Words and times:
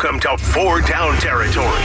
Welcome 0.00 0.20
to 0.20 0.38
Four 0.38 0.80
Down 0.80 1.16
Territory. 1.16 1.82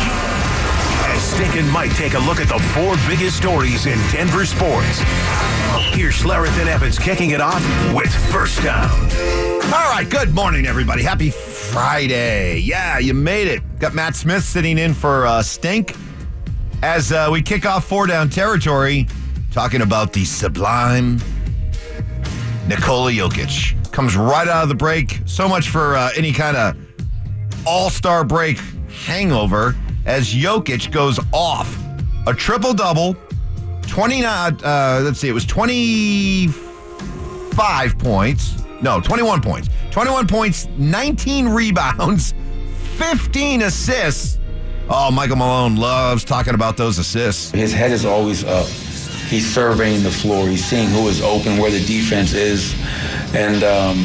As 1.10 1.20
Stink 1.20 1.56
and 1.56 1.68
Mike 1.72 1.96
take 1.96 2.14
a 2.14 2.20
look 2.20 2.40
at 2.40 2.48
the 2.48 2.60
four 2.60 2.96
biggest 3.08 3.38
stories 3.38 3.88
in 3.88 3.98
Denver 4.12 4.46
sports. 4.46 5.02
Here's 5.96 6.14
Schlereth 6.14 6.56
and 6.60 6.70
Evans 6.70 7.00
kicking 7.00 7.32
it 7.32 7.42
off 7.42 7.66
with 7.92 8.14
First 8.32 8.62
Down. 8.62 8.88
All 9.64 9.90
right, 9.92 10.06
good 10.08 10.32
morning, 10.32 10.68
everybody. 10.68 11.02
Happy 11.02 11.32
Friday. 11.32 12.60
Yeah, 12.60 13.00
you 13.00 13.16
made 13.16 13.48
it. 13.48 13.80
Got 13.80 13.96
Mat 13.96 14.16
Smith 14.16 14.44
sitting 14.44 14.78
in 14.78 14.94
for 14.94 15.26
uh, 15.26 15.42
Stink 15.42 15.96
as 16.84 17.12
uh, 17.12 17.30
we 17.32 17.42
kick 17.42 17.66
off 17.66 17.86
four 17.86 18.06
down 18.06 18.30
territory, 18.30 19.08
talking 19.52 19.82
about 19.82 20.14
the 20.14 20.24
sublime 20.24 21.18
Nikola 22.68 23.12
Jokic. 23.12 23.92
Comes 23.92 24.16
right 24.16 24.48
out 24.48 24.62
of 24.62 24.70
the 24.70 24.76
break. 24.76 25.20
So 25.26 25.50
much 25.50 25.70
for 25.70 25.96
uh, 25.96 26.12
any 26.16 26.32
kind 26.32 26.56
of 26.56 26.83
all 27.66 27.90
star 27.90 28.24
break 28.24 28.58
hangover 29.06 29.76
as 30.06 30.34
Jokic 30.34 30.92
goes 30.92 31.20
off. 31.32 31.78
A 32.28 32.34
triple 32.34 32.74
double, 32.74 33.16
29, 33.88 34.58
uh, 34.64 35.02
let's 35.04 35.20
see, 35.20 35.30
it 35.30 35.34
was 35.34 35.46
25 35.46 37.98
points. 38.00 38.64
No, 38.82 39.00
21 39.00 39.42
points. 39.42 39.70
21 39.92 40.28
points, 40.28 40.68
19 40.78 41.50
rebounds, 41.50 42.34
15 42.98 43.64
assists. 43.64 44.40
Oh, 44.90 45.10
Michael 45.12 45.38
Malone 45.38 45.78
loves 45.78 46.26
talking 46.26 46.56
about 46.56 46.76
those 46.78 46.98
assists. 46.98 47.52
His 47.52 47.72
head 47.72 47.92
is 47.92 48.06
always 48.06 48.44
up. 48.44 48.68
He's 48.68 49.52
surveying 49.52 50.04
the 50.04 50.12
floor. 50.12 50.48
He's 50.48 50.64
seeing 50.64 50.90
who 50.90 51.08
is 51.08 51.22
open, 51.22 51.58
where 51.58 51.72
the 51.72 51.84
defense 51.86 52.34
is, 52.34 52.76
and 53.34 53.64
um, 53.64 53.98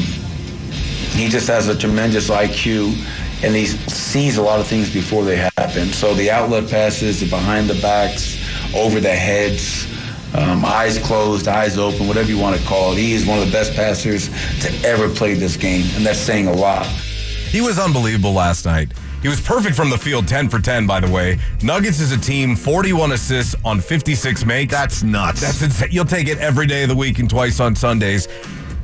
he 1.11 1.27
just 1.27 1.47
has 1.47 1.67
a 1.67 1.77
tremendous 1.77 2.29
IQ. 2.29 2.95
And 3.43 3.55
he 3.55 3.65
sees 3.65 4.37
a 4.37 4.41
lot 4.41 4.59
of 4.59 4.67
things 4.67 4.93
before 4.93 5.23
they 5.23 5.37
happen. 5.37 5.87
So 5.93 6.13
the 6.13 6.29
outlet 6.29 6.69
passes, 6.69 7.21
the 7.21 7.29
behind 7.29 7.69
the 7.69 7.81
backs, 7.81 8.37
over 8.75 8.99
the 8.99 9.15
heads, 9.15 9.87
um, 10.35 10.63
eyes 10.65 10.99
closed, 10.99 11.47
eyes 11.47 11.77
open, 11.77 12.07
whatever 12.07 12.29
you 12.29 12.37
want 12.37 12.59
to 12.59 12.67
call 12.67 12.93
it. 12.93 12.97
He 12.97 13.13
is 13.13 13.25
one 13.25 13.39
of 13.39 13.45
the 13.45 13.51
best 13.51 13.73
passers 13.75 14.29
to 14.61 14.87
ever 14.87 15.09
play 15.09 15.33
this 15.33 15.57
game, 15.57 15.85
and 15.95 16.05
that's 16.05 16.19
saying 16.19 16.47
a 16.47 16.53
lot. 16.53 16.85
He 16.85 17.61
was 17.61 17.79
unbelievable 17.79 18.33
last 18.33 18.65
night. 18.65 18.93
He 19.21 19.27
was 19.27 19.41
perfect 19.41 19.75
from 19.75 19.89
the 19.89 19.97
field, 19.97 20.27
10 20.27 20.47
for 20.47 20.59
10, 20.59 20.87
by 20.87 20.99
the 20.99 21.11
way. 21.11 21.39
Nuggets 21.61 21.99
is 21.99 22.11
a 22.11 22.17
team, 22.17 22.55
41 22.55 23.11
assists 23.11 23.55
on 23.65 23.81
56 23.81 24.45
makes. 24.45 24.71
That's 24.71 25.03
nuts. 25.03 25.41
That's 25.41 25.61
insane. 25.61 25.89
You'll 25.91 26.05
take 26.05 26.27
it 26.27 26.37
every 26.37 26.67
day 26.67 26.83
of 26.83 26.89
the 26.89 26.95
week 26.95 27.19
and 27.19 27.29
twice 27.29 27.59
on 27.59 27.75
Sundays. 27.75 28.27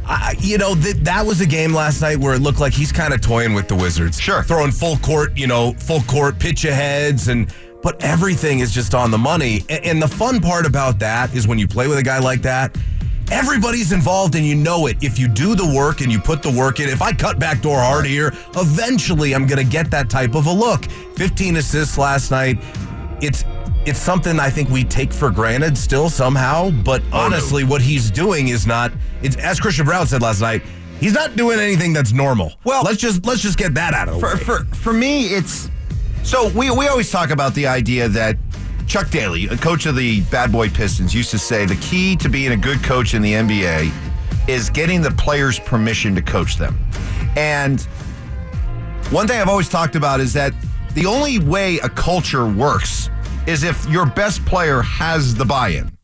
I, 0.07 0.35
you 0.39 0.57
know, 0.57 0.75
th- 0.75 0.97
that 0.97 1.25
was 1.25 1.41
a 1.41 1.45
game 1.45 1.73
last 1.73 2.01
night 2.01 2.17
where 2.17 2.35
it 2.35 2.39
looked 2.39 2.59
like 2.59 2.73
he's 2.73 2.91
kind 2.91 3.13
of 3.13 3.21
toying 3.21 3.53
with 3.53 3.67
the 3.67 3.75
Wizards. 3.75 4.19
Sure. 4.19 4.43
Throwing 4.43 4.71
full 4.71 4.97
court, 4.97 5.35
you 5.35 5.47
know, 5.47 5.73
full 5.73 6.01
court 6.01 6.39
pitch 6.39 6.65
aheads 6.65 7.27
and 7.27 7.53
but 7.81 8.03
everything 8.03 8.59
is 8.59 8.71
just 8.71 8.95
on 8.95 9.11
the 9.11 9.17
money. 9.17 9.63
And, 9.69 9.85
and 9.85 10.01
the 10.01 10.07
fun 10.07 10.41
part 10.41 10.65
about 10.65 10.97
that 10.99 11.33
is 11.35 11.47
when 11.47 11.59
you 11.59 11.67
play 11.67 11.87
with 11.87 11.99
a 11.99 12.03
guy 12.03 12.17
like 12.17 12.41
that, 12.41 12.75
everybody's 13.31 13.91
involved 13.91 14.35
and 14.35 14.45
you 14.45 14.55
know 14.55 14.87
it. 14.87 14.97
If 15.03 15.19
you 15.19 15.27
do 15.27 15.55
the 15.55 15.65
work 15.65 16.01
and 16.01 16.11
you 16.11 16.19
put 16.19 16.41
the 16.41 16.51
work 16.51 16.79
in, 16.79 16.89
if 16.89 17.01
I 17.01 17.11
cut 17.11 17.37
back 17.39 17.61
door 17.61 17.79
hard 17.79 18.05
here, 18.05 18.33
eventually 18.55 19.33
I'm 19.33 19.45
going 19.45 19.63
to 19.63 19.71
get 19.71 19.91
that 19.91 20.09
type 20.09 20.35
of 20.35 20.47
a 20.47 20.51
look. 20.51 20.85
15 21.15 21.57
assists 21.57 21.97
last 21.97 22.31
night. 22.31 22.57
It's 23.21 23.43
it's 23.85 23.99
something 23.99 24.39
I 24.39 24.49
think 24.49 24.69
we 24.69 24.83
take 24.83 25.13
for 25.13 25.29
granted 25.29 25.77
still 25.77 26.09
somehow, 26.09 26.71
but 26.71 27.01
honestly 27.13 27.63
what 27.63 27.81
he's 27.81 28.09
doing 28.09 28.47
is 28.47 28.65
not 28.65 28.91
it's 29.21 29.35
as 29.37 29.59
Christian 29.59 29.85
Braun 29.85 30.07
said 30.07 30.21
last 30.21 30.41
night, 30.41 30.63
he's 30.99 31.13
not 31.13 31.35
doing 31.35 31.59
anything 31.59 31.93
that's 31.93 32.11
normal. 32.11 32.53
Well- 32.63 32.83
let's 32.83 32.97
just 32.97 33.25
let's 33.25 33.41
just 33.41 33.57
get 33.57 33.73
that 33.75 33.93
out 33.93 34.09
of 34.09 34.15
the 34.15 34.19
for, 34.19 34.35
way. 34.35 34.65
for 34.65 34.75
for 34.75 34.93
me, 34.93 35.27
it's 35.27 35.69
so 36.23 36.49
we 36.49 36.71
we 36.71 36.87
always 36.87 37.11
talk 37.11 37.29
about 37.29 37.53
the 37.53 37.67
idea 37.67 38.07
that 38.09 38.37
Chuck 38.87 39.09
Daly, 39.09 39.47
a 39.47 39.57
coach 39.57 39.85
of 39.85 39.95
the 39.95 40.21
Bad 40.31 40.51
Boy 40.51 40.69
Pistons, 40.69 41.13
used 41.13 41.31
to 41.31 41.39
say 41.39 41.65
the 41.65 41.75
key 41.77 42.15
to 42.17 42.29
being 42.29 42.51
a 42.51 42.57
good 42.57 42.83
coach 42.83 43.13
in 43.13 43.21
the 43.21 43.33
NBA 43.33 43.91
is 44.47 44.69
getting 44.69 45.01
the 45.01 45.11
players 45.11 45.59
permission 45.59 46.13
to 46.15 46.21
coach 46.21 46.57
them. 46.57 46.77
And 47.35 47.81
one 49.11 49.27
thing 49.27 49.39
I've 49.41 49.49
always 49.49 49.69
talked 49.69 49.95
about 49.95 50.19
is 50.19 50.33
that 50.33 50.53
the 50.93 51.05
only 51.05 51.39
way 51.39 51.77
a 51.79 51.89
culture 51.89 52.47
works 52.47 53.09
is 53.47 53.63
if 53.63 53.87
your 53.89 54.05
best 54.05 54.45
player 54.45 54.81
has 54.81 55.35
the 55.35 55.45
buy-in 55.45 55.95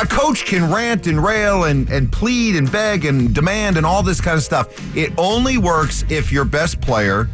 a 0.00 0.06
coach 0.06 0.44
can 0.44 0.72
rant 0.72 1.06
and 1.06 1.22
rail 1.22 1.64
and, 1.64 1.88
and 1.90 2.10
plead 2.12 2.56
and 2.56 2.70
beg 2.70 3.04
and 3.04 3.34
demand 3.34 3.76
and 3.76 3.84
all 3.84 4.02
this 4.02 4.20
kind 4.20 4.36
of 4.36 4.42
stuff. 4.42 4.68
It 4.96 5.12
only 5.18 5.58
works 5.58 6.04
if 6.08 6.32
your 6.32 6.44
best 6.44 6.80
player 6.80 7.28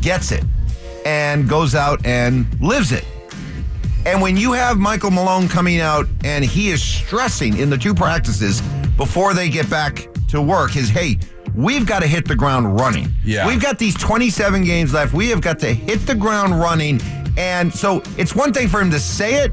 gets 0.00 0.32
it 0.32 0.44
and 1.06 1.48
goes 1.48 1.74
out 1.74 2.04
and 2.06 2.46
lives 2.60 2.92
it. 2.92 3.04
And 4.06 4.20
when 4.20 4.36
you 4.36 4.52
have 4.52 4.76
Michael 4.76 5.10
Malone 5.10 5.48
coming 5.48 5.80
out 5.80 6.06
and 6.24 6.44
he 6.44 6.68
is 6.68 6.82
stressing 6.82 7.56
in 7.56 7.70
the 7.70 7.78
two 7.78 7.94
practices 7.94 8.60
before 8.96 9.32
they 9.32 9.48
get 9.48 9.68
back 9.70 10.06
to 10.28 10.42
work, 10.42 10.72
his 10.72 10.90
hey, 10.90 11.18
we've 11.54 11.86
got 11.86 12.00
to 12.00 12.06
hit 12.06 12.28
the 12.28 12.36
ground 12.36 12.78
running. 12.78 13.08
Yeah. 13.24 13.46
We've 13.46 13.62
got 13.62 13.78
these 13.78 13.94
27 13.94 14.64
games 14.64 14.92
left. 14.92 15.14
We 15.14 15.30
have 15.30 15.40
got 15.40 15.58
to 15.60 15.72
hit 15.72 16.06
the 16.06 16.14
ground 16.14 16.58
running. 16.58 17.00
And 17.36 17.72
so 17.72 18.02
it's 18.16 18.34
one 18.34 18.52
thing 18.52 18.68
for 18.68 18.80
him 18.80 18.90
to 18.90 19.00
say 19.00 19.44
it, 19.44 19.52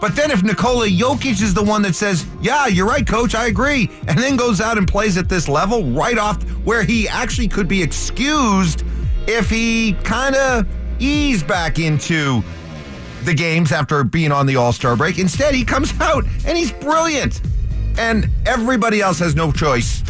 but 0.00 0.14
then 0.14 0.30
if 0.30 0.42
Nikola 0.42 0.88
Jokic 0.88 1.42
is 1.42 1.54
the 1.54 1.62
one 1.62 1.82
that 1.82 1.94
says, 1.94 2.26
Yeah, 2.40 2.66
you're 2.66 2.86
right, 2.86 3.06
coach, 3.06 3.34
I 3.34 3.46
agree, 3.46 3.90
and 4.06 4.18
then 4.18 4.36
goes 4.36 4.60
out 4.60 4.78
and 4.78 4.86
plays 4.86 5.16
at 5.16 5.28
this 5.28 5.48
level 5.48 5.84
right 5.90 6.18
off 6.18 6.42
where 6.64 6.82
he 6.82 7.08
actually 7.08 7.48
could 7.48 7.66
be 7.66 7.82
excused 7.82 8.84
if 9.26 9.48
he 9.50 9.94
kind 10.04 10.34
of 10.36 10.66
eased 10.98 11.46
back 11.46 11.78
into 11.78 12.42
the 13.24 13.34
games 13.34 13.72
after 13.72 14.04
being 14.04 14.32
on 14.32 14.46
the 14.46 14.56
All 14.56 14.72
Star 14.72 14.96
break. 14.96 15.18
Instead, 15.18 15.54
he 15.54 15.64
comes 15.64 15.92
out 16.00 16.24
and 16.46 16.56
he's 16.56 16.72
brilliant. 16.72 17.40
And 17.98 18.28
everybody 18.44 19.00
else 19.00 19.18
has 19.20 19.34
no 19.34 19.50
choice 19.50 20.02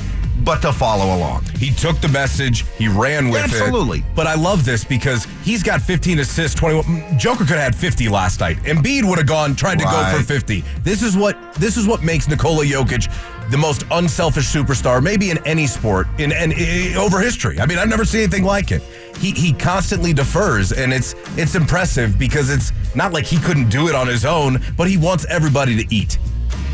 but 0.46 0.62
to 0.62 0.72
follow 0.72 1.16
along. 1.16 1.44
He 1.58 1.70
took 1.72 2.00
the 2.00 2.08
message, 2.08 2.64
he 2.78 2.86
ran 2.86 3.28
with 3.30 3.42
Absolutely. 3.42 3.66
it. 3.66 3.72
Absolutely. 3.72 4.04
But 4.14 4.26
I 4.28 4.34
love 4.36 4.64
this 4.64 4.84
because 4.84 5.26
he's 5.42 5.62
got 5.62 5.82
15 5.82 6.20
assists, 6.20 6.58
21. 6.58 6.84
Mm, 6.84 7.18
Joker 7.18 7.38
could 7.38 7.58
have 7.58 7.74
had 7.74 7.76
50 7.76 8.08
last 8.08 8.38
night. 8.38 8.56
Embiid 8.58 9.04
would 9.04 9.18
have 9.18 9.26
gone, 9.26 9.56
tried 9.56 9.80
to 9.80 9.84
go 9.84 10.16
for 10.16 10.22
50. 10.22 10.64
This 10.82 11.02
is 11.02 11.16
what 11.16 11.36
this 11.54 11.76
is 11.76 11.88
what 11.88 12.02
makes 12.02 12.28
Nikola 12.28 12.64
Jokic 12.64 13.12
the 13.50 13.58
most 13.58 13.84
unselfish 13.90 14.44
superstar, 14.46 15.02
maybe 15.02 15.30
in 15.30 15.44
any 15.46 15.66
sport, 15.66 16.06
in 16.18 16.32
and 16.32 16.52
over 16.96 17.20
history. 17.20 17.60
I 17.60 17.66
mean, 17.66 17.78
I've 17.78 17.88
never 17.88 18.04
seen 18.04 18.22
anything 18.22 18.44
like 18.44 18.70
it. 18.70 18.82
He 19.18 19.32
he 19.32 19.52
constantly 19.52 20.12
defers, 20.12 20.72
and 20.72 20.92
it's 20.92 21.16
it's 21.36 21.56
impressive 21.56 22.18
because 22.18 22.50
it's 22.50 22.72
not 22.94 23.12
like 23.12 23.24
he 23.24 23.38
couldn't 23.38 23.68
do 23.68 23.88
it 23.88 23.96
on 23.96 24.06
his 24.06 24.24
own, 24.24 24.62
but 24.76 24.88
he 24.88 24.96
wants 24.96 25.26
everybody 25.26 25.84
to 25.84 25.94
eat. 25.94 26.18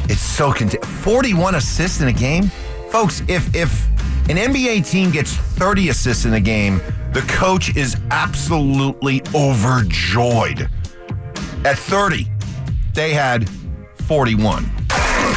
It's 0.09 0.21
so 0.21 0.53
cont- 0.53 0.85
41 0.85 1.55
assists 1.55 2.01
in 2.03 2.09
a 2.09 2.13
game. 2.13 2.51
Folks, 2.93 3.23
if 3.27 3.55
if 3.55 3.89
an 4.29 4.37
NBA 4.37 4.87
team 4.87 5.11
gets 5.11 5.35
30 5.35 5.89
assists 5.89 6.27
in 6.27 6.35
a 6.35 6.41
game, 6.41 6.79
the 7.15 7.23
coach 7.23 7.75
is 7.75 7.97
absolutely 8.11 9.23
overjoyed. 9.35 10.69
At 11.65 11.79
30, 11.79 12.31
they 12.93 13.15
had 13.15 13.49
41. 14.07 14.71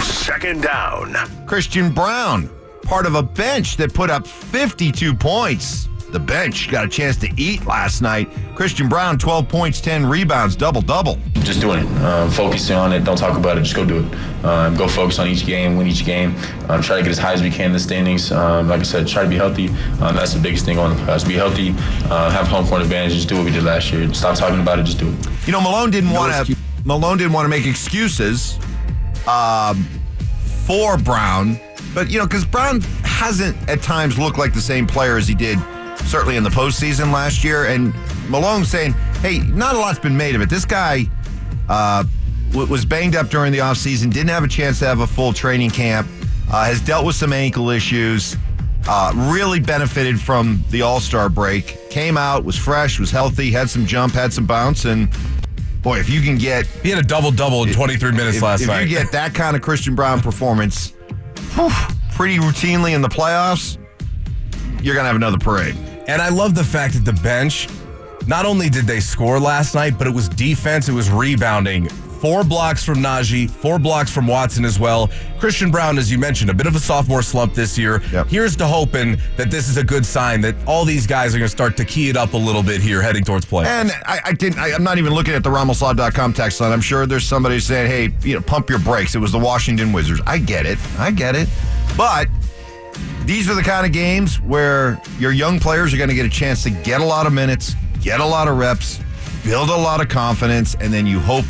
Second 0.01 0.63
down. 0.63 1.13
Christian 1.47 1.93
Braun, 1.93 2.49
part 2.81 3.05
of 3.05 3.15
a 3.15 3.23
bench 3.23 3.77
that 3.77 3.93
put 3.93 4.09
up 4.09 4.27
52 4.27 5.13
points. 5.13 5.87
The 6.15 6.19
bench 6.21 6.71
got 6.71 6.85
a 6.85 6.87
chance 6.87 7.17
to 7.17 7.29
eat 7.35 7.65
last 7.65 8.01
night. 8.01 8.29
Christian 8.55 8.87
Braun, 8.87 9.17
12 9.17 9.49
points, 9.49 9.81
10 9.81 10.05
rebounds, 10.05 10.55
double 10.55 10.79
double. 10.79 11.17
just 11.43 11.59
doing 11.59 11.79
it, 11.79 12.01
um, 12.03 12.31
focusing 12.31 12.77
on 12.77 12.93
it. 12.93 13.03
Don't 13.03 13.17
talk 13.17 13.37
about 13.37 13.57
it. 13.57 13.63
Just 13.63 13.75
go 13.75 13.83
do 13.83 13.97
it. 13.97 14.45
Um, 14.45 14.77
go 14.77 14.87
focus 14.87 15.19
on 15.19 15.27
each 15.27 15.45
game, 15.45 15.75
win 15.75 15.87
each 15.87 16.05
game. 16.05 16.33
Um, 16.69 16.81
try 16.81 16.95
to 16.95 17.03
get 17.03 17.11
as 17.11 17.17
high 17.17 17.33
as 17.33 17.41
we 17.41 17.49
can 17.49 17.65
in 17.65 17.71
the 17.73 17.79
standings. 17.79 18.31
Um, 18.31 18.69
like 18.69 18.79
I 18.79 18.83
said, 18.83 19.09
try 19.09 19.23
to 19.23 19.29
be 19.29 19.35
healthy. 19.35 19.67
Um, 19.99 20.15
that's 20.15 20.33
the 20.33 20.39
biggest 20.39 20.63
thing 20.63 20.79
on 20.79 20.95
the 20.95 21.03
playoffs. 21.03 21.27
Be 21.27 21.33
healthy, 21.33 21.71
uh, 22.09 22.29
have 22.29 22.47
home 22.47 22.65
court 22.65 22.81
advantage. 22.81 23.11
Just 23.11 23.27
do 23.27 23.35
what 23.35 23.43
we 23.43 23.51
did 23.51 23.63
last 23.63 23.91
year. 23.91 24.13
Stop 24.13 24.37
talking 24.37 24.61
about 24.61 24.79
it. 24.79 24.83
Just 24.83 24.99
do 24.99 25.09
it. 25.09 25.47
You 25.47 25.51
know, 25.51 25.59
Malone 25.59 25.91
didn't 25.91 26.11
want 26.11 26.47
to. 26.47 26.55
Malone 26.85 27.17
didn't 27.17 27.33
want 27.33 27.43
to 27.43 27.49
make 27.49 27.65
excuses 27.65 28.57
um, 29.27 29.83
for 30.65 30.97
Braun, 30.97 31.59
but 31.93 32.09
you 32.09 32.19
know, 32.19 32.25
because 32.25 32.45
Braun 32.45 32.79
hasn't 33.03 33.57
at 33.69 33.81
times 33.81 34.17
looked 34.17 34.37
like 34.37 34.53
the 34.53 34.61
same 34.61 34.87
player 34.87 35.17
as 35.17 35.27
he 35.27 35.35
did 35.35 35.59
certainly 36.05 36.35
in 36.35 36.43
the 36.43 36.49
postseason 36.49 37.11
last 37.11 37.43
year. 37.43 37.65
And 37.65 37.93
Malone 38.29 38.65
saying, 38.65 38.93
"Hey, 39.21 39.39
not 39.39 39.75
a 39.75 39.79
lot's 39.79 39.99
been 39.99 40.17
made 40.17 40.35
of 40.35 40.41
it. 40.41 40.49
This 40.49 40.65
guy 40.65 41.09
uh, 41.69 42.03
was 42.53 42.85
banged 42.85 43.15
up 43.15 43.29
during 43.29 43.51
the 43.51 43.59
offseason, 43.59 44.11
didn't 44.13 44.29
have 44.29 44.43
a 44.43 44.47
chance 44.47 44.79
to 44.79 44.85
have 44.85 44.99
a 45.01 45.07
full 45.07 45.33
training 45.33 45.71
camp, 45.71 46.07
uh, 46.51 46.65
has 46.65 46.81
dealt 46.81 47.05
with 47.05 47.15
some 47.15 47.33
ankle 47.33 47.69
issues." 47.69 48.37
Uh, 48.87 49.11
really 49.33 49.59
benefited 49.59 50.21
from 50.21 50.63
the 50.69 50.83
All 50.83 50.99
Star 50.99 51.27
break. 51.27 51.89
Came 51.89 52.17
out, 52.17 52.43
was 52.45 52.55
fresh, 52.55 52.99
was 52.99 53.09
healthy, 53.09 53.49
had 53.49 53.67
some 53.67 53.87
jump, 53.87 54.13
had 54.13 54.31
some 54.31 54.45
bounce, 54.45 54.85
and 54.85 55.09
boy, 55.81 55.97
if 55.97 56.07
you 56.07 56.21
can 56.21 56.37
get 56.37 56.67
He 56.83 56.91
had 56.91 56.99
a 56.99 57.07
double 57.07 57.31
double 57.31 57.63
in 57.63 57.73
23 57.73 58.11
minutes 58.11 58.37
if, 58.37 58.43
last 58.43 58.61
if 58.61 58.67
night. 58.67 58.83
If 58.83 58.89
you 58.91 58.97
get 58.97 59.11
that 59.11 59.33
kind 59.33 59.55
of 59.55 59.63
Christian 59.63 59.95
Braun 59.95 60.21
performance, 60.21 60.93
whew, 61.55 61.71
pretty 62.13 62.37
routinely 62.37 62.93
in 62.93 63.01
the 63.01 63.09
playoffs, 63.09 63.79
you're 64.83 64.93
gonna 64.93 65.07
have 65.07 65.15
another 65.15 65.39
parade. 65.39 65.75
And 66.07 66.21
I 66.21 66.29
love 66.29 66.55
the 66.55 66.63
fact 66.63 66.93
that 66.93 67.05
the 67.05 67.19
bench 67.21 67.67
not 68.27 68.45
only 68.45 68.69
did 68.69 68.85
they 68.85 68.99
score 68.99 69.39
last 69.39 69.75
night, 69.75 69.97
but 69.97 70.07
it 70.07 70.13
was 70.13 70.27
defense, 70.29 70.89
it 70.89 70.93
was 70.93 71.09
rebounding. 71.09 71.89
Four 72.25 72.43
blocks 72.43 72.83
from 72.83 72.99
Nnaji, 72.99 73.49
four 73.49 73.77
blocks 73.77 74.09
from 74.09 74.25
Watson 74.25 74.65
as 74.65 74.79
well. 74.79 75.11
Christian 75.37 75.69
Braun, 75.69 75.99
as 75.99 76.11
you 76.11 76.17
mentioned, 76.17 76.49
a 76.49 76.53
bit 76.55 76.65
of 76.65 76.75
a 76.75 76.79
sophomore 76.79 77.21
slump 77.21 77.53
this 77.53 77.77
year. 77.77 78.01
Yep. 78.11 78.27
Here's 78.27 78.55
to 78.55 78.65
hoping 78.65 79.17
that 79.37 79.51
this 79.51 79.69
is 79.69 79.77
a 79.77 79.83
good 79.83 80.03
sign 80.03 80.41
that 80.41 80.55
all 80.65 80.85
these 80.85 81.05
guys 81.05 81.35
are 81.35 81.37
going 81.37 81.45
to 81.45 81.55
start 81.55 81.77
to 81.77 81.85
key 81.85 82.09
it 82.09 82.17
up 82.17 82.33
a 82.33 82.37
little 82.37 82.63
bit 82.63 82.81
here 82.81 82.99
heading 83.01 83.23
towards 83.23 83.45
play. 83.45 83.65
And 83.67 83.91
I, 84.07 84.21
I 84.25 84.31
didn't. 84.31 84.57
I, 84.57 84.73
I'm 84.73 84.83
not 84.83 84.97
even 84.97 85.13
looking 85.13 85.35
at 85.35 85.43
the 85.43 85.51
RamosLaw.com 85.51 86.33
text 86.33 86.61
line. 86.61 86.71
I'm 86.71 86.81
sure 86.81 87.05
there's 87.05 87.27
somebody 87.27 87.59
saying, 87.59 87.91
"Hey, 87.91 88.27
you 88.27 88.35
know, 88.35 88.41
pump 88.41 88.71
your 88.71 88.79
brakes." 88.79 89.13
It 89.13 89.19
was 89.19 89.31
the 89.31 89.37
Washington 89.37 89.93
Wizards. 89.93 90.21
I 90.25 90.39
get 90.39 90.65
it. 90.65 90.79
I 90.97 91.11
get 91.11 91.35
it. 91.35 91.47
But 91.95 92.27
these 93.25 93.49
are 93.49 93.55
the 93.55 93.63
kind 93.63 93.85
of 93.85 93.91
games 93.91 94.39
where 94.41 95.01
your 95.17 95.31
young 95.31 95.59
players 95.59 95.93
are 95.93 95.97
going 95.97 96.09
to 96.09 96.15
get 96.15 96.25
a 96.25 96.29
chance 96.29 96.63
to 96.63 96.69
get 96.69 97.01
a 97.01 97.03
lot 97.03 97.25
of 97.25 97.33
minutes, 97.33 97.75
get 98.01 98.19
a 98.19 98.25
lot 98.25 98.47
of 98.47 98.57
reps, 98.57 98.99
build 99.43 99.69
a 99.69 99.75
lot 99.75 99.99
of 99.99 100.09
confidence, 100.09 100.75
and 100.79 100.93
then 100.93 101.07
you 101.07 101.19
hope 101.19 101.45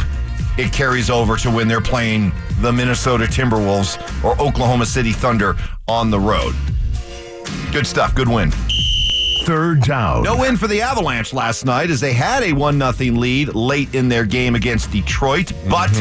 it 0.57 0.71
carries 0.71 1.09
over 1.09 1.35
to 1.35 1.51
when 1.51 1.67
they're 1.67 1.81
playing 1.81 2.31
the 2.61 2.71
Minnesota 2.71 3.25
Timberwolves 3.25 3.97
or 4.23 4.39
Oklahoma 4.41 4.85
City 4.85 5.11
Thunder 5.11 5.55
on 5.87 6.09
the 6.09 6.19
road. 6.19 6.55
Good 7.73 7.85
stuff. 7.85 8.15
Good 8.15 8.29
win. 8.29 8.51
Third 9.43 9.81
down. 9.81 10.23
No 10.23 10.37
win 10.37 10.55
for 10.55 10.67
the 10.67 10.81
Avalanche 10.81 11.33
last 11.33 11.65
night 11.65 11.89
as 11.89 11.99
they 11.99 12.13
had 12.13 12.41
a 12.41 12.53
1 12.53 12.79
0 12.93 13.13
lead 13.15 13.53
late 13.53 13.93
in 13.93 14.07
their 14.07 14.25
game 14.25 14.55
against 14.55 14.91
Detroit, 14.91 15.51
but 15.69 15.91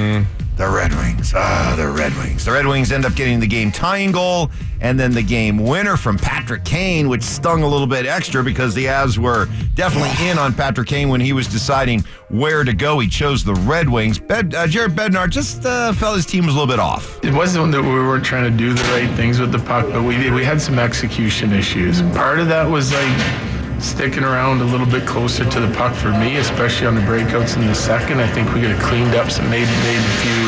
the 0.57 0.69
Red 0.69 0.95
Wings, 0.95 1.33
ah, 1.35 1.75
the 1.77 1.89
Red 1.89 2.15
Wings. 2.17 2.45
The 2.45 2.53
Red 2.53 2.67
Wings 2.67 2.93
end 2.93 3.05
up 3.05 3.15
getting 3.17 3.41
the 3.41 3.47
game 3.47 3.73
tying 3.73 4.13
goal 4.13 4.51
and 4.85 5.01
then 5.01 5.13
the 5.13 5.23
game 5.23 5.57
winner 5.57 5.97
from 5.97 6.19
Patrick 6.19 6.63
Kane, 6.63 7.09
which 7.09 7.23
stung 7.23 7.63
a 7.63 7.67
little 7.67 7.87
bit 7.87 8.05
extra 8.05 8.45
because 8.45 8.75
the 8.75 8.85
Avs 8.85 9.17
were 9.17 9.49
definitely 9.75 10.29
in 10.29 10.39
on 10.39 10.53
Patrick 10.53 10.89
Kane 10.89 11.09
when 11.09 11.23
he 11.23 11.33
was 11.33 11.49
deciding 11.49 12.05
where 12.29 12.65
to 12.65 12.75
go. 12.75 12.99
He 12.99 13.09
chose 13.09 13.43
the 13.43 13.55
Red 13.55 13.89
Wings. 13.89 14.19
Bed, 14.19 14.55
uh, 14.55 14.67
Jared 14.67 14.93
Bednar 14.93 15.31
just 15.31 15.65
uh, 15.65 15.95
felt 15.95 16.17
his 16.17 16.27
team 16.27 16.45
was 16.45 16.55
a 16.55 16.59
little 16.59 16.71
bit 16.71 16.81
off. 16.81 17.19
It 17.25 17.33
wasn't 17.33 17.73
that 17.73 17.81
we 17.81 17.89
weren't 17.89 18.27
trying 18.27 18.45
to 18.45 18.55
do 18.55 18.75
the 18.75 18.83
right 18.93 19.09
things 19.17 19.41
with 19.41 19.53
the 19.53 19.59
puck, 19.61 19.87
but 19.89 20.03
we 20.03 20.19
did. 20.19 20.35
We 20.35 20.45
had 20.45 20.61
some 20.61 20.79
execution 20.79 21.55
issues. 21.55 22.03
Part 22.15 22.39
of 22.39 22.49
that 22.49 22.69
was 22.69 22.93
like 22.93 23.55
sticking 23.81 24.23
around 24.23 24.61
a 24.61 24.65
little 24.65 24.87
bit 24.87 25.07
closer 25.07 25.49
to 25.49 25.61
the 25.61 25.75
puck 25.77 25.95
for 25.95 26.11
me, 26.11 26.37
especially 26.37 26.87
on 26.87 26.95
the 26.95 27.01
breakouts 27.03 27.57
in 27.57 27.67
the 27.67 27.75
second. 27.75 28.21
I 28.21 28.27
think 28.27 28.53
we 28.53 28.61
could 28.61 28.71
have 28.71 28.83
cleaned 28.83 29.15
up 29.15 29.31
some, 29.31 29.49
maybe 29.49 29.71
made 29.81 29.99
a 29.99 30.17
few, 30.21 30.44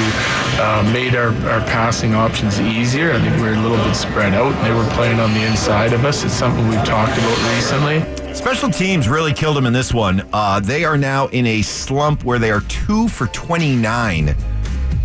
uh, 0.58 0.82
made 0.92 1.14
our, 1.14 1.28
our 1.48 1.60
passing 1.66 2.14
options 2.14 2.60
easier. 2.60 3.12
I 3.12 3.20
think 3.20 3.36
we 3.36 3.42
were 3.42 3.54
a 3.54 3.60
little 3.60 3.76
bit 3.76 3.94
spread 3.94 4.34
out. 4.34 4.50
They 4.64 4.72
were 4.72 4.88
playing 4.90 5.20
on 5.20 5.32
the 5.34 5.44
inside 5.44 5.92
of 5.92 6.04
us. 6.04 6.24
It's 6.24 6.34
something 6.34 6.66
we've 6.68 6.84
talked 6.84 7.16
about 7.18 7.54
recently. 7.54 8.34
Special 8.34 8.70
teams 8.70 9.08
really 9.08 9.32
killed 9.32 9.56
them 9.56 9.66
in 9.66 9.72
this 9.72 9.92
one. 9.94 10.26
Uh, 10.32 10.60
they 10.60 10.84
are 10.84 10.96
now 10.96 11.28
in 11.28 11.46
a 11.46 11.62
slump 11.62 12.24
where 12.24 12.38
they 12.38 12.50
are 12.50 12.60
two 12.62 13.08
for 13.08 13.26
29 13.28 14.34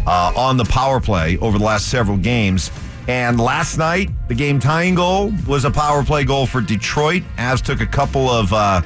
uh, 0.06 0.33
on 0.36 0.57
the 0.57 0.65
power 0.65 1.00
play 1.00 1.38
over 1.38 1.57
the 1.57 1.63
last 1.63 1.89
several 1.89 2.18
games. 2.18 2.71
And 3.07 3.39
last 3.39 3.77
night, 3.77 4.09
the 4.27 4.36
game 4.36 4.59
tying 4.59 4.95
goal 4.95 5.33
was 5.47 5.65
a 5.65 5.71
power 5.71 6.04
play 6.04 6.24
goal 6.24 6.45
for 6.45 6.62
Detroit. 6.62 7.24
Avs 7.38 7.62
took 7.62 7.81
a 7.81 7.86
couple 7.86 8.30
of 8.30 8.54
uh, 8.54 8.81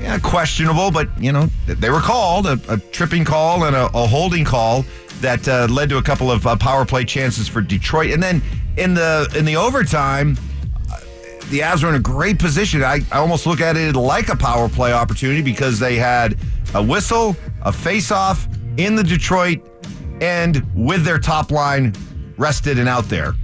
yeah, 0.00 0.18
questionable, 0.18 0.90
but 0.90 1.08
you 1.20 1.32
know 1.32 1.46
they 1.66 1.90
were 1.90 2.00
called 2.00 2.46
a, 2.46 2.58
a 2.68 2.78
tripping 2.78 3.24
call 3.24 3.64
and 3.64 3.74
a, 3.76 3.86
a 3.86 4.06
holding 4.06 4.44
call 4.44 4.84
that 5.20 5.46
uh, 5.48 5.66
led 5.70 5.88
to 5.88 5.98
a 5.98 6.02
couple 6.02 6.30
of 6.30 6.46
uh, 6.46 6.56
power 6.56 6.84
play 6.84 7.04
chances 7.04 7.48
for 7.48 7.60
Detroit. 7.60 8.10
And 8.10 8.22
then 8.22 8.42
in 8.76 8.94
the 8.94 9.32
in 9.36 9.44
the 9.44 9.56
overtime, 9.56 10.36
the 11.50 11.60
Avs 11.60 11.82
were 11.82 11.88
in 11.90 11.94
a 11.94 12.00
great 12.00 12.38
position. 12.38 12.82
I, 12.82 13.00
I 13.12 13.18
almost 13.18 13.46
look 13.46 13.60
at 13.60 13.76
it 13.76 13.96
like 13.96 14.28
a 14.28 14.36
power 14.36 14.68
play 14.68 14.92
opportunity 14.92 15.42
because 15.42 15.78
they 15.78 15.96
had 15.96 16.36
a 16.74 16.82
whistle, 16.82 17.36
a 17.62 17.72
face-off 17.72 18.48
in 18.76 18.96
the 18.96 19.04
Detroit, 19.04 19.60
and 20.20 20.66
with 20.74 21.04
their 21.04 21.18
top 21.18 21.50
line 21.50 21.94
rested 22.36 22.78
and 22.78 22.88
out 22.88 23.04
there. 23.04 23.34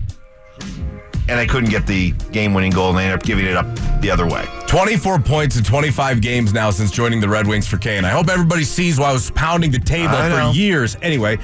And 1.31 1.39
I 1.39 1.47
couldn't 1.47 1.71
get 1.71 1.87
the 1.87 2.11
game-winning 2.33 2.73
goal, 2.73 2.91
and 2.91 2.99
I 2.99 3.05
ended 3.05 3.21
up 3.21 3.25
giving 3.25 3.47
it 3.47 3.57
up 3.57 3.67
the 4.01 4.11
other 4.11 4.27
way. 4.27 4.49
24 4.67 5.21
points 5.21 5.57
in 5.57 5.63
25 5.63 6.21
games 6.21 6.53
now 6.53 6.71
since 6.73 6.91
joining 6.91 7.21
the 7.21 7.29
Red 7.29 7.47
Wings 7.47 7.69
for 7.69 7.79
Kane. 7.79 8.05
I 8.05 8.09
hope 8.09 8.29
everybody 8.29 8.65
sees 8.65 8.99
why 8.99 9.11
I 9.11 9.13
was 9.13 9.31
pounding 9.31 9.71
the 9.71 9.79
table 9.79 10.17
I 10.17 10.29
for 10.29 10.37
know. 10.37 10.51
years. 10.51 10.97
Anyway, 11.03 11.39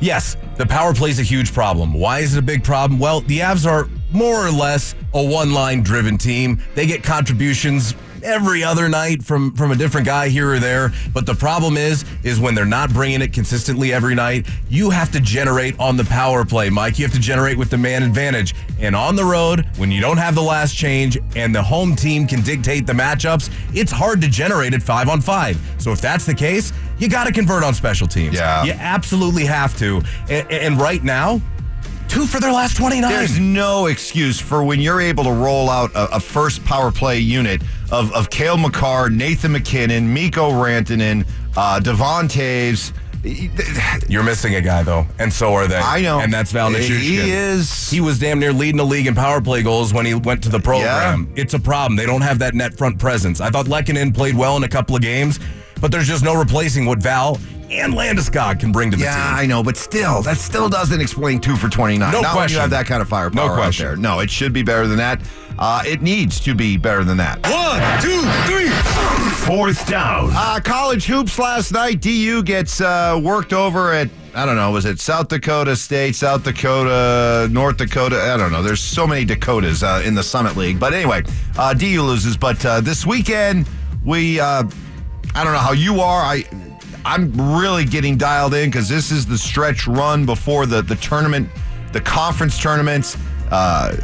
yes, 0.00 0.36
the 0.56 0.66
power 0.66 0.92
play 0.92 1.10
is 1.10 1.20
a 1.20 1.22
huge 1.22 1.54
problem. 1.54 1.92
Why 1.92 2.18
is 2.18 2.34
it 2.34 2.40
a 2.40 2.42
big 2.42 2.64
problem? 2.64 2.98
Well, 2.98 3.20
the 3.20 3.38
Avs 3.38 3.64
are 3.64 3.88
more 4.10 4.44
or 4.44 4.50
less 4.50 4.96
a 5.14 5.22
one-line 5.22 5.82
driven 5.84 6.18
team. 6.18 6.60
They 6.74 6.86
get 6.86 7.04
contributions 7.04 7.94
every 8.22 8.62
other 8.62 8.88
night 8.88 9.22
from 9.22 9.52
from 9.54 9.70
a 9.70 9.76
different 9.76 10.06
guy 10.06 10.28
here 10.28 10.52
or 10.52 10.58
there. 10.58 10.92
But 11.12 11.26
the 11.26 11.34
problem 11.34 11.76
is 11.76 12.04
is 12.22 12.40
when 12.40 12.54
they're 12.54 12.64
not 12.64 12.92
bringing 12.92 13.22
it 13.22 13.32
consistently 13.32 13.92
every 13.92 14.14
night 14.14 14.46
you 14.68 14.90
have 14.90 15.10
to 15.12 15.20
generate 15.20 15.78
on 15.78 15.96
the 15.96 16.04
power 16.04 16.44
play 16.44 16.70
mike. 16.70 16.98
You 16.98 17.04
have 17.04 17.14
to 17.14 17.20
generate 17.20 17.58
with 17.58 17.70
the 17.70 17.78
man 17.78 18.02
advantage. 18.02 18.54
And 18.80 18.94
on 18.94 19.16
the 19.16 19.24
road 19.24 19.66
when 19.76 19.90
you 19.90 20.00
don't 20.00 20.18
have 20.18 20.34
the 20.34 20.42
last 20.42 20.74
change 20.74 21.18
and 21.36 21.54
the 21.54 21.62
home 21.62 21.96
team 21.96 22.26
can 22.26 22.42
dictate 22.42 22.86
the 22.86 22.92
matchups 22.92 23.50
it's 23.74 23.92
hard 23.92 24.20
to 24.20 24.28
generate 24.28 24.74
at 24.74 24.82
five 24.82 25.08
on 25.08 25.20
five. 25.20 25.58
So 25.78 25.92
if 25.92 26.00
that's 26.00 26.26
the 26.26 26.34
case 26.34 26.72
you 26.98 27.08
got 27.08 27.24
to 27.24 27.32
convert 27.32 27.62
on 27.62 27.74
special 27.74 28.08
teams. 28.08 28.34
Yeah. 28.34 28.64
you 28.64 28.72
absolutely 28.72 29.44
have 29.44 29.76
to. 29.78 30.02
And, 30.28 30.50
and 30.50 30.80
right 30.80 31.02
now 31.02 31.40
two 32.08 32.26
for 32.26 32.40
their 32.40 32.52
last 32.52 32.76
29 32.76 33.10
There's 33.10 33.38
no 33.38 33.86
excuse 33.86 34.40
for 34.40 34.64
when 34.64 34.80
you're 34.80 35.00
able 35.00 35.24
to 35.24 35.32
roll 35.32 35.68
out 35.70 35.90
a, 35.94 36.16
a 36.16 36.20
first 36.20 36.64
power 36.64 36.90
play 36.90 37.18
unit 37.18 37.62
of, 37.90 38.12
of 38.12 38.30
Cale 38.30 38.56
Makar, 38.56 39.10
Nathan 39.10 39.52
MacKinnon, 39.52 40.12
Miko 40.12 40.50
Rantanen, 40.50 41.26
uh, 41.56 41.80
Devon 41.80 42.28
Toews. 42.28 42.92
You're 44.08 44.22
missing 44.22 44.54
a 44.54 44.60
guy 44.60 44.82
though, 44.84 45.06
and 45.18 45.32
so 45.32 45.52
are 45.54 45.66
they. 45.66 45.76
I 45.76 46.00
know. 46.02 46.20
and 46.20 46.32
that's 46.32 46.52
Val 46.52 46.70
He 46.70 47.18
is- 47.30 47.90
He 47.90 48.00
was 48.00 48.18
damn 48.18 48.38
near 48.38 48.52
leading 48.52 48.76
the 48.76 48.86
league 48.86 49.06
in 49.08 49.14
power 49.14 49.40
play 49.40 49.62
goals 49.62 49.92
when 49.92 50.06
he 50.06 50.14
went 50.14 50.42
to 50.44 50.48
the 50.48 50.60
program. 50.60 51.28
It's 51.34 51.52
a 51.54 51.58
problem. 51.58 51.96
They 51.96 52.06
don't 52.06 52.20
have 52.22 52.38
that 52.38 52.54
net 52.54 52.78
front 52.78 52.98
presence. 52.98 53.40
I 53.40 53.50
thought 53.50 53.66
Lehkonen 53.66 54.14
played 54.14 54.36
well 54.36 54.56
in 54.56 54.62
a 54.62 54.68
couple 54.68 54.94
of 54.94 55.02
games, 55.02 55.40
but 55.80 55.90
there's 55.90 56.06
just 56.06 56.22
no 56.24 56.34
replacing 56.34 56.86
what 56.86 56.98
Val 57.00 57.38
and 57.70 57.92
Landeskog 57.94 58.60
can 58.60 58.72
bring 58.72 58.90
to 58.90 58.96
the 58.96 59.04
Yeah, 59.04 59.14
team. 59.14 59.34
I 59.34 59.46
know, 59.46 59.62
but 59.62 59.76
still, 59.76 60.22
that 60.22 60.36
still 60.38 60.68
doesn't 60.68 61.00
explain 61.00 61.38
two 61.40 61.56
for 61.56 61.68
29. 61.68 62.10
No 62.12 62.20
Not 62.20 62.22
when 62.22 62.30
you 62.30 62.32
question. 62.38 62.60
have 62.60 62.70
that 62.70 62.86
kind 62.86 63.02
of 63.02 63.08
firepower 63.08 63.48
No 63.48 63.54
question. 63.54 63.86
out 63.86 63.88
there. 63.90 63.96
No, 63.96 64.20
it 64.20 64.30
should 64.30 64.52
be 64.52 64.62
better 64.62 64.86
than 64.86 64.98
that. 64.98 65.20
Uh, 65.58 65.82
it 65.86 66.02
needs 66.02 66.38
to 66.40 66.54
be 66.54 66.76
better 66.76 67.02
than 67.04 67.16
that. 67.16 67.42
One, 67.48 68.00
two, 68.00 68.22
three. 68.50 68.68
Fourth 69.44 69.86
down. 69.88 70.30
Uh, 70.32 70.60
college 70.62 71.06
hoops 71.06 71.38
last 71.38 71.72
night. 71.72 72.00
DU 72.00 72.42
gets 72.42 72.80
uh, 72.80 73.18
worked 73.22 73.52
over 73.52 73.92
at, 73.92 74.08
I 74.34 74.44
don't 74.46 74.56
know, 74.56 74.70
was 74.70 74.84
it 74.84 75.00
South 75.00 75.28
Dakota 75.28 75.74
State, 75.74 76.14
South 76.14 76.44
Dakota, 76.44 77.48
North 77.50 77.78
Dakota? 77.78 78.20
I 78.20 78.36
don't 78.36 78.52
know. 78.52 78.62
There's 78.62 78.80
so 78.80 79.06
many 79.06 79.24
Dakotas 79.24 79.82
uh, 79.82 80.02
in 80.04 80.14
the 80.14 80.22
Summit 80.22 80.56
League. 80.56 80.78
But 80.78 80.92
anyway, 80.92 81.22
uh, 81.58 81.72
DU 81.74 82.02
loses. 82.02 82.36
But 82.36 82.64
uh, 82.64 82.80
this 82.80 83.06
weekend, 83.06 83.68
we, 84.04 84.38
uh, 84.38 84.64
I 85.34 85.44
don't 85.44 85.52
know 85.52 85.58
how 85.58 85.72
you 85.72 86.00
are. 86.00 86.22
I, 86.22 86.44
I'm 87.04 87.32
really 87.60 87.84
getting 87.84 88.16
dialed 88.16 88.54
in 88.54 88.70
because 88.70 88.88
this 88.88 89.10
is 89.10 89.26
the 89.26 89.38
stretch 89.38 89.86
run 89.86 90.26
before 90.26 90.66
the, 90.66 90.82
the 90.82 90.96
tournament, 90.96 91.48
the 91.92 92.00
conference 92.00 92.60
tournaments. 92.60 93.16
Uh, 93.50 93.96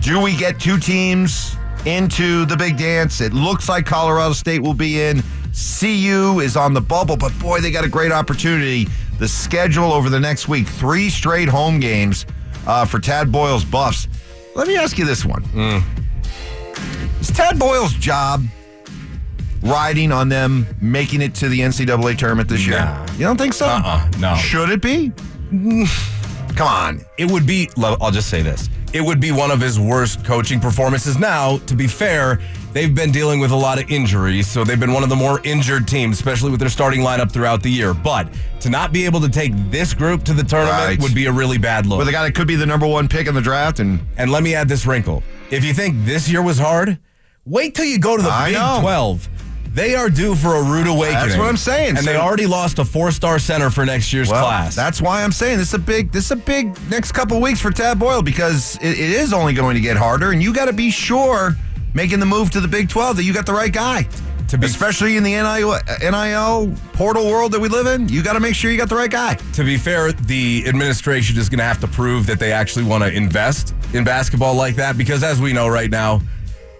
do 0.00 0.20
we 0.20 0.36
get 0.36 0.58
two 0.58 0.78
teams 0.78 1.56
into 1.86 2.44
the 2.46 2.56
big 2.56 2.76
dance? 2.76 3.20
It 3.20 3.32
looks 3.32 3.68
like 3.68 3.86
Colorado 3.86 4.32
State 4.32 4.60
will 4.60 4.74
be 4.74 5.00
in. 5.00 5.22
CU 5.52 6.40
is 6.40 6.56
on 6.56 6.72
the 6.72 6.80
bubble, 6.80 7.16
but 7.16 7.36
boy, 7.38 7.60
they 7.60 7.70
got 7.70 7.84
a 7.84 7.88
great 7.88 8.12
opportunity. 8.12 8.86
The 9.18 9.28
schedule 9.28 9.92
over 9.92 10.08
the 10.08 10.20
next 10.20 10.48
week 10.48 10.66
three 10.66 11.10
straight 11.10 11.48
home 11.48 11.80
games 11.80 12.26
uh, 12.66 12.84
for 12.84 12.98
Tad 13.00 13.32
Boyle's 13.32 13.64
Buffs. 13.64 14.08
Let 14.54 14.68
me 14.68 14.76
ask 14.76 14.98
you 14.98 15.04
this 15.04 15.24
one 15.24 15.42
Is 17.20 17.30
Tad 17.30 17.58
Boyle's 17.58 17.94
job 17.94 18.44
riding 19.62 20.12
on 20.12 20.28
them 20.28 20.66
making 20.80 21.20
it 21.22 21.34
to 21.36 21.48
the 21.48 21.60
NCAA 21.60 22.16
tournament 22.18 22.48
this 22.48 22.66
year? 22.66 22.78
Nah. 22.78 23.06
You 23.14 23.20
don't 23.20 23.36
think 23.38 23.54
so? 23.54 23.66
Uh-uh, 23.66 24.10
no. 24.18 24.34
Should 24.36 24.70
it 24.70 24.80
be? 24.82 25.12
Come 26.56 26.66
on. 26.68 27.00
It 27.18 27.30
would 27.30 27.46
be, 27.46 27.68
I'll 27.78 28.10
just 28.10 28.28
say 28.28 28.42
this. 28.42 28.68
It 28.92 29.02
would 29.02 29.20
be 29.20 29.32
one 29.32 29.50
of 29.50 29.60
his 29.60 29.78
worst 29.78 30.24
coaching 30.24 30.60
performances. 30.60 31.18
Now, 31.18 31.58
to 31.66 31.76
be 31.76 31.86
fair, 31.86 32.40
they've 32.72 32.94
been 32.94 33.12
dealing 33.12 33.38
with 33.38 33.50
a 33.50 33.56
lot 33.56 33.80
of 33.80 33.90
injuries, 33.90 34.46
so 34.48 34.64
they've 34.64 34.80
been 34.80 34.94
one 34.94 35.02
of 35.02 35.10
the 35.10 35.14
more 35.16 35.40
injured 35.44 35.86
teams, 35.86 36.16
especially 36.16 36.50
with 36.50 36.58
their 36.58 36.70
starting 36.70 37.02
lineup 37.02 37.30
throughout 37.30 37.62
the 37.62 37.70
year. 37.70 37.92
But 37.92 38.32
to 38.60 38.70
not 38.70 38.90
be 38.92 39.04
able 39.04 39.20
to 39.20 39.28
take 39.28 39.52
this 39.70 39.92
group 39.92 40.24
to 40.24 40.32
the 40.32 40.42
tournament 40.42 40.78
Right. 40.78 41.00
would 41.02 41.14
be 41.14 41.26
a 41.26 41.32
really 41.32 41.58
bad 41.58 41.84
look. 41.84 41.98
With 41.98 42.08
a 42.08 42.12
guy 42.12 42.24
that 42.24 42.34
could 42.34 42.48
be 42.48 42.56
the 42.56 42.64
number 42.66 42.86
one 42.86 43.08
pick 43.08 43.26
in 43.26 43.34
the 43.34 43.42
draft, 43.42 43.78
and 43.78 44.00
And 44.16 44.30
let 44.32 44.42
me 44.42 44.54
add 44.54 44.68
this 44.70 44.86
wrinkle. 44.86 45.22
If 45.50 45.64
you 45.64 45.74
think 45.74 46.06
this 46.06 46.28
year 46.28 46.40
was 46.42 46.58
hard, 46.58 46.98
wait 47.44 47.74
till 47.74 47.84
you 47.84 47.98
go 47.98 48.16
to 48.16 48.22
the 48.22 48.30
I 48.30 48.46
Big 48.48 48.54
know. 48.58 48.78
12. 48.80 49.28
They 49.78 49.94
are 49.94 50.10
due 50.10 50.34
for 50.34 50.56
a 50.56 50.62
rude 50.62 50.88
awakening. 50.88 51.28
That's 51.28 51.38
what 51.38 51.46
I'm 51.48 51.56
saying. 51.56 51.90
And 51.90 51.98
So- 52.00 52.10
they 52.10 52.16
already 52.16 52.46
lost 52.46 52.80
a 52.80 52.84
four-star 52.84 53.38
center 53.38 53.70
for 53.70 53.86
next 53.86 54.12
year's 54.12 54.28
well, 54.28 54.44
class. 54.44 54.74
that's 54.74 55.00
why 55.00 55.22
I'm 55.22 55.30
saying 55.30 55.58
this 55.58 55.68
is 55.68 55.74
a 55.74 55.78
big, 55.78 56.10
this 56.10 56.24
is 56.24 56.30
a 56.32 56.36
big 56.36 56.76
next 56.90 57.12
couple 57.12 57.40
weeks 57.40 57.60
for 57.60 57.70
Tad 57.70 57.96
Boyle 57.96 58.20
because 58.20 58.76
it, 58.82 58.98
it 58.98 58.98
is 58.98 59.32
only 59.32 59.52
going 59.52 59.76
to 59.76 59.80
get 59.80 59.96
harder, 59.96 60.32
and 60.32 60.42
you 60.42 60.52
got 60.52 60.64
to 60.64 60.72
be 60.72 60.90
sure 60.90 61.56
making 61.94 62.18
the 62.18 62.26
move 62.26 62.50
to 62.50 62.60
the 62.60 62.66
Big 62.66 62.88
12 62.88 63.18
that 63.18 63.22
you 63.22 63.32
got 63.32 63.46
the 63.46 63.52
right 63.52 63.72
guy. 63.72 64.08
To 64.48 64.58
be 64.58 64.66
Especially 64.66 65.16
in 65.16 65.22
the 65.22 65.32
NIL, 65.32 65.78
NIL 66.00 66.72
portal 66.94 67.26
world 67.26 67.52
that 67.52 67.60
we 67.60 67.68
live 67.68 67.86
in, 67.86 68.08
you 68.08 68.22
got 68.22 68.32
to 68.32 68.40
make 68.40 68.56
sure 68.56 68.72
you 68.72 68.78
got 68.78 68.88
the 68.88 68.96
right 68.96 69.10
guy. 69.10 69.34
to 69.52 69.62
be 69.62 69.76
fair, 69.76 70.10
the 70.10 70.64
administration 70.66 71.36
is 71.36 71.48
going 71.48 71.58
to 71.58 71.64
have 71.64 71.78
to 71.80 71.86
prove 71.86 72.26
that 72.26 72.40
they 72.40 72.50
actually 72.50 72.84
want 72.84 73.04
to 73.04 73.12
invest 73.12 73.74
in 73.92 74.02
basketball 74.02 74.54
like 74.54 74.74
that 74.74 74.98
because, 74.98 75.22
as 75.22 75.40
we 75.40 75.52
know 75.52 75.68
right 75.68 75.90
now, 75.90 76.20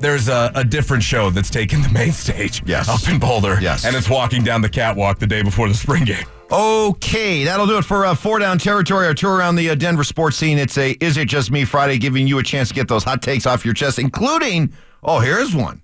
there's 0.01 0.29
a, 0.29 0.51
a 0.55 0.65
different 0.65 1.03
show 1.03 1.31
that's 1.31 1.51
taken 1.51 1.83
the 1.83 1.89
main 1.91 2.13
stage 2.13 2.63
Yes. 2.67 2.89
up 2.89 3.13
in 3.13 3.19
Boulder. 3.19 3.59
Yes. 3.61 3.85
And 3.85 3.95
it's 3.97 4.09
walking 4.09 4.43
down 4.45 4.63
the 4.63 4.69
catwalk 4.69 5.19
the 5.19 5.27
day 5.27 5.43
before 5.43 5.69
the 5.69 5.75
spring 5.75 6.05
game. 6.05 6.25
Okay, 6.51 7.45
that'll 7.45 7.67
do 7.67 7.77
it 7.79 7.85
for 7.85 8.07
uh, 8.07 8.15
four 8.15 8.39
down 8.39 8.59
territory. 8.59 9.07
Our 9.07 9.13
tour 9.15 9.35
around 9.37 9.57
the 9.57 9.69
uh, 9.71 9.75
Denver 9.75 10.05
sports 10.05 10.37
scene. 10.39 10.57
It's 10.59 10.79
a 10.79 10.93
"Is 11.01 11.17
It 11.19 11.29
Just 11.29 11.51
Me" 11.51 11.65
Friday, 11.67 11.99
giving 11.99 12.27
you 12.27 12.39
a 12.39 12.43
chance 12.43 12.69
to 12.69 12.75
get 12.75 12.89
those 12.89 13.05
hot 13.05 13.21
takes 13.21 13.45
off 13.45 13.65
your 13.67 13.75
chest, 13.75 13.99
including 13.99 14.73
oh, 15.03 15.21
here's 15.21 15.55
one: 15.55 15.83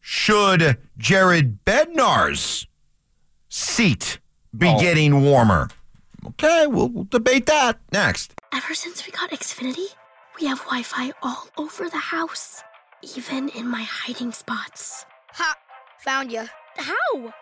Should 0.00 0.76
Jared 0.98 1.64
Bednar's 1.64 2.66
seat 3.48 4.18
be 4.56 4.66
Oh. 4.68 4.80
getting 4.80 5.22
warmer? 5.22 5.68
Okay, 6.26 6.66
we'll, 6.66 6.88
we'll 6.88 7.04
debate 7.04 7.46
that 7.46 7.78
next. 7.92 8.34
Ever 8.52 8.74
since 8.74 9.06
we 9.06 9.12
got 9.12 9.30
Xfinity, 9.30 9.86
we 10.40 10.48
have 10.48 10.58
Wi 10.64 10.82
Fi 10.82 11.12
all 11.22 11.46
over 11.56 11.88
the 11.88 11.96
house, 11.98 12.60
even 13.14 13.48
in 13.50 13.68
my 13.68 13.82
hiding 13.82 14.32
spots. 14.32 15.04
Ha! 15.34 15.54
Found 16.00 16.32
you. 16.32 16.46
How? 16.76 17.32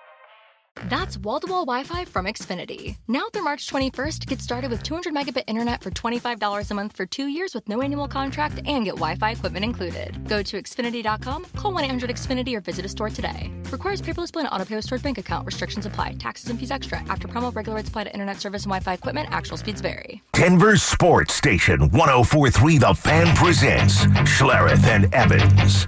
That's 0.88 1.16
wall-to-wall 1.16 1.66
Wi-Fi 1.66 2.04
from 2.07 2.26
Xfinity. 2.26 2.97
Now 3.09 3.25
through 3.33 3.45
March 3.45 3.66
21st, 3.69 4.26
get 4.26 4.40
started 4.40 4.71
with 4.71 4.83
200 4.83 5.14
megabit 5.14 5.45
internet 5.47 5.83
for 5.83 5.90
$25 5.90 6.71
a 6.71 6.75
month 6.75 6.97
for 6.97 7.07
two 7.07 7.26
years 7.26 7.54
with 7.54 7.69
no 7.69 7.81
annual 7.81 8.09
contract 8.09 8.61
and 8.66 8.85
get 8.85 8.97
Wi-Fi 8.97 9.31
equipment 9.33 9.64
included. 9.64 10.26
Go 10.28 10.43
to 10.43 10.57
Xfinity.com, 10.61 11.47
call 11.57 11.73
1-800-XFINITY 11.73 12.57
or 12.57 12.61
visit 12.61 12.85
a 12.85 12.88
store 12.88 13.11
today. 13.11 13.50
Requires 13.71 14.02
paperless 14.02 14.33
plan 14.33 14.47
auto-pay 14.47 14.76
with 14.76 14.85
stored 14.85 15.02
bank 15.02 15.19
account. 15.19 15.47
Restrictions 15.47 15.87
apply. 15.87 16.14
Taxes 16.14 16.50
and 16.50 16.59
fees 16.59 16.71
extra. 16.71 16.99
After 17.09 17.28
promo, 17.28 17.54
regular 17.54 17.76
rates 17.76 17.88
apply 17.88 18.04
to 18.04 18.12
internet 18.12 18.40
service 18.40 18.64
and 18.64 18.71
Wi-Fi 18.71 18.95
equipment. 18.95 19.28
Actual 19.31 19.57
speeds 19.57 19.81
vary. 19.81 20.23
Denver 20.33 20.76
Sports 20.76 21.35
Station 21.35 21.88
1043 21.90 22.78
The 22.78 22.95
Fan 22.95 23.37
presents 23.37 24.07
Schlereth 24.26 24.85
and 24.87 25.12
Evans. 25.14 25.87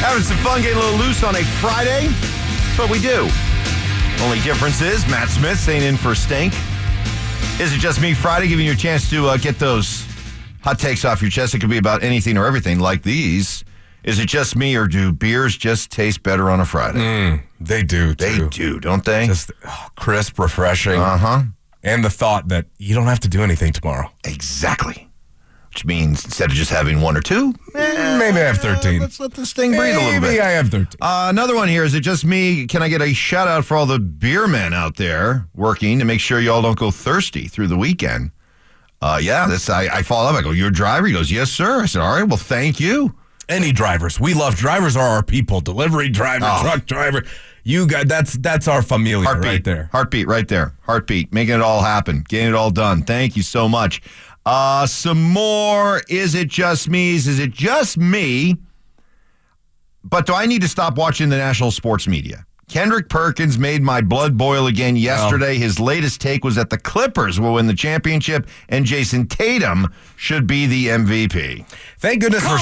Having 0.00 0.22
some 0.24 0.36
fun, 0.38 0.62
getting 0.62 0.76
a 0.76 0.80
little 0.80 0.98
loose 0.98 1.22
on 1.24 1.34
a 1.36 1.42
Friday. 1.44 2.08
That's 2.08 2.78
what 2.78 2.90
we 2.90 3.00
do. 3.00 3.28
Only 4.22 4.40
difference 4.40 4.80
is 4.80 5.06
Mat 5.08 5.28
Smith 5.28 5.58
staying 5.58 5.82
in 5.82 5.96
for 5.96 6.12
a 6.12 6.16
Stink. 6.16 6.52
Is 7.60 7.72
it 7.72 7.78
just 7.78 8.00
me 8.00 8.14
Friday, 8.14 8.48
giving 8.48 8.66
you 8.66 8.72
a 8.72 8.76
chance 8.76 9.08
to 9.10 9.26
uh, 9.28 9.36
get 9.36 9.58
those 9.58 10.06
hot 10.62 10.78
takes 10.78 11.04
off 11.04 11.20
your 11.22 11.30
chest? 11.30 11.54
It 11.54 11.60
could 11.60 11.70
be 11.70 11.78
about 11.78 12.02
anything 12.02 12.36
or 12.36 12.46
everything 12.46 12.78
like 12.78 13.02
these. 13.02 13.64
Is 14.02 14.18
it 14.18 14.26
just 14.26 14.54
me, 14.56 14.76
or 14.76 14.86
do 14.86 15.12
beers 15.12 15.56
just 15.56 15.90
taste 15.90 16.22
better 16.22 16.50
on 16.50 16.60
a 16.60 16.66
Friday? 16.66 17.42
They 17.58 17.82
do, 17.82 18.14
They 18.14 18.36
too. 18.36 18.50
do, 18.50 18.80
don't 18.80 19.04
they? 19.04 19.26
Just 19.26 19.50
oh, 19.66 19.88
crisp, 19.96 20.38
refreshing. 20.38 21.00
Uh 21.00 21.16
huh. 21.16 21.42
And 21.82 22.04
the 22.04 22.10
thought 22.10 22.48
that 22.48 22.66
you 22.78 22.94
don't 22.94 23.06
have 23.06 23.20
to 23.20 23.28
do 23.28 23.42
anything 23.42 23.72
tomorrow. 23.72 24.10
Exactly. 24.24 25.08
Which 25.74 25.84
means 25.84 26.24
instead 26.24 26.50
of 26.50 26.56
just 26.56 26.70
having 26.70 27.00
one 27.00 27.16
or 27.16 27.20
two, 27.20 27.52
eh, 27.74 28.16
Maybe 28.16 28.36
I 28.38 28.44
have 28.44 28.58
13. 28.58 29.00
let's 29.00 29.18
let 29.18 29.32
this 29.34 29.52
thing 29.52 29.72
breathe 29.72 29.96
a 29.96 29.98
little 29.98 30.12
bit. 30.12 30.20
Maybe 30.20 30.34
bit. 30.36 30.40
I 30.44 30.50
have 30.50 30.68
13. 30.68 30.86
Uh, 31.00 31.26
another 31.30 31.56
one 31.56 31.66
here. 31.66 31.82
Is 31.82 31.94
it 31.94 32.02
just 32.02 32.24
me? 32.24 32.68
Can 32.68 32.80
I 32.80 32.88
get 32.88 33.02
a 33.02 33.12
shout 33.12 33.48
out 33.48 33.64
for 33.64 33.76
all 33.76 33.84
the 33.84 33.98
beer 33.98 34.46
men 34.46 34.72
out 34.72 34.94
there 34.98 35.48
working 35.52 35.98
to 35.98 36.04
make 36.04 36.20
sure 36.20 36.38
y'all 36.38 36.62
don't 36.62 36.78
go 36.78 36.92
thirsty 36.92 37.48
through 37.48 37.66
the 37.66 37.76
weekend? 37.76 38.30
Uh, 39.02 39.18
yeah, 39.20 39.48
this 39.48 39.68
I, 39.68 39.86
I 39.86 40.02
follow 40.02 40.30
up. 40.30 40.36
I 40.36 40.42
go, 40.42 40.52
you're 40.52 40.68
a 40.68 40.72
driver? 40.72 41.08
He 41.08 41.12
goes, 41.12 41.32
yes, 41.32 41.50
sir. 41.50 41.82
I 41.82 41.86
said, 41.86 42.02
all 42.02 42.14
right, 42.14 42.22
well, 42.22 42.36
thank 42.36 42.78
you. 42.78 43.12
Any 43.48 43.72
drivers. 43.72 44.20
We 44.20 44.32
love 44.32 44.54
drivers 44.54 44.96
are 44.96 45.08
our 45.08 45.24
people. 45.24 45.60
Delivery 45.60 46.08
driver, 46.08 46.46
Oh. 46.48 46.62
truck 46.62 46.86
driver. 46.86 47.24
You 47.64 47.88
got 47.88 48.06
that's 48.06 48.34
that's 48.34 48.68
our 48.68 48.80
familia 48.80 49.24
Heartbeat 49.26 49.50
right 49.50 49.64
there. 49.64 49.88
Heartbeat 49.90 50.28
right 50.28 50.46
there. 50.46 50.76
Heartbeat. 50.82 51.32
Making 51.32 51.56
it 51.56 51.60
all 51.62 51.80
happen. 51.82 52.24
Getting 52.28 52.48
it 52.50 52.54
all 52.54 52.70
done. 52.70 53.02
Thank 53.02 53.36
you 53.36 53.42
so 53.42 53.68
much. 53.68 54.02
Uh, 54.46 54.86
some 54.86 55.22
more. 55.22 56.02
Is 56.08 56.34
it 56.34 56.48
just 56.48 56.88
me's? 56.88 57.26
Is 57.26 57.38
it 57.38 57.50
just 57.50 57.96
me? 57.96 58.56
But 60.02 60.26
do 60.26 60.34
I 60.34 60.46
need 60.46 60.62
to 60.62 60.68
stop 60.68 60.96
watching 60.98 61.30
the 61.30 61.38
national 61.38 61.70
sports 61.70 62.06
media? 62.06 62.44
Kendrick 62.68 63.08
Perkins 63.08 63.58
made 63.58 63.82
my 63.82 64.00
blood 64.00 64.38
boil 64.38 64.66
again 64.66 64.96
yesterday. 64.96 65.56
His 65.58 65.78
latest 65.78 66.20
take 66.20 66.44
was 66.44 66.54
that 66.56 66.70
the 66.70 66.78
Clippers 66.78 67.38
will 67.38 67.54
win 67.54 67.66
the 67.66 67.74
championship 67.74 68.48
and 68.68 68.86
Jayson 68.86 69.26
Tatum 69.28 69.92
should 70.16 70.46
be 70.46 70.66
the 70.66 70.88
MVP. 70.88 71.66
Thank 71.98 72.22
goodness 72.22 72.42
for 72.42 72.56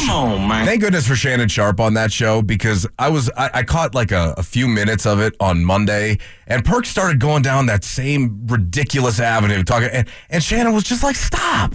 Thank 0.67 0.81
goodness 0.81 1.07
for 1.07 1.15
Shannon 1.15 1.49
Sharpe 1.49 1.81
on 1.81 1.95
that 1.95 2.13
show 2.13 2.43
because 2.43 2.87
I 2.99 3.09
was 3.11 3.31
I, 3.37 3.51
I 3.55 3.63
caught 3.63 3.95
like 3.95 4.11
a, 4.13 4.35
a 4.37 4.43
few 4.43 4.67
minutes 4.67 5.07
of 5.07 5.21
it 5.21 5.35
on 5.41 5.65
Monday 5.65 6.19
and 6.47 6.65
Perk 6.65 6.85
started 6.87 7.21
going 7.21 7.43
down 7.43 7.67
that 7.67 7.85
same 7.85 8.47
ridiculous 8.47 9.21
avenue 9.21 9.63
talking 9.63 9.89
and, 9.91 10.09
and 10.31 10.43
Shannon 10.43 10.75
was 10.75 10.85
just 10.85 11.03
like 11.03 11.17
stop. 11.17 11.75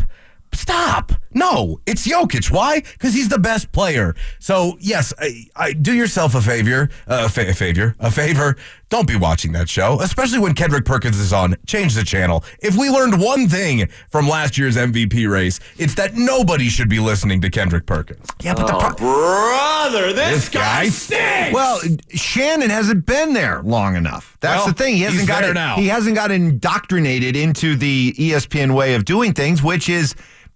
Stop. 0.54 1.12
No, 1.34 1.80
it's 1.86 2.08
Jokic. 2.08 2.50
Why? 2.51 2.80
Because 2.82 3.13
he's 3.13 3.30
the 3.30 3.38
best 3.39 3.72
player. 3.72 4.16
So, 4.39 4.77
yes, 4.80 5.13
I, 5.20 5.46
I 5.56 5.74
do 5.74 5.94
yourself 5.94 6.34
a 6.36 6.42
favor, 6.42 6.89
uh, 7.08 7.24
a, 7.25 7.30
fa- 7.30 7.50
a 7.50 7.54
favor, 7.54 7.96
a 8.00 8.10
favor. 8.12 8.56
Don't 8.89 9.08
be 9.08 9.17
watching 9.17 9.51
that 9.51 9.67
show, 9.67 10.00
especially 10.00 10.39
when 10.39 10.53
Kendrick 10.53 10.86
Perkins 10.86 11.20
is 11.20 11.34
on. 11.34 11.56
Change 11.65 11.94
the 11.94 12.06
channel. 12.06 12.46
If 12.60 12.77
we 12.77 12.89
learned 12.89 13.22
one 13.22 13.50
thing 13.50 13.89
from 14.10 14.29
last 14.29 14.58
year's 14.58 14.77
MVP 14.77 15.29
race, 15.29 15.60
it's 15.77 15.94
that 15.96 16.15
nobody 16.15 16.70
should 16.70 16.88
be 16.88 17.00
listening 17.00 17.41
to 17.41 17.50
Kendrick 17.50 17.86
Perkins. 17.86 18.25
Yeah, 18.41 18.53
but 18.53 18.67
the 18.67 18.75
oh, 18.75 18.79
pro- 18.79 18.96
Brother, 18.96 20.13
this, 20.13 20.48
guy 20.48 20.88
stinks. 20.88 21.53
Well, 21.53 21.82
Shannon 22.12 22.70
hasn't 22.70 23.06
been 23.06 23.34
there 23.34 23.62
long 23.62 23.98
enough. 23.98 24.38
That's 24.39 24.60
Well, 24.60 24.67
the 24.67 24.74
thing. 24.74 24.96
He 24.96 25.01
hasn't 25.01 25.20
he's 25.20 25.27
got 25.27 25.41
there 25.41 25.51
it, 25.51 25.56
now. 25.56 25.75
He 25.75 25.88
hasn't 25.88 26.15
got 26.15 26.32
indoctrinated 26.32 27.36
into 27.36 27.75
the 27.75 28.13
ESPN 28.17 28.74
way 28.74 28.94
of 28.94 29.03
doing 29.03 29.34
things, 29.34 29.62
which 29.62 29.89
is 29.89 30.15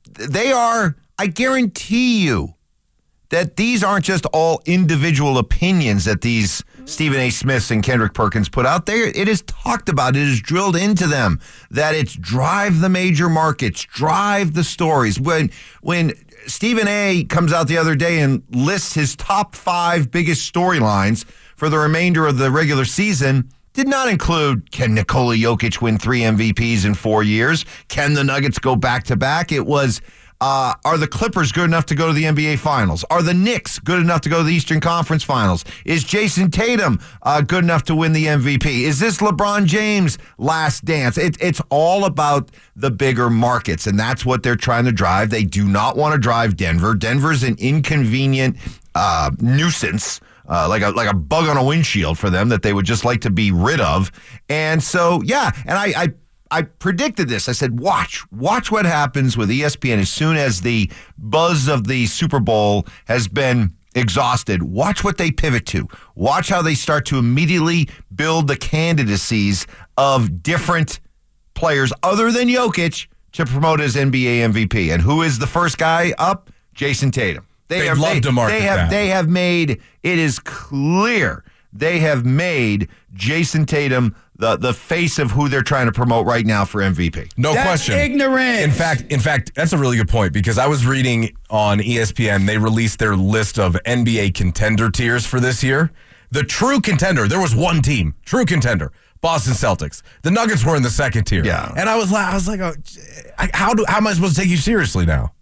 they 0.09 0.53
are. 0.53 0.95
I 1.19 1.27
guarantee 1.27 2.23
you 2.25 2.55
that 3.29 3.57
these 3.57 3.83
aren't 3.83 4.05
just 4.05 4.25
all 4.27 4.61
individual 4.65 5.37
opinions 5.37 6.05
that 6.05 6.21
these 6.21 6.63
Stephen 6.85 7.19
A. 7.19 7.29
Smiths 7.29 7.71
and 7.71 7.83
Kendrick 7.83 8.13
Perkins 8.13 8.49
put 8.49 8.65
out 8.65 8.85
there. 8.85 9.07
It 9.07 9.27
is 9.27 9.41
talked 9.43 9.89
about. 9.89 10.15
It 10.15 10.23
is 10.27 10.41
drilled 10.41 10.75
into 10.75 11.07
them 11.07 11.39
that 11.69 11.95
it's 11.95 12.13
drive 12.15 12.81
the 12.81 12.89
major 12.89 13.29
markets, 13.29 13.83
drive 13.83 14.53
the 14.53 14.63
stories. 14.63 15.19
When 15.19 15.51
when 15.81 16.13
Stephen 16.47 16.87
A. 16.87 17.23
comes 17.25 17.53
out 17.53 17.67
the 17.67 17.77
other 17.77 17.95
day 17.95 18.19
and 18.19 18.43
lists 18.49 18.93
his 18.93 19.15
top 19.15 19.55
five 19.55 20.11
biggest 20.11 20.51
storylines 20.51 21.25
for 21.55 21.69
the 21.69 21.77
remainder 21.77 22.25
of 22.25 22.37
the 22.37 22.51
regular 22.51 22.85
season. 22.85 23.49
Did 23.73 23.87
not 23.87 24.09
include 24.09 24.71
can 24.71 24.95
Nikola 24.95 25.35
Jokic 25.35 25.81
win 25.81 25.97
three 25.97 26.21
MVPs 26.21 26.85
in 26.85 26.93
four 26.93 27.23
years? 27.23 27.65
Can 27.87 28.15
the 28.15 28.23
Nuggets 28.23 28.59
go 28.59 28.75
back 28.75 29.05
to 29.05 29.15
back? 29.15 29.51
It 29.53 29.65
was 29.65 30.01
uh, 30.41 30.73
are 30.83 30.97
the 30.97 31.07
Clippers 31.07 31.51
good 31.51 31.65
enough 31.65 31.85
to 31.85 31.95
go 31.95 32.07
to 32.07 32.13
the 32.13 32.23
NBA 32.23 32.57
Finals? 32.57 33.05
Are 33.11 33.21
the 33.21 33.33
Knicks 33.33 33.77
good 33.77 33.99
enough 33.99 34.21
to 34.21 34.29
go 34.29 34.39
to 34.39 34.43
the 34.43 34.53
Eastern 34.53 34.79
Conference 34.79 35.23
Finals? 35.23 35.63
Is 35.85 36.03
Jayson 36.03 36.49
Tatum 36.49 36.99
uh, 37.21 37.41
good 37.41 37.63
enough 37.63 37.83
to 37.83 37.95
win 37.95 38.11
the 38.11 38.25
MVP? 38.25 38.65
Is 38.65 38.99
this 38.99 39.19
LeBron 39.19 39.65
James' 39.65 40.17
last 40.39 40.83
dance? 40.83 41.17
It, 41.17 41.37
it's 41.39 41.61
all 41.69 42.05
about 42.05 42.49
the 42.75 42.89
bigger 42.89 43.29
markets, 43.29 43.85
and 43.85 43.99
that's 43.99 44.25
what 44.25 44.41
they're 44.41 44.55
trying 44.55 44.85
to 44.85 44.91
drive. 44.91 45.29
They 45.29 45.43
do 45.43 45.67
not 45.67 45.95
want 45.95 46.13
to 46.13 46.19
drive 46.19 46.57
Denver. 46.57 46.95
Denver's 46.95 47.43
an 47.43 47.55
inconvenient 47.59 48.57
uh, 48.95 49.29
nuisance. 49.39 50.19
Uh, 50.49 50.67
like 50.67 50.81
a 50.81 50.89
like 50.89 51.09
a 51.09 51.15
bug 51.15 51.47
on 51.47 51.55
a 51.55 51.63
windshield 51.63 52.17
for 52.17 52.29
them 52.29 52.49
that 52.49 52.61
they 52.61 52.73
would 52.73 52.85
just 52.85 53.05
like 53.05 53.21
to 53.21 53.29
be 53.29 53.51
rid 53.51 53.79
of, 53.79 54.11
and 54.49 54.83
so 54.83 55.21
yeah, 55.21 55.51
and 55.65 55.77
I, 55.77 55.93
I 55.95 56.13
I 56.51 56.63
predicted 56.63 57.29
this. 57.29 57.47
I 57.47 57.53
said, 57.53 57.79
watch, 57.79 58.23
watch 58.31 58.71
what 58.71 58.85
happens 58.85 59.37
with 59.37 59.49
ESPN 59.49 59.97
as 59.97 60.09
soon 60.09 60.35
as 60.35 60.61
the 60.61 60.91
buzz 61.17 61.67
of 61.67 61.87
the 61.87 62.05
Super 62.05 62.39
Bowl 62.39 62.85
has 63.05 63.27
been 63.27 63.73
exhausted. 63.95 64.61
Watch 64.61 65.03
what 65.03 65.17
they 65.17 65.31
pivot 65.31 65.65
to. 65.67 65.87
Watch 66.13 66.49
how 66.49 66.61
they 66.61 66.75
start 66.75 67.05
to 67.07 67.17
immediately 67.17 67.89
build 68.13 68.47
the 68.47 68.57
candidacies 68.57 69.65
of 69.97 70.43
different 70.43 70.99
players 71.53 71.93
other 72.03 72.31
than 72.31 72.47
Jokic 72.47 73.07
to 73.33 73.45
promote 73.45 73.79
as 73.79 73.95
NBA 73.95 74.51
MVP. 74.51 74.93
And 74.93 75.01
who 75.01 75.21
is 75.21 75.39
the 75.39 75.47
first 75.47 75.77
guy 75.77 76.13
up? 76.17 76.51
Jayson 76.75 77.11
Tatum. 77.11 77.47
They'd 77.67 77.87
have, 77.87 77.99
love 77.99 78.15
they, 78.15 78.19
to 78.21 78.31
market 78.33 78.53
they 78.53 78.61
have 78.61 78.77
that. 78.77 78.89
they 78.89 79.07
have 79.07 79.29
made 79.29 79.81
it 80.03 80.19
is 80.19 80.39
clear 80.39 81.45
they 81.71 81.99
have 81.99 82.25
made 82.25 82.89
Jayson 83.13 83.65
Tatum 83.65 84.13
the 84.41 84.57
the 84.57 84.73
face 84.73 85.19
of 85.19 85.31
who 85.31 85.47
they're 85.47 85.61
trying 85.61 85.85
to 85.85 85.91
promote 85.91 86.25
right 86.25 86.45
now 86.45 86.65
for 86.65 86.81
MVP. 86.81 87.31
No 87.37 87.53
That's 87.53 87.85
question. 87.85 87.97
ignorant. 87.97 88.59
In 88.59 88.71
fact, 88.71 89.03
in 89.09 89.19
fact, 89.19 89.53
that's 89.55 89.71
a 89.71 89.77
really 89.77 89.97
good 89.97 90.09
point 90.09 90.33
because 90.33 90.57
I 90.57 90.67
was 90.67 90.85
reading 90.85 91.33
on 91.49 91.79
ESPN 91.79 92.45
they 92.47 92.57
released 92.57 92.99
their 92.99 93.15
list 93.15 93.59
of 93.59 93.77
NBA 93.85 94.33
contender 94.33 94.89
tiers 94.89 95.25
for 95.25 95.39
this 95.39 95.63
year. 95.63 95.91
The 96.31 96.43
true 96.43 96.81
contender, 96.81 97.27
there 97.27 97.39
was 97.39 97.55
one 97.55 97.81
team, 97.81 98.15
true 98.25 98.45
contender, 98.45 98.91
Boston 99.21 99.53
Celtics. 99.53 100.01
The 100.23 100.31
Nuggets 100.31 100.65
were 100.65 100.75
in 100.75 100.81
the 100.81 100.89
second 100.89 101.25
tier. 101.25 101.45
Yeah. 101.45 101.71
and 101.77 101.87
I 101.87 101.95
was 101.97 102.11
like, 102.11 102.25
I 102.25 102.33
was 102.33 102.47
like, 102.47 102.61
oh, 102.61 102.73
how 103.53 103.73
do 103.73 103.85
how 103.87 103.97
am 103.97 104.07
I 104.07 104.13
supposed 104.13 104.35
to 104.35 104.41
take 104.41 104.49
you 104.49 104.57
seriously 104.57 105.05
now? 105.05 105.33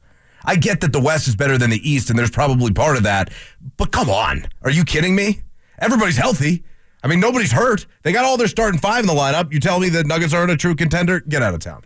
I 0.43 0.55
get 0.55 0.81
that 0.81 0.91
the 0.93 0.99
West 1.01 1.27
is 1.27 1.35
better 1.35 1.57
than 1.57 1.69
the 1.69 1.89
East, 1.89 2.09
and 2.09 2.19
there's 2.19 2.31
probably 2.31 2.73
part 2.73 2.97
of 2.97 3.03
that. 3.03 3.31
But 3.77 3.91
come 3.91 4.09
on, 4.09 4.45
are 4.61 4.71
you 4.71 4.83
kidding 4.83 5.15
me? 5.15 5.41
Everybody's 5.79 6.17
healthy. 6.17 6.63
I 7.03 7.07
mean, 7.07 7.19
nobody's 7.19 7.51
hurt. 7.51 7.85
They 8.03 8.11
got 8.11 8.25
all 8.25 8.37
their 8.37 8.47
starting 8.47 8.79
five 8.79 9.01
in 9.01 9.07
the 9.07 9.13
lineup. 9.13 9.53
You 9.53 9.59
tell 9.59 9.79
me 9.79 9.89
the 9.89 10.03
Nuggets 10.03 10.33
aren't 10.33 10.51
a 10.51 10.57
true 10.57 10.75
contender? 10.75 11.21
Get 11.21 11.41
out 11.41 11.53
of 11.53 11.61
town. 11.61 11.83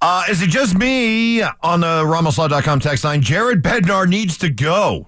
Uh, 0.00 0.24
is 0.28 0.42
it 0.42 0.48
just 0.50 0.76
me 0.76 1.42
on 1.42 1.80
the 1.80 2.02
RamosLaw.com 2.04 2.80
text 2.80 3.04
line? 3.04 3.22
Jared 3.22 3.62
Bednar 3.62 4.08
needs 4.08 4.36
to 4.38 4.50
go. 4.50 5.06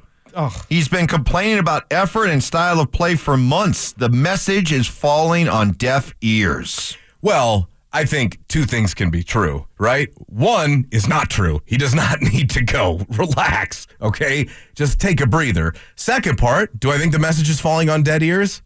He's 0.68 0.88
been 0.88 1.06
complaining 1.06 1.58
about 1.58 1.84
effort 1.90 2.26
and 2.26 2.42
style 2.42 2.80
of 2.80 2.92
play 2.92 3.14
for 3.16 3.36
months. 3.36 3.92
The 3.92 4.08
message 4.08 4.72
is 4.72 4.86
falling 4.86 5.48
on 5.48 5.72
deaf 5.72 6.14
ears. 6.20 6.96
Well, 7.22 7.68
I 7.94 8.04
think 8.04 8.40
two 8.48 8.64
things 8.64 8.92
can 8.92 9.10
be 9.10 9.22
true, 9.22 9.68
right? 9.78 10.08
One 10.26 10.88
is 10.90 11.06
not 11.06 11.30
true. 11.30 11.60
He 11.64 11.76
does 11.76 11.94
not 11.94 12.20
need 12.32 12.50
to 12.50 12.62
go. 12.64 13.06
Relax, 13.08 13.86
okay? 14.02 14.48
Just 14.74 15.00
take 15.00 15.20
a 15.20 15.28
breather. 15.28 15.72
Second 15.94 16.36
part, 16.36 16.80
do 16.80 16.90
I 16.90 16.98
think 16.98 17.12
the 17.12 17.20
message 17.20 17.48
is 17.48 17.60
falling 17.60 17.88
on 17.88 18.02
dead 18.02 18.24
ears? 18.24 18.62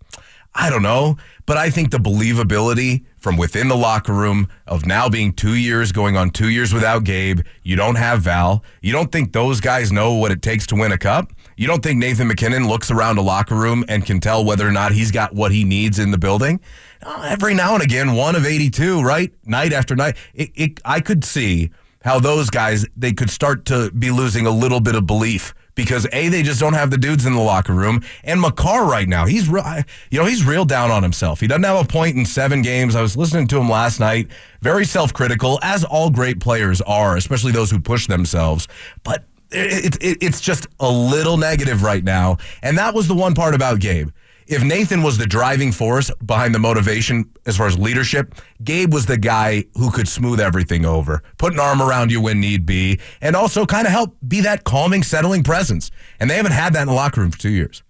I 0.55 0.71
don't 0.71 0.83
know, 0.83 1.19
but 1.45 1.59
I 1.59 1.69
think 1.69 1.91
the 1.91 1.99
believability 1.99 3.05
from 3.19 3.37
within 3.37 3.69
the 3.69 3.77
locker 3.77 4.15
room 4.15 4.49
of 4.67 4.87
now 4.87 5.11
being 5.11 5.35
two 5.35 5.55
years 5.55 5.93
going 5.93 6.17
on 6.17 6.31
two 6.31 6.49
years 6.49 6.73
without 6.73 7.05
Gabe, 7.05 7.41
you 7.63 7.77
don't 7.77 7.97
have 7.97 8.23
Val, 8.23 8.65
you 8.81 8.93
don't 8.93 9.13
think 9.13 9.33
those 9.35 9.61
guys 9.61 9.93
know 9.93 10.15
what 10.15 10.33
it 10.33 10.41
takes 10.41 10.67
to 10.69 10.75
win 10.75 10.91
a 10.91 10.99
cup? 10.99 11.33
You 11.57 11.67
don't 11.67 11.83
think 11.83 11.99
Nathan 11.99 12.29
MacKinnon 12.29 12.67
looks 12.67 12.91
around 12.91 13.19
a 13.19 13.23
locker 13.23 13.57
room 13.57 13.85
and 13.89 14.07
can 14.07 14.21
tell 14.21 14.45
whether 14.45 14.67
or 14.67 14.73
not 14.73 14.93
he's 14.93 15.11
got 15.11 15.35
what 15.35 15.53
he 15.53 15.65
needs 15.65 15.99
in 15.99 16.13
the 16.13 16.19
building? 16.19 16.61
Uh, 17.03 17.27
every 17.29 17.55
now 17.55 17.75
and 17.75 17.83
again, 17.83 18.15
one 18.15 18.35
of 18.35 18.45
82, 18.45 19.03
right? 19.03 19.33
Night 19.47 19.73
after 19.73 19.95
night. 19.95 20.17
It, 20.35 20.51
it, 20.55 20.81
I 20.85 21.01
could 21.01 21.25
see 21.25 21.71
how 22.03 22.19
those 22.19 22.51
guys, 22.51 22.87
they 22.97 23.13
could 23.13 23.31
start 23.31 23.65
to 23.67 23.91
be 23.93 24.11
losing 24.11 24.47
a 24.47 24.51
little 24.51 24.81
bit 24.81 24.95
of 24.95 25.07
belief 25.07 25.55
because 25.75 26.09
A, 26.13 26.29
they 26.29 26.43
just 26.43 26.59
don't 26.59 26.73
have 26.73 26.91
the 26.91 26.99
dudes 26.99 27.25
in 27.25 27.35
the 27.35 27.41
locker 27.41 27.73
room. 27.73 28.03
And 28.25 28.41
Makar 28.41 28.85
right 28.85 29.09
now, 29.09 29.27
he's 29.27 29.49
real, 29.49 29.65
you 30.11 30.19
know, 30.19 30.27
he's 30.27 30.45
real 30.45 30.65
down 30.65 30.91
on 30.91 31.05
himself. 31.05 31.39
He 31.39 31.47
doesn't 31.47 31.63
have 31.63 31.85
a 31.85 31.89
point 31.89 32.17
in 32.17 32.27
seven 32.27 32.63
games. 32.63 32.97
I 32.97 33.03
was 33.03 33.17
listening 33.17 33.47
to 33.49 33.59
him 33.59 33.69
last 33.69 34.01
night, 34.01 34.29
very 34.61 34.85
self 34.85 35.13
critical, 35.13 35.61
as 35.63 35.85
all 35.85 36.11
great 36.11 36.41
players 36.41 36.81
are, 36.81 37.17
especially 37.17 37.53
those 37.53 37.71
who 37.71 37.79
push 37.79 38.09
themselves. 38.09 38.67
But 39.05 39.25
it, 39.53 39.97
it, 40.03 40.19
it's 40.21 40.41
just 40.41 40.67
a 40.81 40.91
little 40.91 41.37
negative 41.37 41.83
right 41.83 42.03
now. 42.03 42.39
And 42.61 42.77
that 42.77 42.93
was 42.93 43.07
the 43.07 43.15
one 43.15 43.35
part 43.35 43.55
about 43.55 43.79
Gabe. 43.79 44.11
If 44.49 44.65
Nathan 44.65 45.03
was 45.03 45.19
the 45.19 45.27
driving 45.27 45.73
force 45.73 46.11
behind 46.25 46.55
the 46.55 46.59
motivation 46.59 47.31
as 47.45 47.59
far 47.59 47.67
as 47.67 47.79
leadership, 47.79 48.35
Gabe 48.65 48.95
was 48.95 49.05
the 49.05 49.19
guy 49.19 49.65
who 49.75 49.91
could 49.91 50.09
smooth 50.09 50.41
everything 50.41 50.87
over, 50.87 51.23
put 51.37 51.53
an 51.53 51.61
arm 51.61 51.83
around 51.83 52.11
you 52.11 52.23
when 52.23 52.41
need 52.41 52.65
be, 52.65 52.99
and 53.21 53.37
also 53.37 53.67
kind 53.67 53.87
of 53.87 53.93
help 53.93 54.17
be 54.27 54.41
that 54.41 54.65
calming, 54.65 55.03
settling 55.03 55.43
presence. 55.45 55.91
And 56.19 56.31
they 56.31 56.37
haven't 56.37 56.53
had 56.53 56.73
that 56.73 56.81
in 56.81 56.89
the 56.89 56.95
locker 56.95 57.21
room 57.21 57.31
for 57.31 57.39
two 57.39 57.51
years. 57.51 57.83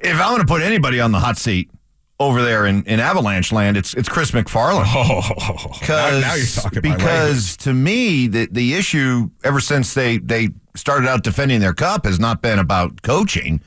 If 0.00 0.14
I'm 0.20 0.30
going 0.30 0.40
to 0.40 0.46
put 0.46 0.60
anybody 0.60 1.00
on 1.00 1.12
the 1.12 1.20
hot 1.20 1.38
seat 1.38 1.70
over 2.18 2.42
there 2.42 2.66
in, 2.66 2.82
in 2.84 2.98
Avalanche 2.98 3.52
land, 3.52 3.76
it's 3.76 3.94
it's 3.94 4.08
Chris 4.08 4.32
MacFarland. 4.32 4.86
Oh, 4.88 5.78
now, 5.88 6.20
now 6.20 6.34
you're 6.34 6.46
talking 6.46 6.80
my 6.82 6.96
because 6.96 7.56
to 7.58 7.72
me, 7.72 8.26
the 8.26 8.48
the 8.50 8.74
issue 8.74 9.30
ever 9.44 9.60
since 9.60 9.94
they 9.94 10.18
they 10.18 10.48
started 10.74 11.08
out 11.08 11.22
defending 11.22 11.60
their 11.60 11.74
cup 11.74 12.06
has 12.06 12.18
not 12.18 12.42
been 12.42 12.58
about 12.58 13.02
coaching. 13.02 13.60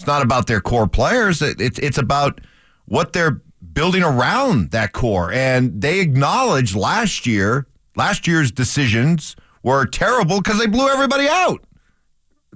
It's 0.00 0.06
not 0.06 0.22
about 0.22 0.46
their 0.46 0.62
core 0.62 0.88
players. 0.88 1.42
It, 1.42 1.60
it, 1.60 1.78
it's 1.78 1.98
about 1.98 2.40
what 2.86 3.12
they're 3.12 3.42
building 3.74 4.02
around 4.02 4.70
that 4.70 4.94
core. 4.94 5.30
And 5.30 5.82
they 5.82 6.00
acknowledged 6.00 6.74
last 6.74 7.26
year, 7.26 7.66
last 7.96 8.26
year's 8.26 8.50
decisions 8.50 9.36
were 9.62 9.84
terrible 9.84 10.40
because 10.40 10.58
they 10.58 10.66
blew 10.66 10.88
everybody 10.88 11.28
out. 11.28 11.62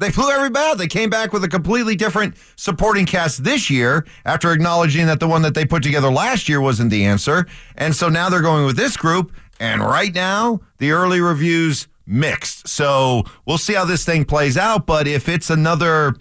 They 0.00 0.10
blew 0.10 0.30
everybody 0.30 0.64
out. 0.64 0.78
They 0.78 0.86
came 0.86 1.10
back 1.10 1.34
with 1.34 1.44
a 1.44 1.48
completely 1.48 1.96
different 1.96 2.34
supporting 2.56 3.04
cast 3.04 3.44
this 3.44 3.68
year 3.68 4.07
after 4.24 4.50
acknowledging 4.50 5.04
that 5.04 5.20
the 5.20 5.28
one 5.28 5.42
that 5.42 5.52
they 5.52 5.66
put 5.66 5.83
together 5.83 6.11
last 6.11 6.48
year 6.48 6.62
wasn't 6.62 6.90
the 6.90 7.04
answer. 7.04 7.46
And 7.76 7.94
so 7.94 8.09
now 8.09 8.30
they're 8.30 8.40
going 8.40 8.64
with 8.64 8.78
this 8.78 8.96
group. 8.96 9.33
And 9.61 9.83
right 9.83 10.14
now, 10.14 10.61
the 10.78 10.92
early 10.92 11.20
reviews 11.20 11.88
mixed. 12.07 12.68
So 12.68 13.24
we'll 13.44 13.59
see 13.59 13.74
how 13.74 13.85
this 13.85 14.07
thing 14.07 14.24
plays 14.24 14.57
out. 14.57 14.87
But 14.87 15.07
if 15.07 15.28
it's 15.28 15.50
another 15.50 16.14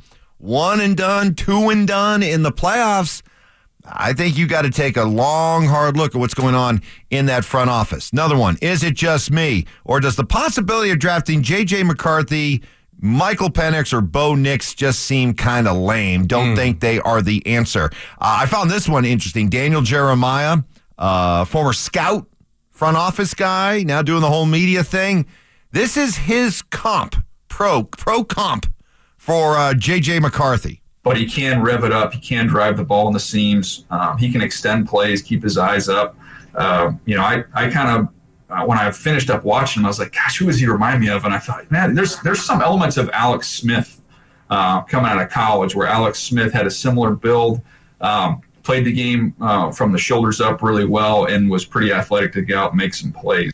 one 0.43 0.81
and 0.81 0.97
done, 0.97 1.33
two 1.33 1.69
and 1.69 1.87
done 1.87 2.21
in 2.21 2.43
the 2.43 2.51
playoffs, 2.51 3.21
I 3.85 4.11
think 4.11 4.37
you 4.37 4.45
got 4.45 4.63
to 4.63 4.69
take 4.69 4.97
a 4.97 5.05
long, 5.05 5.67
hard 5.67 5.95
look 5.95 6.15
at 6.15 6.19
what's 6.19 6.33
going 6.33 6.53
on 6.53 6.81
in 7.09 7.27
that 7.27 7.45
front 7.45 7.69
office. 7.69 8.11
Another 8.11 8.37
one 8.37 8.57
is 8.61 8.83
it 8.83 8.93
just 8.93 9.31
me? 9.31 9.65
Or 9.85 10.01
does 10.01 10.17
the 10.17 10.25
possibility 10.25 10.91
of 10.91 10.99
drafting 10.99 11.43
J.J. 11.43 11.83
McCarthy, 11.83 12.61
Michael 12.99 13.49
Penix, 13.49 13.93
or 13.93 14.01
Bo 14.01 14.35
Nix 14.35 14.73
just 14.73 14.99
seem 14.99 15.33
kind 15.33 15.65
of 15.65 15.77
lame? 15.77 16.27
Don't 16.27 16.57
think 16.57 16.81
they 16.81 16.99
are 16.99 17.21
the 17.21 17.45
answer. 17.47 17.85
Uh, 18.19 18.39
I 18.41 18.45
found 18.45 18.69
this 18.69 18.87
one 18.87 19.05
interesting. 19.05 19.47
Daniel 19.47 19.81
Jeremiah, 19.81 20.57
uh, 20.97 21.45
former 21.45 21.73
scout, 21.73 22.27
front 22.69 22.97
office 22.97 23.33
guy, 23.33 23.83
now 23.83 24.01
doing 24.01 24.21
the 24.21 24.29
whole 24.29 24.45
media 24.45 24.83
thing. 24.83 25.25
This 25.71 25.95
is 25.95 26.17
his 26.17 26.61
comp, 26.61 27.15
pro, 27.47 27.83
pro 27.83 28.25
comp 28.25 28.72
for 29.23 29.55
uh, 29.55 29.73
J.J. 29.73 30.19
McCarthy. 30.19 30.81
But 31.01 31.15
he 31.15 31.25
can 31.25 31.61
rev 31.61 31.85
it 31.85 31.93
up. 31.93 32.13
He 32.13 32.19
can 32.19 32.45
drive 32.45 32.75
the 32.75 32.83
ball 32.83 33.07
in 33.07 33.13
the 33.13 33.21
seams. 33.21 33.85
Um, 33.89 34.17
he 34.17 34.29
can 34.29 34.41
extend 34.41 34.89
plays, 34.89 35.21
keep 35.21 35.41
his 35.41 35.57
eyes 35.57 35.87
up. 35.87 36.17
Uh, 36.55 36.91
you 37.05 37.15
know, 37.15 37.23
I, 37.23 37.45
I 37.53 37.69
kind 37.69 37.89
of 37.89 38.09
uh, 38.49 38.65
when 38.65 38.77
I 38.77 38.91
finished 38.91 39.29
up 39.29 39.45
watching 39.45 39.81
him, 39.81 39.85
I 39.85 39.89
was 39.89 39.99
like, 39.99 40.11
"Gosh, 40.11 40.37
who 40.37 40.47
does 40.47 40.59
he 40.59 40.67
remind 40.67 40.99
me 40.99 41.07
of?" 41.07 41.23
And 41.23 41.33
I 41.33 41.39
thought, 41.39 41.71
man, 41.71 41.95
there's 41.95 42.19
there's 42.19 42.43
some 42.43 42.61
elements 42.61 42.97
of 42.97 43.09
Alex 43.13 43.47
Smith 43.47 44.01
uh, 44.49 44.81
coming 44.81 45.09
out 45.09 45.21
of 45.21 45.29
college, 45.29 45.73
where 45.73 45.87
Alex 45.87 46.19
Smith 46.19 46.51
had 46.51 46.67
a 46.67 46.71
similar 46.71 47.11
build, 47.11 47.61
um, 48.01 48.41
played 48.63 48.83
the 48.83 48.91
game 48.91 49.33
uh, 49.39 49.71
from 49.71 49.93
the 49.93 49.97
shoulders 49.97 50.41
up 50.41 50.61
really 50.61 50.85
well, 50.85 51.25
and 51.25 51.49
was 51.49 51.63
pretty 51.63 51.93
athletic 51.93 52.33
to 52.33 52.41
go 52.41 52.59
out 52.59 52.71
and 52.71 52.77
make 52.77 52.93
some 52.93 53.13
plays. 53.13 53.53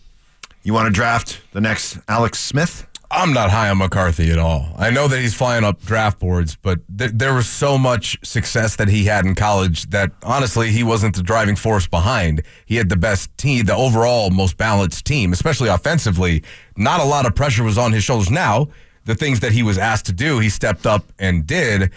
You 0.64 0.74
want 0.74 0.88
to 0.88 0.92
draft 0.92 1.42
the 1.52 1.62
next 1.62 2.00
Alex 2.08 2.40
Smith? 2.40 2.88
I'm 3.12 3.34
not 3.34 3.50
high 3.50 3.70
on 3.70 3.80
McCarthy 3.80 4.30
at 4.32 4.38
all. 4.38 4.70
I 4.78 4.92
know 4.92 5.08
that 5.08 5.20
he's 5.20 5.34
flying 5.34 5.64
up 5.64 5.82
draft 5.82 6.20
boards, 6.20 6.56
but 6.56 6.80
th- 6.96 7.12
there 7.16 7.34
was 7.34 7.50
so 7.50 7.76
much 7.76 8.20
success 8.24 8.76
that 8.76 8.88
he 8.88 9.06
had 9.06 9.26
in 9.26 9.34
college 9.34 9.90
that 9.90 10.12
honestly, 10.22 10.70
he 10.70 10.84
wasn't 10.84 11.16
the 11.16 11.24
driving 11.24 11.56
force 11.56 11.88
behind. 11.88 12.44
He 12.68 12.76
had 12.76 12.90
the 12.90 12.96
best 12.96 13.36
team, 13.36 13.66
the 13.66 13.76
overall 13.76 14.30
most 14.30 14.58
balanced 14.58 15.06
team, 15.06 15.34
especially 15.34 15.70
offensively. 15.70 16.44
Not 16.78 17.00
a 17.00 17.04
lot 17.06 17.26
of 17.26 17.34
pressure 17.34 17.64
was 17.64 17.80
on 17.80 17.94
his 17.94 18.04
shoulders. 18.04 18.30
Now, 18.30 18.68
the 19.06 19.16
things 19.16 19.40
that 19.40 19.54
he 19.54 19.64
was 19.64 19.80
asked 19.80 20.06
to 20.06 20.14
do, 20.14 20.38
he 20.38 20.50
stepped 20.50 20.86
up 20.86 21.12
and 21.18 21.48
did. 21.48 21.92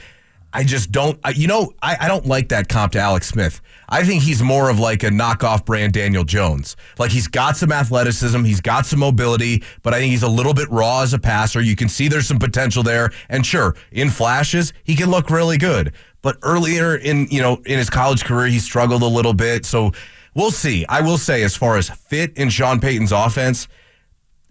I 0.54 0.64
just 0.64 0.92
don't, 0.92 1.18
I, 1.24 1.30
you 1.30 1.46
know, 1.46 1.72
I, 1.80 1.96
I 2.00 2.08
don't 2.08 2.26
like 2.26 2.50
that 2.50 2.68
comp 2.68 2.92
to 2.92 2.98
Alex 2.98 3.28
Smith. 3.28 3.60
I 3.88 4.04
think 4.04 4.22
he's 4.22 4.42
more 4.42 4.68
of 4.68 4.78
like 4.78 5.02
a 5.02 5.08
knockoff 5.08 5.64
brand 5.64 5.94
Daniel 5.94 6.24
Jones. 6.24 6.76
Like 6.98 7.10
he's 7.10 7.26
got 7.26 7.56
some 7.56 7.72
athleticism, 7.72 8.44
he's 8.44 8.60
got 8.60 8.84
some 8.84 8.98
mobility, 8.98 9.62
but 9.82 9.94
I 9.94 9.98
think 9.98 10.10
he's 10.10 10.22
a 10.22 10.28
little 10.28 10.52
bit 10.52 10.70
raw 10.70 11.02
as 11.02 11.14
a 11.14 11.18
passer. 11.18 11.60
You 11.60 11.74
can 11.74 11.88
see 11.88 12.08
there's 12.08 12.26
some 12.26 12.38
potential 12.38 12.82
there. 12.82 13.10
And 13.30 13.46
sure, 13.46 13.74
in 13.90 14.10
flashes, 14.10 14.72
he 14.84 14.94
can 14.94 15.10
look 15.10 15.30
really 15.30 15.56
good. 15.56 15.94
But 16.20 16.36
earlier 16.42 16.96
in, 16.96 17.28
you 17.30 17.40
know, 17.40 17.62
in 17.64 17.78
his 17.78 17.90
college 17.90 18.24
career, 18.24 18.46
he 18.46 18.58
struggled 18.58 19.02
a 19.02 19.06
little 19.06 19.34
bit. 19.34 19.64
So 19.64 19.92
we'll 20.34 20.50
see. 20.50 20.84
I 20.88 21.00
will 21.00 21.18
say, 21.18 21.42
as 21.42 21.56
far 21.56 21.76
as 21.78 21.88
fit 21.88 22.36
in 22.36 22.50
Sean 22.50 22.78
Payton's 22.78 23.12
offense, 23.12 23.68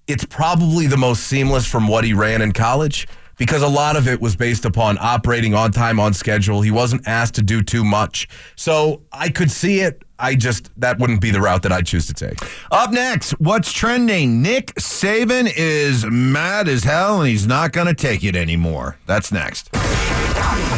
it's 0.08 0.26
probably 0.26 0.88
the 0.88 0.98
most 0.98 1.24
seamless 1.24 1.66
from 1.66 1.88
what 1.88 2.04
he 2.04 2.14
ran 2.14 2.42
in 2.42 2.52
college 2.52 3.08
because 3.42 3.64
a 3.64 3.68
lot 3.68 3.96
of 3.96 4.08
it 4.08 4.22
was 4.22 4.36
based 4.36 4.66
upon 4.66 5.00
operating 5.02 5.56
on 5.56 5.72
time, 5.72 6.00
on 6.00 6.14
schedule. 6.14 6.62
He 6.62 6.70
wasn't 6.70 7.08
asked 7.08 7.34
to 7.34 7.42
do 7.42 7.64
too 7.64 7.84
much. 7.84 8.28
So 8.56 9.02
I 9.12 9.30
could 9.30 9.50
see 9.50 9.80
it. 9.80 10.04
I 10.20 10.36
just, 10.36 10.70
that 10.80 11.00
wouldn't 11.00 11.22
be 11.22 11.32
the 11.32 11.42
route 11.42 11.64
that 11.64 11.72
I'd 11.72 11.88
choose 11.88 12.06
to 12.06 12.14
take. 12.14 12.38
Up 12.72 12.92
next, 12.92 13.32
what's 13.40 13.74
trending? 13.74 14.44
Nick 14.44 14.76
Saban 14.76 15.52
is 15.58 16.06
mad 16.06 16.68
as 16.68 16.84
hell 16.84 17.22
and 17.22 17.30
he's 17.30 17.48
not 17.48 17.72
going 17.72 17.88
to 17.88 17.96
take 17.96 18.24
it 18.24 18.36
anymore. 18.36 19.00
That's 19.08 19.32
next. 19.32 19.76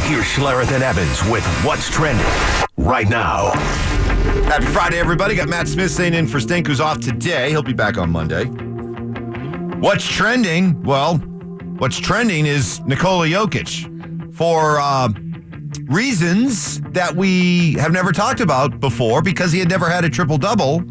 Here's 0.08 0.24
Schlereth 0.24 0.72
and 0.72 0.84
Evans 0.84 1.22
with 1.30 1.46
What's 1.66 1.90
Trending 1.90 2.26
right 2.78 3.10
now. 3.10 3.52
Happy 4.46 4.68
Friday, 4.68 5.00
everybody. 5.00 5.36
Got 5.36 5.50
Mat 5.50 5.68
Smith 5.68 5.92
staying 5.92 6.14
in 6.14 6.28
for 6.28 6.40
Stink, 6.40 6.68
who's 6.68 6.80
off 6.80 7.02
today. 7.02 7.50
He'll 7.50 7.62
be 7.62 7.74
back 7.74 7.98
on 7.98 8.10
Monday. 8.10 8.46
What's 9.82 10.08
trending? 10.08 10.82
Well, 10.84 11.22
what's 11.78 12.00
trending 12.00 12.46
is 12.46 12.80
Nikola 12.82 13.28
Jokic 13.28 14.34
for 14.34 14.80
uh, 14.80 15.10
reasons 15.86 16.82
that 16.92 17.16
we 17.16 17.74
have 17.74 17.92
never 17.92 18.12
talked 18.12 18.40
about 18.40 18.80
before 18.80 19.22
because 19.22 19.52
he 19.52 19.60
had 19.60 19.70
never 19.70 19.90
had 19.90 20.06
a 20.06 20.10
triple 20.10 20.38
double 20.38 20.84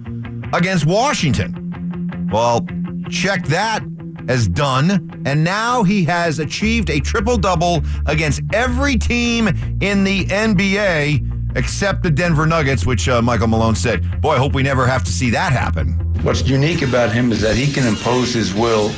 against 0.52 0.86
Washington. 0.86 2.28
Well, 2.32 2.66
check 3.10 3.44
that 3.46 3.82
as 4.28 4.48
done. 4.48 5.10
And 5.24 5.44
now 5.44 5.82
he 5.82 6.04
has 6.04 6.38
achieved 6.38 6.90
a 6.90 7.00
triple 7.00 7.36
double 7.36 7.82
against 8.06 8.40
every 8.52 8.96
team 8.96 9.48
in 9.80 10.04
the 10.04 10.24
NBA 10.26 11.56
except 11.56 12.02
the 12.02 12.10
Denver 12.10 12.46
Nuggets, 12.46 12.86
which 12.86 13.08
uh, 13.08 13.20
Michael 13.20 13.46
Malone 13.48 13.74
said, 13.74 14.20
Boy, 14.20 14.34
I 14.34 14.38
hope 14.38 14.54
we 14.54 14.62
never 14.62 14.86
have 14.86 15.04
to 15.04 15.12
see 15.12 15.30
that 15.30 15.52
happen. 15.52 15.92
What's 16.22 16.48
unique 16.48 16.82
about 16.82 17.12
him 17.12 17.32
is 17.32 17.40
that 17.42 17.56
he 17.56 17.70
can 17.72 17.86
impose 17.86 18.32
his 18.32 18.54
will 18.54 18.92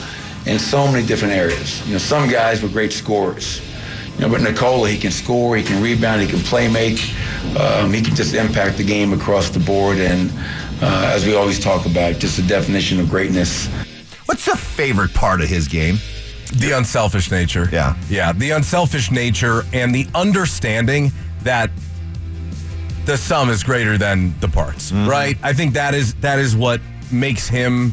in 0.47 0.59
so 0.59 0.87
many 0.91 1.07
different 1.07 1.35
areas. 1.35 1.85
You 1.87 1.93
know, 1.95 1.99
some 1.99 2.29
guys 2.29 2.63
were 2.63 2.69
great 2.69 2.93
scorers. 2.93 3.61
You 4.15 4.21
know, 4.21 4.29
but 4.29 4.43
Nikola, 4.43 4.89
he 4.89 4.99
can 4.99 5.11
score, 5.11 5.57
he 5.57 5.63
can 5.63 5.83
rebound, 5.83 6.21
he 6.21 6.29
can 6.29 6.39
play 6.41 6.69
make. 6.69 7.01
Um, 7.59 7.93
he 7.93 8.01
can 8.01 8.15
just 8.15 8.35
impact 8.35 8.77
the 8.77 8.85
game 8.85 9.13
across 9.13 9.51
the 9.51 9.59
board. 9.59 9.99
And 9.99 10.31
uh, 10.81 11.11
as 11.13 11.27
we 11.27 11.35
always 11.35 11.59
talk 11.59 11.87
about, 11.87 12.19
just 12.19 12.37
the 12.37 12.47
definition 12.47 13.01
of 13.01 13.09
greatness. 13.11 13.67
What's 14.27 14.45
the 14.45 14.57
favorite 14.57 15.13
part 15.15 15.41
of 15.41 15.49
his 15.49 15.67
game? 15.67 15.97
The 16.57 16.73
unselfish 16.73 17.31
nature. 17.31 17.69
Yeah. 17.73 17.97
Yeah. 18.09 18.33
The 18.33 18.51
unselfish 18.51 19.11
nature 19.11 19.65
and 19.73 19.95
the 19.95 20.07
understanding 20.15 21.11
that 21.43 21.71
the 23.05 23.17
sum 23.17 23.51
is 23.51 23.63
greater 23.63 23.99
than 23.99 24.39
the 24.41 24.49
parts. 24.49 24.93
Mm-hmm. 24.93 25.09
Right? 25.09 25.37
I 25.43 25.53
think 25.53 25.75
that 25.75 25.95
is 25.95 26.15
that 26.17 26.39
is 26.39 26.55
what 26.55 26.81
makes 27.11 27.49
him 27.49 27.93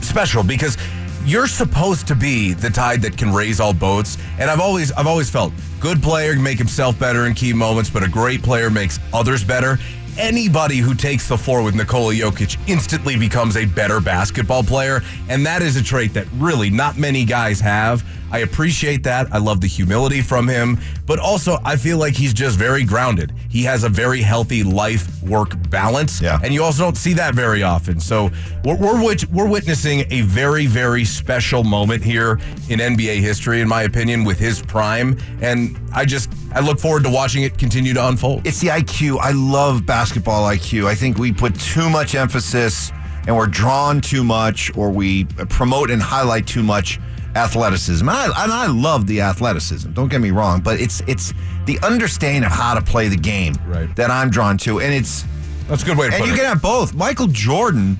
special 0.00 0.42
because 0.42 0.76
you're 1.24 1.46
supposed 1.46 2.08
to 2.08 2.14
be 2.14 2.54
the 2.54 2.70
tide 2.70 3.02
that 3.02 3.16
can 3.16 3.32
raise 3.32 3.60
all 3.60 3.72
boats. 3.72 4.16
And 4.38 4.50
I've 4.50 4.60
always 4.60 4.92
I've 4.92 5.06
always 5.06 5.30
felt 5.30 5.52
good 5.78 6.02
player 6.02 6.34
can 6.34 6.42
make 6.42 6.58
himself 6.58 6.98
better 6.98 7.26
in 7.26 7.34
key 7.34 7.52
moments, 7.52 7.90
but 7.90 8.02
a 8.02 8.08
great 8.08 8.42
player 8.42 8.70
makes 8.70 8.98
others 9.12 9.44
better. 9.44 9.78
Anybody 10.18 10.78
who 10.78 10.94
takes 10.94 11.28
the 11.28 11.38
floor 11.38 11.62
with 11.62 11.74
Nikola 11.74 12.14
Jokic 12.14 12.58
instantly 12.68 13.16
becomes 13.16 13.56
a 13.56 13.64
better 13.64 14.00
basketball 14.00 14.62
player, 14.62 15.02
and 15.28 15.46
that 15.46 15.62
is 15.62 15.76
a 15.76 15.82
trait 15.82 16.12
that 16.14 16.26
really 16.34 16.68
not 16.68 16.98
many 16.98 17.24
guys 17.24 17.60
have. 17.60 18.04
I 18.32 18.38
appreciate 18.38 19.02
that. 19.04 19.32
I 19.32 19.38
love 19.38 19.60
the 19.60 19.66
humility 19.66 20.20
from 20.22 20.46
him, 20.48 20.78
but 21.06 21.18
also 21.18 21.58
I 21.64 21.76
feel 21.76 21.98
like 21.98 22.14
he's 22.14 22.32
just 22.32 22.56
very 22.58 22.84
grounded. 22.84 23.32
He 23.48 23.62
has 23.64 23.84
a 23.84 23.88
very 23.88 24.20
healthy 24.22 24.62
life 24.62 25.22
work 25.22 25.50
balance, 25.70 26.20
Yeah. 26.20 26.38
and 26.42 26.54
you 26.54 26.62
also 26.62 26.84
don't 26.84 26.96
see 26.96 27.12
that 27.14 27.34
very 27.34 27.62
often. 27.62 28.00
So 28.00 28.30
we're 28.64 28.76
we're, 28.76 29.16
we're 29.32 29.48
witnessing 29.48 30.04
a 30.10 30.20
very 30.22 30.66
very 30.66 31.04
special 31.04 31.64
moment 31.64 32.02
here 32.04 32.38
in 32.68 32.78
NBA 32.80 33.20
history, 33.20 33.60
in 33.60 33.68
my 33.68 33.82
opinion, 33.82 34.24
with 34.24 34.38
his 34.38 34.62
prime, 34.62 35.18
and 35.40 35.78
I 35.92 36.04
just 36.04 36.30
I 36.54 36.60
look 36.60 36.78
forward 36.78 37.04
to 37.04 37.10
watching 37.10 37.42
it 37.42 37.58
continue 37.58 37.94
to 37.94 38.06
unfold. 38.08 38.46
It's 38.46 38.60
the 38.60 38.68
IQ. 38.68 39.18
I 39.20 39.32
love 39.32 39.84
basketball 39.86 40.44
IQ. 40.48 40.86
I 40.86 40.94
think 40.94 41.18
we 41.18 41.32
put 41.32 41.58
too 41.58 41.88
much 41.90 42.14
emphasis 42.14 42.92
and 43.26 43.36
we're 43.36 43.46
drawn 43.46 44.00
too 44.00 44.24
much 44.24 44.74
or 44.76 44.90
we 44.90 45.24
promote 45.50 45.90
and 45.90 46.00
highlight 46.00 46.46
too 46.46 46.62
much 46.62 46.98
athleticism. 47.36 48.08
And 48.08 48.16
I, 48.16 48.44
and 48.44 48.52
I 48.52 48.66
love 48.66 49.06
the 49.06 49.20
athleticism. 49.20 49.92
Don't 49.92 50.08
get 50.08 50.20
me 50.20 50.30
wrong, 50.30 50.60
but 50.60 50.80
it's 50.80 51.00
it's 51.06 51.32
the 51.66 51.78
understanding 51.82 52.44
of 52.44 52.52
how 52.52 52.74
to 52.74 52.82
play 52.82 53.08
the 53.08 53.16
game 53.16 53.54
Right. 53.66 53.94
that 53.96 54.10
I'm 54.10 54.30
drawn 54.30 54.56
to. 54.58 54.80
And 54.80 54.92
it's 54.92 55.24
That's 55.68 55.82
a 55.82 55.86
good 55.86 55.98
way 55.98 56.08
to 56.10 56.16
and 56.16 56.26
you 56.26 56.32
it. 56.32 56.36
can 56.36 56.44
have 56.46 56.62
both. 56.62 56.94
Michael 56.94 57.28
Jordan 57.28 57.98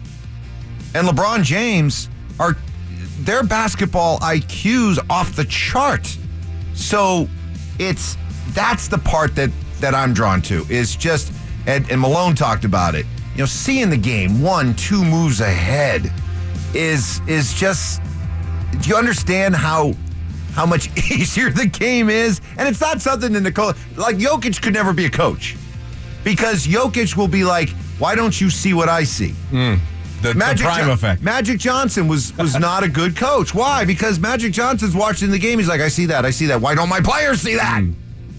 and 0.94 1.06
LeBron 1.06 1.42
James 1.44 2.08
are 2.38 2.56
their 3.20 3.42
basketball 3.42 4.18
IQs 4.20 4.98
off 5.10 5.36
the 5.36 5.44
chart. 5.44 6.16
So 6.74 7.28
it's 7.78 8.16
that's 8.48 8.88
the 8.88 8.98
part 8.98 9.34
that 9.36 9.50
that 9.80 9.94
I'm 9.94 10.12
drawn 10.12 10.42
to 10.42 10.66
is 10.68 10.96
just 10.96 11.32
and, 11.66 11.88
and 11.90 12.00
Malone 12.00 12.34
talked 12.34 12.64
about 12.64 12.94
it. 12.94 13.06
You 13.34 13.40
know, 13.40 13.46
seeing 13.46 13.90
the 13.90 13.96
game 13.96 14.42
one, 14.42 14.74
two 14.74 15.04
moves 15.04 15.40
ahead 15.40 16.10
is 16.74 17.20
is 17.28 17.52
just 17.54 18.00
do 18.80 18.88
you 18.90 18.96
understand 18.96 19.54
how 19.54 19.92
how 20.54 20.66
much 20.66 20.88
easier 21.10 21.50
the 21.50 21.66
game 21.66 22.10
is? 22.10 22.40
And 22.58 22.68
it's 22.68 22.80
not 22.80 23.00
something 23.00 23.32
that 23.32 23.40
Nicole 23.40 23.72
like 23.96 24.16
Jokic 24.16 24.60
could 24.62 24.74
never 24.74 24.92
be 24.92 25.06
a 25.06 25.10
coach. 25.10 25.56
Because 26.24 26.66
Jokic 26.66 27.16
will 27.16 27.28
be 27.28 27.44
like, 27.44 27.70
why 27.98 28.14
don't 28.14 28.38
you 28.38 28.50
see 28.50 28.74
what 28.74 28.88
I 28.88 29.04
see? 29.04 29.30
Hmm. 29.50 29.76
the, 30.22 30.34
the 30.34 30.56
prime 30.58 30.86
Jo- 30.86 30.92
effect. 30.92 31.22
Magic 31.22 31.58
Johnson 31.58 32.08
was 32.08 32.36
was 32.36 32.54
not 32.58 32.82
a 32.82 32.88
good 32.88 33.16
coach. 33.16 33.54
Why? 33.54 33.84
Because 33.84 34.18
Magic 34.18 34.52
Johnson's 34.52 34.94
watching 34.94 35.30
the 35.30 35.38
game. 35.38 35.58
He's 35.58 35.68
like, 35.68 35.80
I 35.80 35.88
see 35.88 36.06
that. 36.06 36.24
I 36.26 36.30
see 36.30 36.46
that. 36.46 36.60
Why 36.60 36.74
don't 36.74 36.88
my 36.88 37.00
players 37.00 37.40
see 37.40 37.54
that? 37.56 37.80
Hmm. 37.82 37.92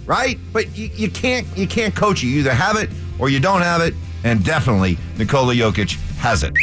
Right? 0.06 0.38
But 0.52 0.76
you, 0.78 0.90
you 0.94 1.10
can't 1.10 1.48
you 1.58 1.68
can't 1.68 1.96
coach 1.96 2.24
it. 2.24 2.28
You 2.28 2.40
either 2.40 2.54
have 2.54 2.76
it 2.78 2.90
or 3.20 3.30
you 3.30 3.40
don't 3.40 3.62
have 3.62 3.82
it. 3.82 3.94
And 4.24 4.44
definitely 4.46 4.98
Nikola 5.18 5.56
Jokic 5.56 5.96
has 6.18 6.44
it. 6.44 6.54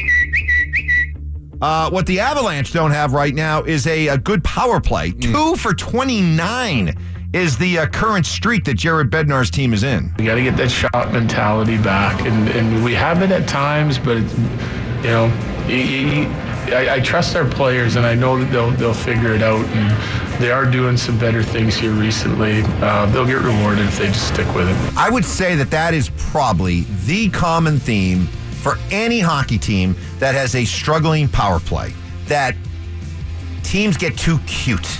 Uh, 1.60 1.90
what 1.90 2.06
the 2.06 2.20
Avalanche 2.20 2.72
don't 2.72 2.92
have 2.92 3.12
right 3.12 3.34
now 3.34 3.62
is 3.64 3.86
a, 3.86 4.08
a 4.08 4.18
good 4.18 4.44
power 4.44 4.80
play. 4.80 5.10
Two 5.10 5.56
for 5.56 5.74
29 5.74 6.94
is 7.32 7.58
the 7.58 7.80
uh, 7.80 7.86
current 7.86 8.24
streak 8.24 8.64
that 8.64 8.74
Jared 8.74 9.10
Bednar's 9.10 9.50
team 9.50 9.72
is 9.72 9.82
in. 9.82 10.14
We 10.18 10.24
got 10.24 10.36
to 10.36 10.42
get 10.42 10.56
that 10.56 10.70
shot 10.70 11.12
mentality 11.12 11.76
back, 11.76 12.24
and, 12.24 12.48
and 12.50 12.84
we 12.84 12.94
have 12.94 13.22
it 13.22 13.30
at 13.30 13.48
times, 13.48 13.98
but 13.98 14.18
it's, 14.18 14.38
you 14.38 15.10
know, 15.10 15.26
I 16.70 17.00
trust 17.00 17.34
our 17.34 17.48
players, 17.48 17.96
and 17.96 18.04
I 18.04 18.14
know 18.14 18.38
that 18.38 18.52
they'll 18.52 18.70
they'll 18.72 18.92
figure 18.92 19.32
it 19.32 19.42
out, 19.42 19.64
and 19.64 20.40
they 20.42 20.50
are 20.50 20.70
doing 20.70 20.98
some 20.98 21.18
better 21.18 21.42
things 21.42 21.74
here 21.74 21.92
recently. 21.92 22.62
Uh, 22.82 23.06
they'll 23.06 23.26
get 23.26 23.40
rewarded 23.40 23.86
if 23.86 23.98
they 23.98 24.06
just 24.08 24.28
stick 24.28 24.46
with 24.54 24.68
it. 24.68 24.96
I 24.96 25.08
would 25.08 25.24
say 25.24 25.54
that 25.56 25.70
that 25.70 25.94
is 25.94 26.10
probably 26.18 26.82
the 27.06 27.30
common 27.30 27.78
theme 27.78 28.28
for 28.62 28.76
any 28.90 29.20
hockey 29.20 29.58
team 29.58 29.96
that 30.18 30.34
has 30.34 30.54
a 30.54 30.64
struggling 30.64 31.28
power 31.28 31.60
play. 31.60 31.92
That 32.26 32.54
teams 33.62 33.96
get 33.96 34.16
too 34.16 34.38
cute 34.46 34.98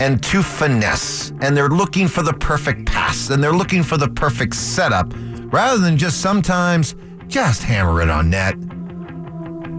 and 0.00 0.22
too 0.22 0.42
finesse, 0.42 1.32
and 1.40 1.56
they're 1.56 1.68
looking 1.68 2.08
for 2.08 2.22
the 2.22 2.32
perfect 2.32 2.86
pass 2.86 3.30
and 3.30 3.42
they're 3.42 3.52
looking 3.52 3.82
for 3.82 3.96
the 3.96 4.08
perfect 4.08 4.54
setup 4.54 5.12
rather 5.52 5.80
than 5.80 5.96
just 5.96 6.20
sometimes 6.20 6.94
just 7.28 7.62
hammer 7.62 8.02
it 8.02 8.10
on 8.10 8.30
net. 8.30 8.58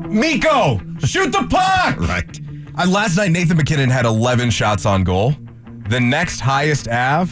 Miko, 0.10 0.80
shoot 1.00 1.32
the 1.32 1.46
puck. 1.50 2.00
Right. 2.08 2.40
Uh, 2.78 2.88
last 2.88 3.16
night, 3.18 3.32
Nathan 3.32 3.58
MacKinnon 3.58 3.90
had 3.90 4.06
11 4.06 4.50
shots 4.50 4.86
on 4.86 5.04
goal. 5.04 5.34
The 5.90 6.00
next 6.00 6.40
highest 6.42 6.88
Av 6.90 7.30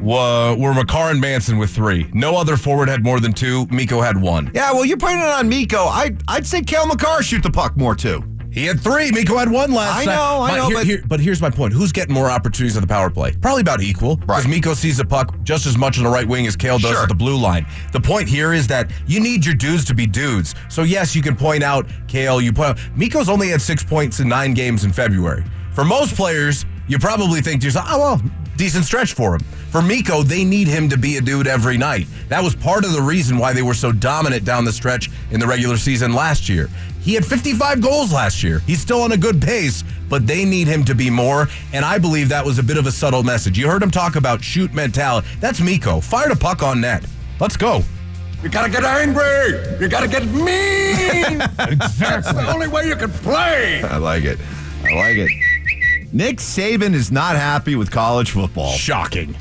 wa- 0.00 0.54
were 0.54 0.74
Makar 0.74 1.10
and 1.10 1.20
Manson 1.20 1.58
with 1.58 1.70
three. 1.70 2.10
No 2.12 2.36
other 2.36 2.56
forward 2.56 2.88
had 2.88 3.04
more 3.04 3.20
than 3.20 3.32
two. 3.32 3.66
Miko 3.70 4.00
had 4.00 4.20
one. 4.20 4.50
Yeah, 4.54 4.72
well, 4.72 4.84
you're 4.84 4.96
putting 4.96 5.18
it 5.18 5.24
on 5.26 5.48
Miko. 5.48 5.78
I, 5.84 6.10
I'd 6.28 6.46
say 6.46 6.62
Cale 6.62 6.86
Makar 6.86 7.22
shoot 7.22 7.42
the 7.42 7.50
puck 7.50 7.76
more 7.76 7.94
too. 7.94 8.22
He 8.50 8.64
had 8.64 8.80
three. 8.80 9.10
Miko 9.12 9.36
had 9.36 9.50
one 9.50 9.70
last 9.70 9.98
I 10.00 10.04
night. 10.06 10.14
know, 10.14 10.40
I 10.40 10.48
But 10.50 10.56
know, 10.56 10.66
here- 10.68 10.76
but- 10.78 10.86
here- 10.86 11.02
but 11.08 11.20
here's 11.20 11.42
my 11.42 11.50
point. 11.50 11.74
Who's 11.74 11.92
getting 11.92 12.14
more 12.14 12.30
opportunities 12.30 12.74
at 12.74 12.80
the 12.80 12.86
power 12.86 13.10
play? 13.10 13.32
Probably 13.42 13.60
about 13.60 13.82
equal. 13.82 14.16
Because 14.16 14.44
Right. 14.46 14.54
Miko 14.54 14.72
sees 14.72 14.96
the 14.96 15.04
puck 15.04 15.34
just 15.42 15.66
as 15.66 15.76
much 15.76 15.98
on 15.98 16.04
the 16.04 16.10
right 16.10 16.26
wing 16.26 16.46
as 16.46 16.56
Cale 16.56 16.78
does 16.78 16.92
Sure. 16.92 17.02
at 17.02 17.08
the 17.10 17.14
blue 17.14 17.36
line. 17.36 17.66
The 17.92 18.00
point 18.00 18.28
here 18.30 18.54
is 18.54 18.66
that 18.68 18.90
you 19.06 19.20
need 19.20 19.44
your 19.44 19.54
dudes 19.54 19.84
to 19.86 19.94
be 19.94 20.06
dudes. 20.06 20.54
So 20.70 20.84
yes, 20.84 21.14
you 21.14 21.20
can 21.20 21.36
point 21.36 21.62
out 21.62 21.86
Cale. 22.08 22.40
You 22.40 22.50
point 22.50 22.70
out 22.70 22.78
Miko's 22.96 23.28
only 23.28 23.50
had 23.50 23.60
six 23.60 23.84
points 23.84 24.20
in 24.20 24.28
nine 24.28 24.54
games 24.54 24.84
in 24.84 24.92
February. 24.92 25.44
For 25.72 25.84
most 25.84 26.14
players, 26.16 26.64
you 26.88 26.98
probably 26.98 27.40
think 27.40 27.60
to 27.60 27.66
yourself, 27.66 27.86
oh 27.90 27.98
well, 27.98 28.22
decent 28.56 28.84
stretch 28.84 29.14
for 29.14 29.34
him. 29.34 29.40
For 29.70 29.82
Miko, 29.82 30.22
they 30.22 30.44
need 30.44 30.68
him 30.68 30.88
to 30.88 30.96
be 30.96 31.16
a 31.16 31.20
dude 31.20 31.46
every 31.46 31.76
night. 31.76 32.06
That 32.28 32.42
was 32.42 32.54
part 32.54 32.84
of 32.84 32.92
the 32.92 33.02
reason 33.02 33.38
why 33.38 33.52
they 33.52 33.62
were 33.62 33.74
so 33.74 33.92
dominant 33.92 34.44
down 34.44 34.64
the 34.64 34.72
stretch 34.72 35.10
in 35.30 35.40
the 35.40 35.46
regular 35.46 35.76
season 35.76 36.12
last 36.12 36.48
year. 36.48 36.68
He 37.00 37.14
had 37.14 37.24
55 37.24 37.80
goals 37.80 38.12
last 38.12 38.42
year. 38.42 38.60
He's 38.60 38.80
still 38.80 39.02
on 39.02 39.12
a 39.12 39.16
good 39.16 39.40
pace, 39.40 39.84
but 40.08 40.26
they 40.26 40.44
need 40.44 40.66
him 40.66 40.84
to 40.86 40.94
be 40.94 41.10
more. 41.10 41.48
And 41.72 41.84
I 41.84 41.98
believe 41.98 42.28
that 42.30 42.44
was 42.44 42.58
a 42.58 42.62
bit 42.62 42.78
of 42.78 42.86
a 42.86 42.90
subtle 42.90 43.22
message. 43.22 43.58
You 43.58 43.68
heard 43.68 43.82
him 43.82 43.90
talk 43.90 44.16
about 44.16 44.42
shoot 44.42 44.72
mentality. 44.74 45.28
That's 45.38 45.60
Miko. 45.60 46.00
Fire 46.00 46.28
the 46.28 46.36
puck 46.36 46.62
on 46.62 46.80
net. 46.80 47.04
Let's 47.38 47.56
go. 47.56 47.82
You 48.42 48.48
gotta 48.48 48.70
get 48.70 48.84
angry. 48.84 49.78
You 49.80 49.88
gotta 49.88 50.08
get 50.08 50.24
mean. 50.26 51.38
That's 51.56 52.32
the 52.32 52.50
only 52.52 52.68
way 52.68 52.86
you 52.86 52.96
can 52.96 53.10
play. 53.10 53.82
I 53.82 53.98
like 53.98 54.24
it. 54.24 54.38
I 54.84 54.94
like 54.94 55.16
it. 55.16 55.30
Nick 56.16 56.38
Saban 56.38 56.94
is 56.94 57.12
not 57.12 57.36
happy 57.36 57.76
with 57.76 57.90
college 57.90 58.30
football. 58.30 58.72
Shocking. 58.72 59.36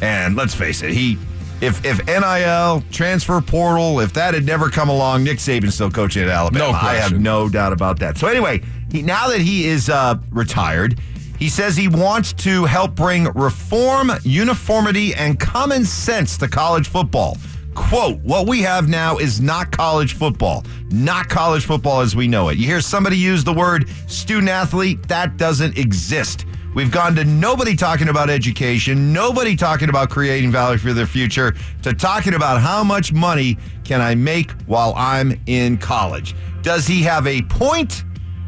And 0.00 0.36
let's 0.36 0.54
face 0.54 0.80
it, 0.80 0.92
he 0.92 1.18
if 1.60 1.84
if 1.84 2.06
NIL 2.06 2.84
transfer 2.92 3.40
portal, 3.40 3.98
if 3.98 4.12
that 4.12 4.34
had 4.34 4.46
never 4.46 4.70
come 4.70 4.88
along, 4.88 5.24
Nick 5.24 5.38
Saban's 5.38 5.74
still 5.74 5.90
coaching 5.90 6.22
at 6.22 6.28
Alabama. 6.28 6.66
No 6.66 6.70
I 6.70 6.94
have 6.94 7.18
no 7.18 7.48
doubt 7.48 7.72
about 7.72 7.98
that. 7.98 8.16
So 8.16 8.28
anyway, 8.28 8.62
he, 8.92 9.02
now 9.02 9.26
that 9.26 9.40
he 9.40 9.66
is 9.66 9.88
uh, 9.88 10.18
retired, 10.30 11.00
he 11.36 11.48
says 11.48 11.76
he 11.76 11.88
wants 11.88 12.32
to 12.34 12.64
help 12.64 12.94
bring 12.94 13.24
reform, 13.32 14.12
uniformity, 14.22 15.12
and 15.16 15.40
common 15.40 15.84
sense 15.84 16.38
to 16.38 16.46
college 16.46 16.86
football. 16.86 17.38
Quote, 17.74 18.20
what 18.20 18.48
we 18.48 18.62
have 18.62 18.88
now 18.88 19.18
is 19.18 19.40
not 19.40 19.70
college 19.70 20.14
football. 20.14 20.64
Not 20.90 21.28
college 21.28 21.64
football 21.64 22.00
as 22.00 22.16
we 22.16 22.26
know 22.26 22.48
it. 22.48 22.58
You 22.58 22.66
hear 22.66 22.80
somebody 22.80 23.16
use 23.16 23.44
the 23.44 23.52
word 23.52 23.88
student 24.06 24.48
athlete, 24.48 25.06
that 25.08 25.36
doesn't 25.36 25.78
exist. 25.78 26.46
We've 26.74 26.90
gone 26.90 27.16
to 27.16 27.24
nobody 27.24 27.74
talking 27.74 28.08
about 28.08 28.30
education, 28.30 29.12
nobody 29.12 29.56
talking 29.56 29.88
about 29.88 30.08
creating 30.08 30.52
value 30.52 30.78
for 30.78 30.92
their 30.92 31.06
future, 31.06 31.54
to 31.82 31.92
talking 31.92 32.34
about 32.34 32.60
how 32.60 32.84
much 32.84 33.12
money 33.12 33.58
can 33.84 34.00
I 34.00 34.14
make 34.14 34.52
while 34.66 34.94
I'm 34.96 35.40
in 35.46 35.78
college. 35.78 36.34
Does 36.62 36.86
he 36.86 37.02
have 37.02 37.26
a 37.26 37.42
point, 37.42 38.04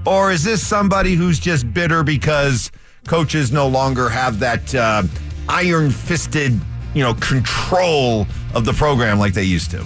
or 0.07 0.31
is 0.31 0.45
this 0.45 0.65
somebody 0.65 1.15
who's 1.15 1.41
just 1.41 1.73
bitter 1.75 2.05
because 2.05 2.71
coaches 3.09 3.51
no 3.51 3.67
longer 3.67 4.09
have 4.09 4.39
that 4.39 4.73
uh, 4.73 5.03
iron 5.49 5.91
fisted, 5.91 6.61
you 6.95 7.03
know, 7.03 7.15
control 7.15 8.27
of 8.55 8.65
the 8.65 8.73
program 8.73 9.19
like 9.19 9.35
they 9.35 9.45
used 9.45 9.71
to? 9.73 9.85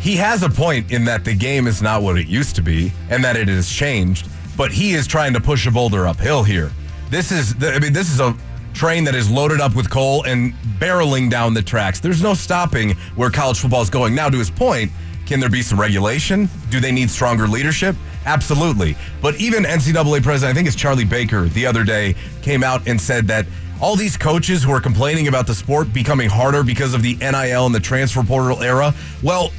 He 0.00 0.16
has 0.16 0.42
a 0.42 0.48
point 0.48 0.90
in 0.90 1.04
that 1.04 1.24
the 1.24 1.34
game 1.34 1.66
is 1.66 1.82
not 1.82 2.02
what 2.02 2.16
it 2.18 2.26
used 2.26 2.56
to 2.56 2.62
be 2.62 2.92
and 3.10 3.22
that 3.22 3.36
it 3.36 3.48
has 3.48 3.70
changed. 3.70 4.28
but 4.56 4.70
he 4.72 4.92
is 4.92 5.06
trying 5.06 5.32
to 5.32 5.40
push 5.40 5.66
a 5.66 5.70
boulder 5.70 6.06
uphill 6.06 6.42
here. 6.42 6.70
This 7.08 7.32
is, 7.32 7.54
the, 7.54 7.72
I 7.74 7.78
mean, 7.78 7.92
this 7.94 8.10
is 8.12 8.20
a 8.20 8.36
train 8.74 9.04
that 9.04 9.14
is 9.14 9.30
loaded 9.30 9.58
up 9.60 9.74
with 9.74 9.88
coal 9.88 10.22
and 10.24 10.52
barreling 10.78 11.30
down 11.30 11.54
the 11.54 11.62
tracks. 11.62 11.98
There's 11.98 12.22
no 12.22 12.34
stopping 12.34 12.90
where 13.16 13.30
college 13.30 13.58
football 13.58 13.80
is 13.82 13.88
going. 13.90 14.14
Now, 14.14 14.28
to 14.28 14.36
his 14.38 14.50
point, 14.50 14.92
can 15.26 15.40
there 15.40 15.48
be 15.48 15.62
some 15.62 15.80
regulation? 15.80 16.48
Do 16.70 16.78
they 16.78 16.92
need 16.92 17.08
stronger 17.10 17.48
leadership? 17.48 17.96
Absolutely. 18.26 18.96
But 19.22 19.36
even 19.36 19.64
NCAA 19.64 20.22
president, 20.22 20.50
I 20.50 20.54
think 20.54 20.66
it's 20.68 20.76
Charlie 20.76 21.04
Baker, 21.04 21.48
the 21.48 21.64
other 21.66 21.82
day 21.84 22.14
came 22.42 22.62
out 22.62 22.86
and 22.86 23.00
said 23.00 23.26
that 23.28 23.46
all 23.80 23.96
these 23.96 24.16
coaches 24.16 24.62
who 24.62 24.70
are 24.70 24.80
complaining 24.80 25.28
about 25.28 25.46
the 25.46 25.54
sport 25.54 25.92
becoming 25.92 26.28
harder 26.28 26.62
because 26.62 26.94
of 26.94 27.02
the 27.02 27.14
NIL 27.16 27.66
and 27.66 27.74
the 27.74 27.80
transfer 27.80 28.22
portal 28.22 28.62
era, 28.62 28.94
well, 29.22 29.50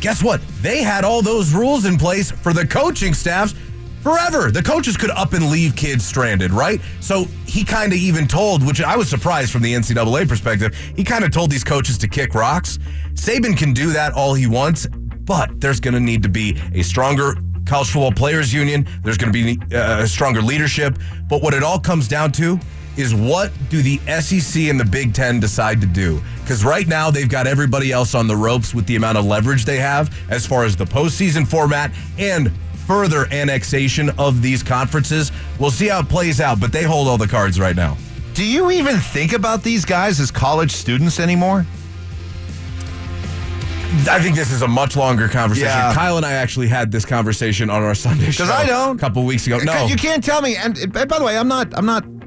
guess 0.00 0.22
what? 0.22 0.40
They 0.60 0.82
had 0.82 1.04
all 1.04 1.22
those 1.22 1.52
rules 1.52 1.84
in 1.84 1.96
place 1.96 2.30
for 2.30 2.52
the 2.52 2.66
coaching 2.66 3.14
staffs 3.14 3.54
forever. 4.02 4.50
The 4.50 4.62
coaches 4.62 4.96
could 4.96 5.10
up 5.10 5.32
and 5.32 5.50
leave 5.50 5.76
kids 5.76 6.04
stranded, 6.04 6.52
right? 6.52 6.80
So 7.00 7.24
he 7.46 7.64
kind 7.64 7.92
of 7.92 7.98
even 7.98 8.26
told, 8.26 8.66
which 8.66 8.80
I 8.80 8.96
was 8.96 9.08
surprised 9.08 9.52
from 9.52 9.62
the 9.62 9.74
NCAA 9.74 10.28
perspective, 10.28 10.74
he 10.96 11.04
kind 11.04 11.24
of 11.24 11.30
told 11.30 11.50
these 11.50 11.64
coaches 11.64 11.98
to 11.98 12.08
kick 12.08 12.34
rocks. 12.34 12.78
Saban 13.14 13.56
can 13.56 13.72
do 13.72 13.92
that 13.92 14.12
all 14.12 14.34
he 14.34 14.46
wants, 14.46 14.86
but 14.86 15.60
there's 15.60 15.80
going 15.80 15.94
to 15.94 16.00
need 16.00 16.22
to 16.22 16.28
be 16.28 16.60
a 16.74 16.82
stronger 16.82 17.34
college 17.66 17.90
football 17.90 18.12
players 18.12 18.52
union. 18.52 18.88
There's 19.02 19.18
going 19.18 19.32
to 19.32 19.56
be 19.56 19.76
uh, 19.76 20.02
a 20.02 20.06
stronger 20.06 20.40
leadership. 20.40 20.98
But 21.28 21.42
what 21.42 21.54
it 21.54 21.62
all 21.62 21.78
comes 21.78 22.08
down 22.08 22.32
to 22.32 22.58
is 22.98 23.14
what 23.14 23.52
do 23.70 23.80
the 23.80 23.98
SEC 24.20 24.64
and 24.64 24.78
the 24.78 24.84
Big 24.84 25.14
Ten 25.14 25.38
decide 25.38 25.80
to 25.80 25.86
do? 25.86 26.20
Because 26.40 26.64
right 26.64 26.86
now 26.86 27.10
they've 27.10 27.28
got 27.28 27.46
everybody 27.46 27.92
else 27.92 28.14
on 28.14 28.26
the 28.26 28.36
ropes 28.36 28.74
with 28.74 28.86
the 28.86 28.96
amount 28.96 29.16
of 29.16 29.24
leverage 29.24 29.64
they 29.64 29.78
have 29.78 30.14
as 30.28 30.44
far 30.44 30.64
as 30.64 30.74
the 30.74 30.84
postseason 30.84 31.46
format 31.46 31.92
and 32.18 32.50
further 32.86 33.26
annexation 33.32 34.10
of 34.18 34.42
these 34.42 34.62
conferences. 34.62 35.30
We'll 35.60 35.70
see 35.70 35.88
how 35.88 36.00
it 36.00 36.08
plays 36.08 36.40
out, 36.40 36.58
but 36.58 36.72
they 36.72 36.82
hold 36.82 37.06
all 37.06 37.18
the 37.18 37.28
cards 37.28 37.60
right 37.60 37.76
now. 37.76 37.96
Do 38.34 38.44
you 38.44 38.70
even 38.70 38.96
think 38.96 39.32
about 39.32 39.62
these 39.62 39.84
guys 39.84 40.18
as 40.20 40.30
college 40.30 40.72
students 40.72 41.20
anymore? 41.20 41.66
I 44.10 44.20
think 44.20 44.36
this 44.36 44.52
is 44.52 44.62
a 44.62 44.68
much 44.68 44.96
longer 44.96 45.28
conversation. 45.28 45.68
Yeah. 45.68 45.94
Kyle 45.94 46.18
and 46.18 46.26
I 46.26 46.32
actually 46.32 46.68
had 46.68 46.92
this 46.92 47.04
conversation 47.04 47.70
on 47.70 47.82
our 47.82 47.94
Sunday 47.94 48.30
show. 48.32 48.44
I 48.44 48.66
don't. 48.66 48.96
A 48.96 49.00
couple 49.00 49.24
weeks 49.24 49.46
ago. 49.46 49.58
No. 49.58 49.86
you 49.86 49.96
can't 49.96 50.22
tell 50.22 50.42
me. 50.42 50.56
And, 50.56 50.76
and 50.76 50.92
by 50.92 51.04
the 51.18 51.24
way, 51.24 51.38
I'm 51.38 51.48
not. 51.48 51.76
I'm 51.76 51.86
not 51.86 52.04
uh, 52.04 52.17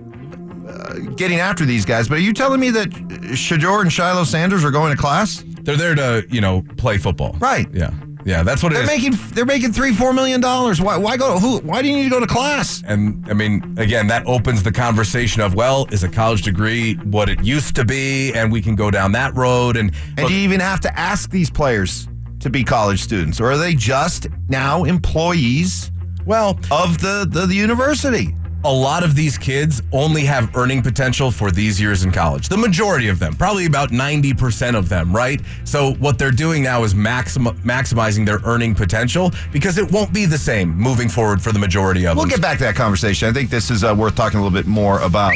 getting 1.15 1.39
after 1.39 1.65
these 1.65 1.85
guys. 1.85 2.07
But 2.07 2.17
are 2.19 2.21
you 2.21 2.33
telling 2.33 2.59
me 2.59 2.69
that 2.71 2.89
Shedeur 2.89 3.81
and 3.81 3.89
Shilo 3.89 4.25
Sanders 4.25 4.63
are 4.63 4.71
going 4.71 4.95
to 4.95 5.01
class? 5.01 5.43
They're 5.63 5.77
there 5.77 5.95
to, 5.95 6.25
you 6.29 6.41
know, 6.41 6.63
play 6.77 6.97
football. 6.97 7.35
Right. 7.39 7.67
Yeah. 7.73 7.91
Yeah, 8.23 8.43
that's 8.43 8.61
what 8.61 8.71
it 8.71 8.75
They're 8.75 8.83
is. 8.83 8.87
making. 8.87 9.13
They're 9.33 9.45
making 9.45 9.73
three, 9.73 9.95
four 9.95 10.13
million 10.13 10.41
dollars. 10.41 10.79
Why? 10.79 10.95
Why 10.95 11.17
go? 11.17 11.39
Who? 11.39 11.57
Why 11.61 11.81
do 11.81 11.87
you 11.87 11.95
need 11.95 12.03
to 12.03 12.09
go 12.11 12.19
to 12.19 12.27
class? 12.27 12.83
And 12.85 13.27
I 13.27 13.33
mean, 13.33 13.75
again, 13.79 14.05
that 14.07 14.27
opens 14.27 14.61
the 14.61 14.71
conversation 14.71 15.41
of, 15.41 15.55
well, 15.55 15.87
is 15.91 16.03
a 16.03 16.07
college 16.07 16.43
degree 16.43 16.93
what 16.97 17.29
it 17.29 17.43
used 17.43 17.75
to 17.77 17.83
be? 17.83 18.31
And 18.33 18.51
we 18.51 18.61
can 18.61 18.75
go 18.75 18.91
down 18.91 19.11
that 19.13 19.35
road. 19.35 19.75
And, 19.75 19.91
And 20.09 20.19
look, 20.19 20.27
do 20.27 20.35
you 20.35 20.41
even 20.41 20.59
have 20.59 20.79
to 20.81 20.99
ask 20.99 21.31
these 21.31 21.49
players 21.49 22.07
to 22.41 22.51
be 22.51 22.63
college 22.63 23.01
students, 23.01 23.41
or 23.41 23.51
are 23.51 23.57
they 23.57 23.73
just 23.73 24.27
now 24.49 24.83
employees 24.83 25.91
well, 26.23 26.59
of 26.69 26.99
the 26.99 27.27
the, 27.27 27.47
the 27.47 27.55
university? 27.55 28.35
A 28.63 28.71
lot 28.71 29.03
of 29.03 29.15
these 29.15 29.37
kids 29.37 29.81
only 29.91 30.21
have 30.21 30.55
earning 30.55 30.81
potential 30.81 31.31
for 31.31 31.51
these 31.51 31.81
years 31.81 32.03
in 32.03 32.11
college. 32.11 32.47
The 32.49 32.57
majority 32.57 33.07
of 33.07 33.17
them, 33.19 33.33
probably 33.33 33.65
about 33.65 33.89
90% 33.89 34.75
of 34.77 34.87
them, 34.87 35.15
right? 35.15 35.41
So 35.63 35.93
what 35.95 36.19
they're 36.19 36.31
doing 36.31 36.63
now 36.63 36.83
is 36.83 36.93
maxim- 36.93 37.45
maximizing 37.63 38.25
their 38.25 38.39
earning 38.45 38.75
potential 38.75 39.31
because 39.51 39.77
it 39.77 39.91
won't 39.91 40.13
be 40.13 40.25
the 40.25 40.37
same 40.37 40.75
moving 40.75 41.09
forward 41.09 41.41
for 41.41 41.51
the 41.51 41.59
majority 41.59 42.05
of 42.05 42.11
them. 42.11 42.17
We'll 42.17 42.29
get 42.29 42.41
back 42.41 42.57
to 42.59 42.63
that 42.65 42.75
conversation. 42.75 43.27
I 43.27 43.33
think 43.33 43.49
this 43.49 43.71
is 43.71 43.83
uh, 43.83 43.95
worth 43.97 44.15
talking 44.15 44.39
a 44.39 44.43
little 44.43 44.57
bit 44.57 44.67
more 44.67 44.99
about. 45.01 45.33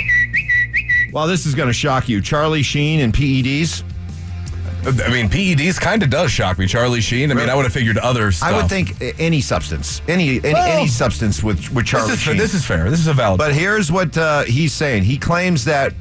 Well, 1.11 1.27
this 1.27 1.45
is 1.45 1.55
going 1.55 1.67
to 1.67 1.73
shock 1.73 2.09
you. 2.09 2.21
Charlie 2.21 2.63
Sheen 2.63 2.99
and 2.99 3.13
PEDs. 3.13 3.83
I 4.85 5.09
mean, 5.09 5.29
PEDs 5.29 5.79
kind 5.81 6.03
of 6.03 6.09
does 6.11 6.29
shock 6.31 6.59
me. 6.59 6.67
Charlie 6.67 7.01
Sheen. 7.01 7.31
I 7.31 7.33
mean, 7.33 7.49
I 7.49 7.55
would 7.55 7.63
have 7.65 7.73
figured 7.73 7.97
other 7.97 8.31
stuff. 8.31 8.49
I 8.49 8.55
would 8.55 8.69
think 8.69 8.95
any 9.19 9.41
substance, 9.41 10.01
any 10.07 10.37
any, 10.37 10.53
Well, 10.53 10.77
any 10.79 10.87
substance 10.87 11.41
with 11.41 11.71
with 11.71 11.85
Charlie 11.85 12.09
this 12.11 12.17
is, 12.17 12.21
Sheen. 12.23 12.37
this 12.37 12.53
is 12.53 12.65
fair. 12.65 12.89
This 12.89 12.99
is 12.99 13.07
a 13.07 13.13
valid. 13.13 13.39
But 13.39 13.53
here's 13.53 13.91
what 13.91 14.15
uh, 14.17 14.43
he's 14.43 14.73
saying. 14.73 15.03
He 15.03 15.17
claims 15.17 15.65
that 15.65 15.93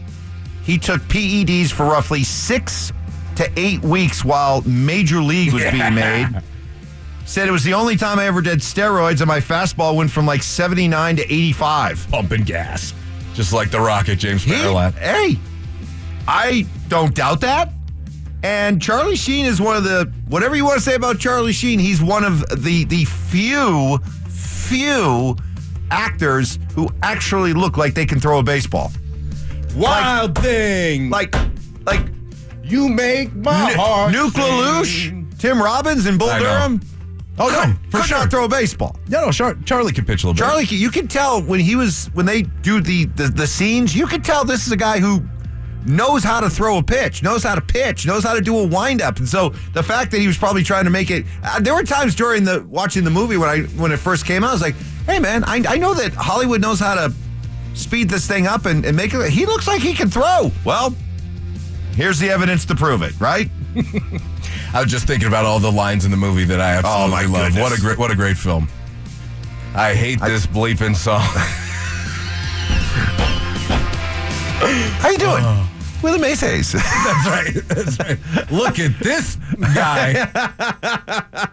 he 0.65 0.79
took 0.79 1.01
PEDs 1.03 1.73
for 1.73 1.85
roughly 1.85 2.25
six 2.25 2.93
to 3.37 3.51
eight 3.57 3.83
weeks 3.83 4.25
while 4.25 4.61
Major 4.63 5.21
League 5.21 5.53
was 5.53 5.63
being 5.65 5.95
made. 5.95 6.29
Said 7.27 7.49
it 7.49 7.53
was 7.53 7.65
the 7.65 7.75
only 7.75 7.97
time 7.97 8.19
I 8.19 8.27
ever 8.27 8.43
did 8.43 8.59
steroids, 8.59 9.21
and 9.21 9.29
my 9.29 9.41
fastball 9.41 9.97
went 9.97 10.11
from 10.11 10.27
like 10.27 10.43
79 10.43 11.17
to 11.17 11.23
85. 11.23 12.07
pumping 12.11 12.43
gas, 12.43 12.93
just 13.33 13.53
like 13.55 13.71
the 13.71 13.81
rocket, 13.81 14.17
James 14.17 14.43
He- 14.43 14.53
hey, 14.53 15.39
I 16.29 16.67
don't 16.89 17.15
doubt 17.15 17.41
that. 17.41 17.74
And 18.45 18.81
Charlie 18.81 19.17
Sheen 19.17 19.47
is 19.47 19.59
one 19.61 19.75
of 19.77 19.85
the 19.85 20.13
whatever 20.29 20.55
you 20.55 20.65
want 20.67 20.77
to 20.77 20.83
say 20.85 20.95
about 20.95 21.19
Charlie 21.19 21.53
Sheen, 21.55 21.79
he's 21.79 22.03
one 22.03 22.25
of 22.25 22.41
the 22.63 22.85
the 22.85 23.07
few 23.07 23.99
few 24.29 25.35
actors 25.91 26.59
who 26.75 26.89
actually 27.03 27.55
look 27.55 27.77
like 27.79 27.95
they 27.95 28.05
can 28.07 28.21
throw 28.21 28.39
a 28.39 28.43
baseball. 28.43 28.93
Wild 29.75 30.37
thing, 30.39 31.09
Like 31.11 31.35
like 31.87 32.07
you 32.63 32.89
make 32.89 33.35
my 33.35 33.73
N- 33.73 33.79
heart 33.79 34.13
Nuke. 34.15 34.31
LaLoosh, 34.33 35.39
Tim 35.39 35.61
Robbins, 35.61 36.07
and 36.07 36.19
Bull. 36.19 36.29
Durham. 36.39 36.81
Oh 37.37 37.49
no, 37.49 37.63
could, 37.63 37.91
for 37.91 37.97
could 37.99 38.07
sure. 38.07 38.19
not 38.19 38.31
throw 38.31 38.45
a 38.45 38.49
baseball. 38.49 38.97
No, 39.09 39.25
no, 39.27 39.33
Char- 39.33 39.57
Charlie 39.65 39.93
can 39.93 40.05
pitch 40.05 40.23
a 40.23 40.27
little 40.29 40.35
bit. 40.35 40.39
Charlie, 40.49 40.65
you 40.67 40.91
can 40.91 41.09
tell 41.09 41.43
when 41.43 41.59
he 41.61 41.75
was 41.77 42.07
when 42.13 42.27
they 42.27 42.43
do 42.43 42.81
the, 42.81 43.07
the 43.07 43.25
the 43.29 43.47
scenes, 43.47 43.97
you 43.97 44.07
can 44.07 44.23
tell 44.23 44.45
this 44.45 44.67
is 44.67 44.73
a 44.73 44.77
guy 44.77 45.01
who 45.01 45.21
knows 45.87 46.23
how 46.25 46.41
to 46.41 46.49
throw 46.51 46.79
a 46.79 46.83
pitch, 46.83 47.23
knows 47.23 47.43
how 47.43 47.55
to 47.55 47.61
pitch, 47.61 48.07
knows 48.07 48.23
how 48.25 48.35
to 48.35 48.41
do 48.41 48.59
a 48.59 48.67
windup. 48.67 49.19
And 49.19 49.29
so 49.29 49.51
the 49.73 49.83
fact 49.83 50.11
that 50.13 50.19
he 50.21 50.27
was 50.27 50.37
probably 50.39 50.63
trying 50.63 50.85
to 50.85 50.91
make 50.91 51.11
it, 51.11 51.25
uh, 51.43 51.61
there 51.61 51.75
were 51.75 51.83
times 51.83 52.15
during 52.15 52.45
the 52.45 52.65
watching 52.69 53.05
the 53.05 53.11
movie 53.11 53.37
when 53.37 53.49
I 53.49 53.63
when 53.81 53.93
it 53.93 53.99
first 53.99 54.25
came 54.27 54.45
out, 54.45 54.51
I 54.51 54.53
was 54.53 54.63
like, 54.63 54.75
hey 55.07 55.19
man, 55.19 55.45
I, 55.45 55.63
I 55.69 55.77
know 55.79 55.95
that 55.95 56.13
Hollywood 56.15 56.61
knows 56.61 56.81
how 56.81 56.95
to 56.95 57.13
speed 57.75 58.09
this 58.09 58.27
thing 58.27 58.47
up 58.47 58.67
and, 58.67 58.85
and 58.85 58.97
make 58.97 59.13
it. 59.15 59.31
He 59.31 59.47
looks 59.47 59.67
like 59.67 59.83
he 59.83 59.95
can 59.95 60.09
throw. 60.11 60.51
Well, 60.65 60.95
here's 61.95 62.19
the 62.19 62.31
evidence 62.31 62.65
to 62.67 62.75
prove 62.75 63.03
it, 63.03 63.19
right? 63.21 63.51
I 64.73 64.81
was 64.83 64.91
just 64.91 65.07
thinking 65.07 65.29
about 65.29 65.45
all 65.45 65.59
the 65.61 65.71
lines 65.73 66.05
in 66.05 66.11
the 66.11 66.17
movie 66.17 66.45
that 66.45 66.61
I 66.61 66.75
absolutely 66.77 67.05
Oh, 67.05 67.09
my 67.09 67.23
love. 67.27 67.47
goodness. 67.53 67.63
What 67.71 67.79
a 67.79 67.81
great, 67.81 67.99
what 67.99 68.11
a 68.11 68.17
great 68.17 68.37
film. 68.37 68.69
I 69.75 69.93
hate 69.95 70.21
this 70.21 70.47
bleeping 70.47 70.95
song. 70.97 71.21
How 75.01 75.11
you 75.11 75.19
doing? 75.19 75.45
Willie 76.05 76.19
Mays 76.21 76.41
Hayes. 76.41 76.73
That's 76.73 77.27
right. 77.27 77.55
That's 77.69 77.99
right. 77.99 78.53
Look 78.53 78.79
at 78.79 78.99
this 79.01 79.37
guy. 79.75 81.49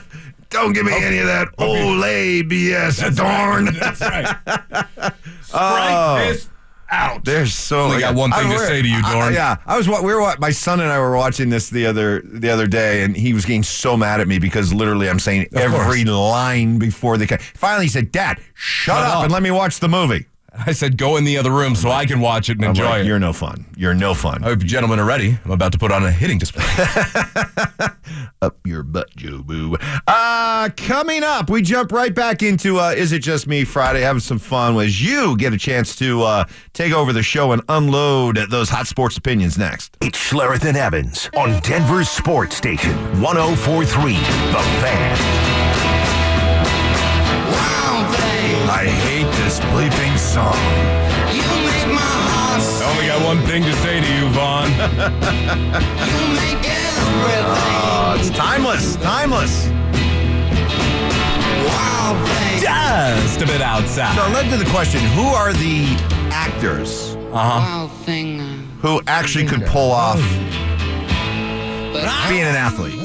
Don't 0.50 0.74
give 0.74 0.86
me 0.86 0.94
any 0.94 1.20
of 1.20 1.28
that 1.28 1.48
Olay 1.58 2.42
BS, 2.42 3.16
darn. 3.16 3.66
That's 3.74 4.02
right. 4.02 4.26
Strike 5.44 5.90
Oh. 5.92 6.18
this 6.28 6.50
out. 6.92 7.24
There's 7.24 7.54
so. 7.54 7.82
Only 7.84 8.00
got 8.00 8.16
one 8.16 8.32
thing 8.32 8.48
I- 8.48 8.54
to 8.54 8.60
say 8.60 8.82
to 8.82 8.88
you, 8.88 9.00
I- 9.04 9.14
Dorn. 9.14 9.34
yeah, 9.34 9.58
I 9.66 9.78
was. 9.78 9.88
wa- 9.88 10.02
We 10.02 10.14
were. 10.14 10.36
My 10.40 10.50
son 10.50 10.80
and 10.80 10.90
I 10.92 10.98
were 11.00 11.16
watching 11.16 11.50
this 11.50 11.70
the 11.70 11.86
other 11.86 12.22
the 12.26 12.50
other 12.50 12.66
day, 12.68 13.04
and 13.04 13.16
he 13.16 13.32
was 13.34 13.46
getting 13.46 13.64
so 13.64 13.96
mad 13.96 14.20
at 14.22 14.28
me 14.28 14.40
because 14.40 14.74
literally 14.74 15.08
I'm 15.10 15.20
saying 15.20 15.48
every 15.56 16.04
line 16.04 16.80
before 16.80 17.18
they. 17.18 17.28
ca- 17.28 17.38
Finally, 17.54 17.86
he 17.86 17.90
said, 17.90 18.12
"Dad, 18.12 18.40
shut, 18.56 18.96
Shut 18.98 19.06
up, 19.06 19.18
up. 19.18 19.24
and 19.26 19.32
let 19.32 19.44
me 19.44 19.52
watch 19.52 19.80
the 19.80 19.88
movie." 19.90 20.26
I 20.66 20.72
said, 20.72 20.98
go 20.98 21.18
in 21.18 21.24
the 21.24 21.38
other 21.38 21.52
room 21.52 21.76
so 21.76 21.90
I 21.90 22.06
can 22.06 22.20
watch 22.20 22.50
it 22.50 22.58
and 22.58 22.66
I'm 22.66 22.70
enjoy 22.72 22.86
like, 22.86 23.02
it. 23.02 23.06
You're 23.08 23.20
no 23.20 23.34
fun. 23.34 23.66
You're 23.78 23.94
no 23.94 24.14
fun. 24.14 24.44
I 24.44 24.48
hope 24.48 24.62
you 24.62 24.68
gentlemen 24.68 25.00
are 25.00 25.06
ready. 25.06 25.38
I'm 25.46 25.52
about 25.52 25.72
to 25.74 25.78
put 25.78 25.92
on 25.92 26.04
a 26.04 26.12
hitting 26.12 26.38
display. 26.38 26.64
up 28.42 28.58
your 28.66 28.84
butt, 28.84 29.10
Jobu. 29.16 29.78
Uh, 30.08 30.70
coming 30.76 31.24
up, 31.24 31.50
we 31.50 31.62
jump 31.62 31.92
right 31.92 32.14
back 32.14 32.42
into 32.42 32.80
uh, 32.80 32.92
Is 32.92 33.12
It 33.12 33.20
Just 33.20 33.48
Me 33.48 33.64
Friday, 33.64 34.02
having 34.02 34.20
some 34.22 34.40
fun 34.40 34.78
as 34.80 35.02
you 35.02 35.38
get 35.38 35.54
a 35.54 35.58
chance 35.58 35.96
to 35.98 36.24
uh, 36.24 36.46
take 36.74 36.94
over 36.94 37.14
the 37.14 37.24
show 37.24 37.52
and 37.52 37.62
unload 37.70 38.38
those 38.50 38.70
hot 38.70 38.88
sports 38.88 39.18
opinions 39.18 39.58
next. 39.58 39.98
It's 40.02 40.18
Schlereth 40.18 40.66
and 40.66 40.78
Evans 40.78 41.30
on 41.36 41.60
Denver's 41.62 42.10
Sports 42.10 42.56
Station 42.56 42.96
1043 43.22 44.14
The 44.14 44.20
Fan. 44.82 45.70
I 48.72 49.09
hate 49.62 49.90
this 49.90 49.98
bleeping 50.00 50.18
song. 50.18 50.54
I 52.82 52.92
only 52.92 53.08
got 53.08 53.24
one 53.26 53.40
thing 53.48 53.64
to 53.64 53.74
say 53.74 54.00
to 54.02 54.14
you, 54.14 54.30
Vaughn. 54.30 54.70
Uh, 57.22 58.16
it's 58.20 58.30
timeless, 58.30 58.96
timeless. 58.98 59.66
Just 62.62 63.42
a 63.42 63.46
bit 63.46 63.62
outside. 63.62 64.16
So 64.16 64.26
it 64.26 64.34
led 64.34 64.50
to 64.52 64.58
the 64.58 64.70
question 64.70 65.02
who 65.02 65.24
are 65.24 65.54
the 65.54 65.86
actors 66.32 67.16
Uh-huh. 67.32 67.88
who 68.82 69.02
actually 69.08 69.46
could 69.46 69.66
pull 69.66 69.92
off 69.92 70.20
being 72.30 72.44
an 72.44 72.56
athlete? 72.56 72.96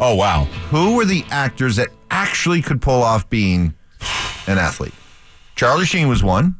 Oh, 0.00 0.14
wow. 0.16 0.44
Who 0.70 0.94
were 0.96 1.04
the 1.04 1.24
actors 1.30 1.76
that 1.76 1.88
actually 2.10 2.62
could 2.62 2.80
pull 2.80 3.02
off 3.02 3.28
being 3.30 3.74
an 4.46 4.58
athlete. 4.58 4.94
Charlie 5.60 5.84
Sheen 5.84 6.08
was 6.08 6.22
one. 6.22 6.56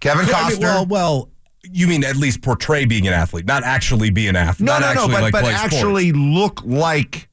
Kevin 0.00 0.24
I 0.24 0.48
mean, 0.48 0.58
Costner. 0.58 0.60
well, 0.60 0.86
well, 0.86 1.30
you 1.62 1.86
mean 1.86 2.02
at 2.02 2.16
least 2.16 2.42
portray 2.42 2.84
being 2.84 3.06
an 3.06 3.12
athlete, 3.12 3.46
not 3.46 3.62
actually 3.62 4.10
be 4.10 4.26
an 4.26 4.34
athlete. 4.34 4.66
no, 4.66 4.72
not 4.72 4.80
no, 4.80 4.86
no, 4.86 4.92
actually 4.92 5.12
but, 5.12 5.22
like 5.22 5.32
but 5.32 5.44
actually 5.44 6.10
look 6.10 6.64
like 6.64 7.28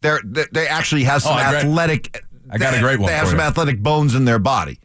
they're 0.00 0.22
they, 0.24 0.46
they 0.52 0.66
actually 0.66 1.04
have 1.04 1.20
some 1.20 1.36
Oh, 1.36 1.38
athletic. 1.38 2.24
I 2.48 2.56
got 2.56 2.72
a 2.72 2.80
great 2.80 2.98
one 2.98 3.08
They 3.08 3.14
have 3.14 3.28
some 3.28 3.40
you. 3.40 3.44
athletic 3.44 3.82
bones 3.82 4.14
in 4.14 4.24
their 4.24 4.38
body. 4.38 4.80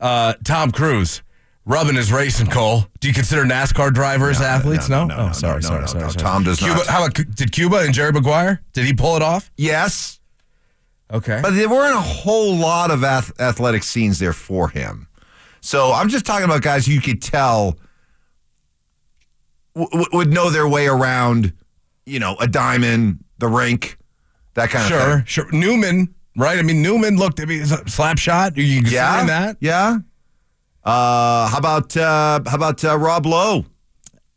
Uh, 0.00 0.34
Tom 0.44 0.70
Cruise 0.70 1.20
rubbing 1.64 1.96
his 1.96 2.12
racing 2.12 2.46
Cole. 2.46 2.86
Do 3.00 3.08
you 3.08 3.14
consider 3.14 3.42
NASCAR 3.42 3.92
drivers 3.92 4.40
athletes? 4.40 4.88
No, 4.88 5.06
no, 5.06 5.16
oh, 5.16 5.26
no, 5.26 5.32
sorry, 5.32 5.56
no, 5.56 5.60
sorry, 5.68 5.80
no, 5.80 5.86
sorry, 5.86 6.04
no. 6.04 6.10
sorry. 6.10 6.22
Tom 6.22 6.44
does 6.44 6.60
Cuba, 6.60 6.74
not. 6.76 6.86
How 6.86 7.04
about 7.04 7.14
did 7.34 7.50
Cuba 7.50 7.78
and 7.78 7.92
Jerry 7.92 8.12
Maguire? 8.12 8.62
Did 8.74 8.86
he 8.86 8.92
pull 8.92 9.16
it 9.16 9.22
off? 9.22 9.50
Yes, 9.56 10.20
Okay, 11.12 11.40
but 11.42 11.50
there 11.50 11.68
weren't 11.68 11.94
a 11.96 12.00
whole 12.00 12.54
lot 12.56 12.90
of 12.90 13.04
ath- 13.04 13.38
athletic 13.40 13.82
scenes 13.82 14.18
there 14.18 14.32
for 14.32 14.68
him. 14.68 15.06
So 15.60 15.92
I'm 15.92 16.08
just 16.08 16.24
talking 16.26 16.44
about 16.44 16.62
guys 16.62 16.86
you 16.88 17.00
could 17.00 17.22
tell 17.22 17.78
w- 19.74 19.90
w- 19.90 20.08
would 20.12 20.32
know 20.32 20.50
their 20.50 20.68
way 20.68 20.86
around, 20.86 21.52
you 22.06 22.18
know, 22.18 22.36
a 22.40 22.46
diamond, 22.46 23.22
the 23.38 23.48
rink, 23.48 23.96
that 24.54 24.70
kind 24.70 24.84
of 24.84 24.88
sure, 24.90 24.98
thing. 25.16 25.24
sure. 25.26 25.44
Sure. 25.44 25.52
Newman, 25.52 26.14
right? 26.36 26.58
I 26.58 26.62
mean, 26.62 26.82
Newman 26.82 27.16
looked. 27.16 27.40
I 27.40 27.44
mean, 27.44 27.62
a 27.62 27.66
slap 27.88 28.18
shot. 28.18 28.56
You 28.56 28.64
Yeah, 28.64 29.24
that? 29.24 29.56
yeah. 29.60 29.98
Uh, 30.84 31.48
how 31.48 31.58
about 31.58 31.96
uh, 31.96 32.40
how 32.46 32.56
about 32.56 32.84
uh, 32.84 32.96
Rob 32.98 33.24
Lowe, 33.26 33.64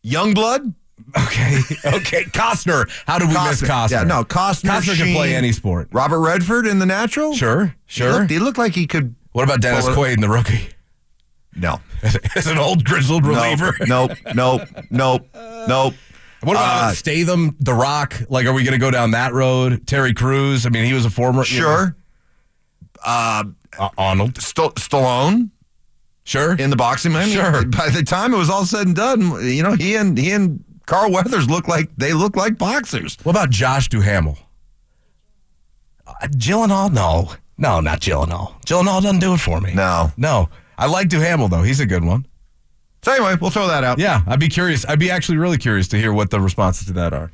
Youngblood? 0.06 0.74
Okay, 1.16 1.60
okay. 1.86 2.24
Costner. 2.26 2.90
How 3.08 3.18
did 3.20 3.28
we 3.30 3.34
miss 3.36 3.62
Costner? 3.62 3.92
Yeah, 3.92 4.04
no, 4.04 4.24
Costner. 4.24 4.70
Costner 4.82 4.98
can 4.98 5.16
play 5.16 5.36
any 5.36 5.52
sport. 5.52 5.88
Robert 5.92 6.20
Redford 6.20 6.68
in 6.68 6.80
The 6.80 6.86
Natural. 6.86 7.34
Sure, 7.34 7.66
He 7.68 7.72
sure. 7.86 8.12
looked, 8.12 8.32
he 8.32 8.40
looked 8.40 8.58
like 8.58 8.74
he 8.74 8.88
could. 8.88 9.16
What 9.32 9.44
about 9.44 9.62
Dennis 9.62 9.86
Quaid 9.88 10.16
in 10.16 10.22
the 10.22 10.30
rookie? 10.30 10.70
No, 11.56 11.80
As 12.36 12.48
an 12.48 12.58
old 12.58 12.84
grizzled 12.84 13.26
reliever. 13.26 13.74
Nope, 13.88 14.12
nope, 14.36 14.62
nope, 14.92 15.28
nope. 15.68 15.94
What 16.42 16.54
about 16.54 16.84
Uh, 16.84 16.94
Statham, 16.94 17.56
The 17.60 17.74
Rock? 17.74 18.14
Like, 18.30 18.46
are 18.46 18.54
we 18.54 18.64
going 18.64 18.74
to 18.74 18.78
go 18.80 18.92
down 18.92 19.12
that 19.12 19.34
road? 19.34 19.88
Terry 19.88 20.14
Crews. 20.14 20.66
I 20.68 20.70
mean, 20.70 20.86
he 20.86 20.94
was 20.94 21.04
a 21.06 21.10
former. 21.10 21.44
Sure. 21.44 21.96
Uh, 23.04 23.44
uh, 23.80 23.90
Arnold. 23.98 24.40
St- 24.42 24.76
Stallone 24.76 25.50
Sure. 26.26 26.56
in 26.56 26.70
the 26.70 26.76
boxing. 26.76 27.14
Mean, 27.14 27.30
Sure. 27.30 27.66
By 27.66 27.90
the 27.90 28.04
time 28.04 28.34
it 28.34 28.38
was 28.38 28.50
all 28.50 28.66
said 28.66 28.86
and 28.88 28.96
done, 28.96 29.22
you 29.44 29.64
know, 29.64 29.74
he 29.74 29.96
and 29.96 30.16
he 30.18 30.32
and 30.32 30.64
Carl 30.88 31.12
Weathers 31.12 31.48
look 31.50 31.68
like 31.68 31.90
they 31.98 32.14
look 32.14 32.36
like 32.36 32.58
boxers. 32.58 33.18
What 33.24 33.34
about 33.34 33.52
Josh 33.52 33.90
Duhamel? 33.90 34.38
Uh, 36.08 36.14
Gyllenhaal? 36.30 36.92
No. 36.92 37.34
No, 37.58 37.82
not 37.82 38.00
Gyllenhaal. 38.00 38.60
Gyllenhaal 38.66 39.02
doesn't 39.02 39.20
do 39.20 39.34
it 39.34 39.40
for 39.40 39.60
me. 39.62 39.74
No. 39.74 40.12
No. 40.18 40.50
I 40.78 40.88
like 40.88 41.10
Duhamel, 41.10 41.50
though. 41.50 41.62
He's 41.64 41.80
a 41.80 41.86
good 41.86 42.04
one. 42.04 42.26
So 43.04 43.12
anyway, 43.12 43.36
we'll 43.40 43.52
throw 43.52 43.68
that 43.68 43.84
out. 43.84 44.00
Yeah, 44.00 44.22
I'd 44.28 44.40
be 44.40 44.48
curious. 44.48 44.86
I'd 44.88 45.00
be 45.00 45.12
actually 45.12 45.38
really 45.38 45.58
curious 45.58 45.88
to 45.90 45.98
hear 45.98 46.12
what 46.14 46.30
the 46.30 46.40
responses 46.40 46.88
to 46.88 46.94
that 46.94 47.14
are. 47.14 47.32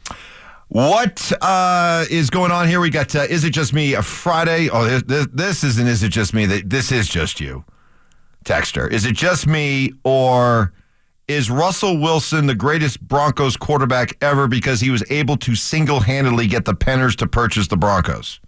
What 0.69 1.31
uh, 1.41 2.05
is 2.09 2.29
going 2.29 2.51
on 2.51 2.67
here? 2.67 2.79
We 2.79 2.89
got 2.89 3.15
uh, 3.15 3.21
Is 3.29 3.43
It 3.43 3.51
Just 3.51 3.73
Me? 3.73 3.93
A 3.93 4.01
Friday. 4.01 4.69
Oh, 4.69 4.85
this, 4.85 5.03
this, 5.03 5.27
this 5.31 5.63
isn't 5.63 5.87
Is 5.87 6.01
It 6.03 6.09
Just 6.09 6.33
Me? 6.33 6.45
that 6.47 6.69
This 6.69 6.91
is 6.91 7.07
just 7.07 7.39
you. 7.39 7.63
Texter. 8.45 8.91
Is 8.91 9.05
it 9.05 9.13
just 9.15 9.45
me 9.45 9.93
or 10.03 10.73
is 11.33 11.49
Russell 11.49 11.97
Wilson 11.99 12.45
the 12.45 12.55
greatest 12.55 13.01
Broncos 13.01 13.57
quarterback 13.57 14.17
ever 14.21 14.47
because 14.47 14.79
he 14.79 14.89
was 14.89 15.03
able 15.11 15.37
to 15.37 15.55
single 15.55 15.99
handedly 15.99 16.47
get 16.47 16.65
the 16.65 16.73
Penners 16.73 17.15
to 17.17 17.27
purchase 17.27 17.67
the 17.67 17.77
Broncos? 17.77 18.39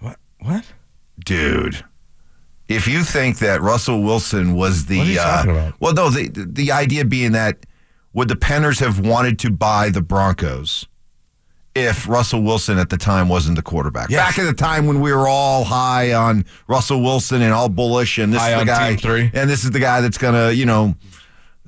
What? 0.00 0.16
What? 0.40 0.64
Dude. 1.24 1.84
If 2.68 2.86
you 2.86 3.02
think 3.02 3.38
that 3.38 3.60
Russell 3.62 4.02
Wilson 4.02 4.54
was 4.54 4.86
the 4.86 4.98
What 4.98 5.06
are 5.06 5.10
you 5.10 5.20
uh, 5.20 5.24
talking 5.36 5.50
about? 5.50 5.74
well, 5.80 5.92
no, 5.94 6.10
the 6.10 6.28
the 6.28 6.70
idea 6.72 7.04
being 7.04 7.32
that 7.32 7.66
would 8.12 8.28
the 8.28 8.36
Penners 8.36 8.80
have 8.80 9.00
wanted 9.00 9.38
to 9.40 9.50
buy 9.50 9.88
the 9.90 10.00
Broncos 10.02 10.86
if 11.74 12.08
Russell 12.08 12.42
Wilson 12.42 12.78
at 12.78 12.90
the 12.90 12.96
time 12.96 13.28
wasn't 13.28 13.56
the 13.56 13.62
quarterback? 13.62 14.10
Yes. 14.10 14.26
Back 14.26 14.38
at 14.38 14.44
the 14.46 14.54
time 14.54 14.86
when 14.86 15.00
we 15.00 15.12
were 15.12 15.28
all 15.28 15.64
high 15.64 16.12
on 16.12 16.44
Russell 16.68 17.02
Wilson 17.02 17.42
and 17.42 17.52
all 17.52 17.68
bullish, 17.68 18.18
and 18.18 18.32
this 18.32 18.40
High 18.40 18.54
is 18.54 18.60
the 18.60 18.66
guy, 18.66 18.96
Three. 18.96 19.30
and 19.34 19.48
this 19.50 19.64
is 19.64 19.70
the 19.72 19.80
guy 19.80 20.00
that's 20.00 20.18
gonna, 20.18 20.50
you 20.52 20.66
know. 20.66 20.94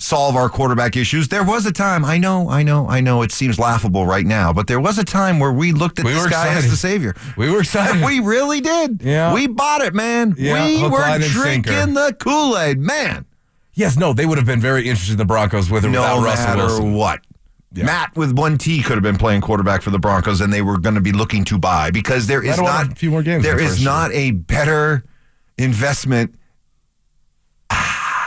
Solve 0.03 0.35
our 0.35 0.49
quarterback 0.49 0.97
issues. 0.97 1.29
There 1.29 1.45
was 1.45 1.65
a 1.65 1.71
time, 1.71 2.05
I 2.05 2.19
know, 2.19 2.51
I 2.51 2.65
know, 2.65 2.89
I 2.89 3.01
know 3.01 3.23
it 3.23 3.31
seems 3.31 3.57
laughable 3.61 4.05
right 4.05 4.27
now, 4.27 4.53
but 4.53 4.67
there 4.67 4.81
was 4.81 4.99
a 4.99 5.05
time 5.05 5.39
where 5.39 5.53
we 5.53 5.71
looked 5.71 6.01
at 6.01 6.05
We 6.05 6.13
this 6.13 6.27
guy 6.27 6.53
as 6.55 6.69
the 6.69 6.77
savior. 6.77 7.15
We 7.37 7.49
were 7.49 7.61
excited. 7.61 8.05
We 8.05 8.19
really 8.19 8.61
did. 8.61 9.01
Yeah. 9.01 9.33
We 9.33 9.47
bought 9.47 9.81
it, 9.81 9.95
man. 9.95 10.35
Yeah, 10.37 10.67
we 10.67 10.83
were 10.89 11.05
drinking 11.21 11.73
sinker. 11.73 11.87
the 11.87 12.17
Kool 12.19 12.59
Aid, 12.59 12.79
man. 12.81 13.27
yes, 13.75 13.97
no, 13.97 14.13
they 14.13 14.27
would 14.27 14.39
have 14.39 14.47
been 14.47 14.61
very 14.61 14.89
interested 14.89 15.13
in 15.13 15.19
the 15.19 15.25
Broncos 15.25 15.71
with 15.71 15.85
or 15.85 15.89
No 15.89 16.01
without 16.01 16.25
Russell 16.25 16.57
Wilson. 16.57 16.95
what. 16.95 17.21
Yeah. 17.73 17.85
Matt 17.85 18.17
with 18.17 18.37
one 18.37 18.59
T 18.59 18.83
could 18.83 18.95
have 18.95 19.03
been 19.05 19.17
playing 19.19 19.41
quarterback 19.41 19.83
for 19.83 19.91
the 19.91 20.01
Broncos, 20.01 20.41
and 20.41 20.53
they 20.53 20.63
were 20.63 20.79
going 20.79 20.97
to 20.97 21.01
be 21.01 21.13
looking 21.13 21.45
to 21.45 21.59
buy 21.59 21.93
because 21.93 22.27
there 22.27 22.43
is 22.43 22.49
Might 22.49 22.57
have 22.57 22.65
won 22.65 22.87
not 22.89 22.93
a 22.93 22.97
few 22.97 23.11
more 23.13 23.23
games 23.23 23.45
There 23.45 23.57
the 23.57 23.63
is 23.63 23.79
year. 23.81 23.89
not 23.89 24.11
a 24.13 24.33
better 24.33 25.05
investment 25.59 26.35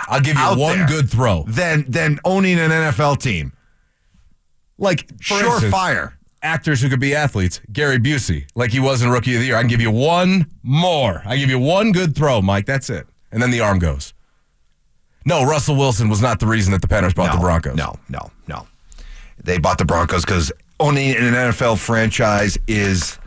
I'll 0.07 0.21
give 0.21 0.37
you 0.37 0.59
one 0.59 0.79
there 0.79 0.87
good 0.87 1.09
throw. 1.09 1.43
than 1.47 1.85
than 1.89 2.19
owning 2.23 2.59
an 2.59 2.71
NFL 2.71 3.21
team. 3.21 3.53
Like, 4.77 5.07
Surefire. 5.17 6.13
actors 6.43 6.81
who 6.81 6.89
could 6.89 6.99
be 6.99 7.15
athletes. 7.15 7.61
Gary 7.71 7.97
Busey, 7.97 8.45
like 8.55 8.71
he 8.71 8.79
was 8.79 9.01
in 9.01 9.09
Rookie 9.09 9.33
of 9.35 9.39
the 9.39 9.47
Year. 9.47 9.55
I 9.55 9.61
can 9.61 9.69
give 9.69 9.81
you 9.81 9.91
one 9.91 10.47
more. 10.63 11.21
I 11.25 11.37
give 11.37 11.49
you 11.49 11.59
one 11.59 11.91
good 11.91 12.15
throw, 12.15 12.41
Mike. 12.41 12.65
That's 12.65 12.89
it. 12.89 13.07
And 13.31 13.41
then 13.41 13.51
the 13.51 13.61
arm 13.61 13.79
goes. 13.79 14.13
No, 15.25 15.43
Russell 15.43 15.75
Wilson 15.75 16.07
was 16.07 16.21
not 16.21 16.39
the 16.39 16.45
reason 16.45 16.71
that 16.73 16.81
the 16.81 16.87
Penners 16.87 17.15
bought 17.15 17.27
no, 17.27 17.33
the 17.33 17.41
Broncos. 17.41 17.75
No, 17.75 17.95
no, 18.09 18.31
no. 18.47 18.67
They 19.43 19.57
bought 19.57 19.77
the 19.77 19.85
Broncos 19.85 20.23
because 20.23 20.51
owning 20.79 21.15
an 21.15 21.33
NFL 21.33 21.79
franchise 21.79 22.57
is 22.67 23.17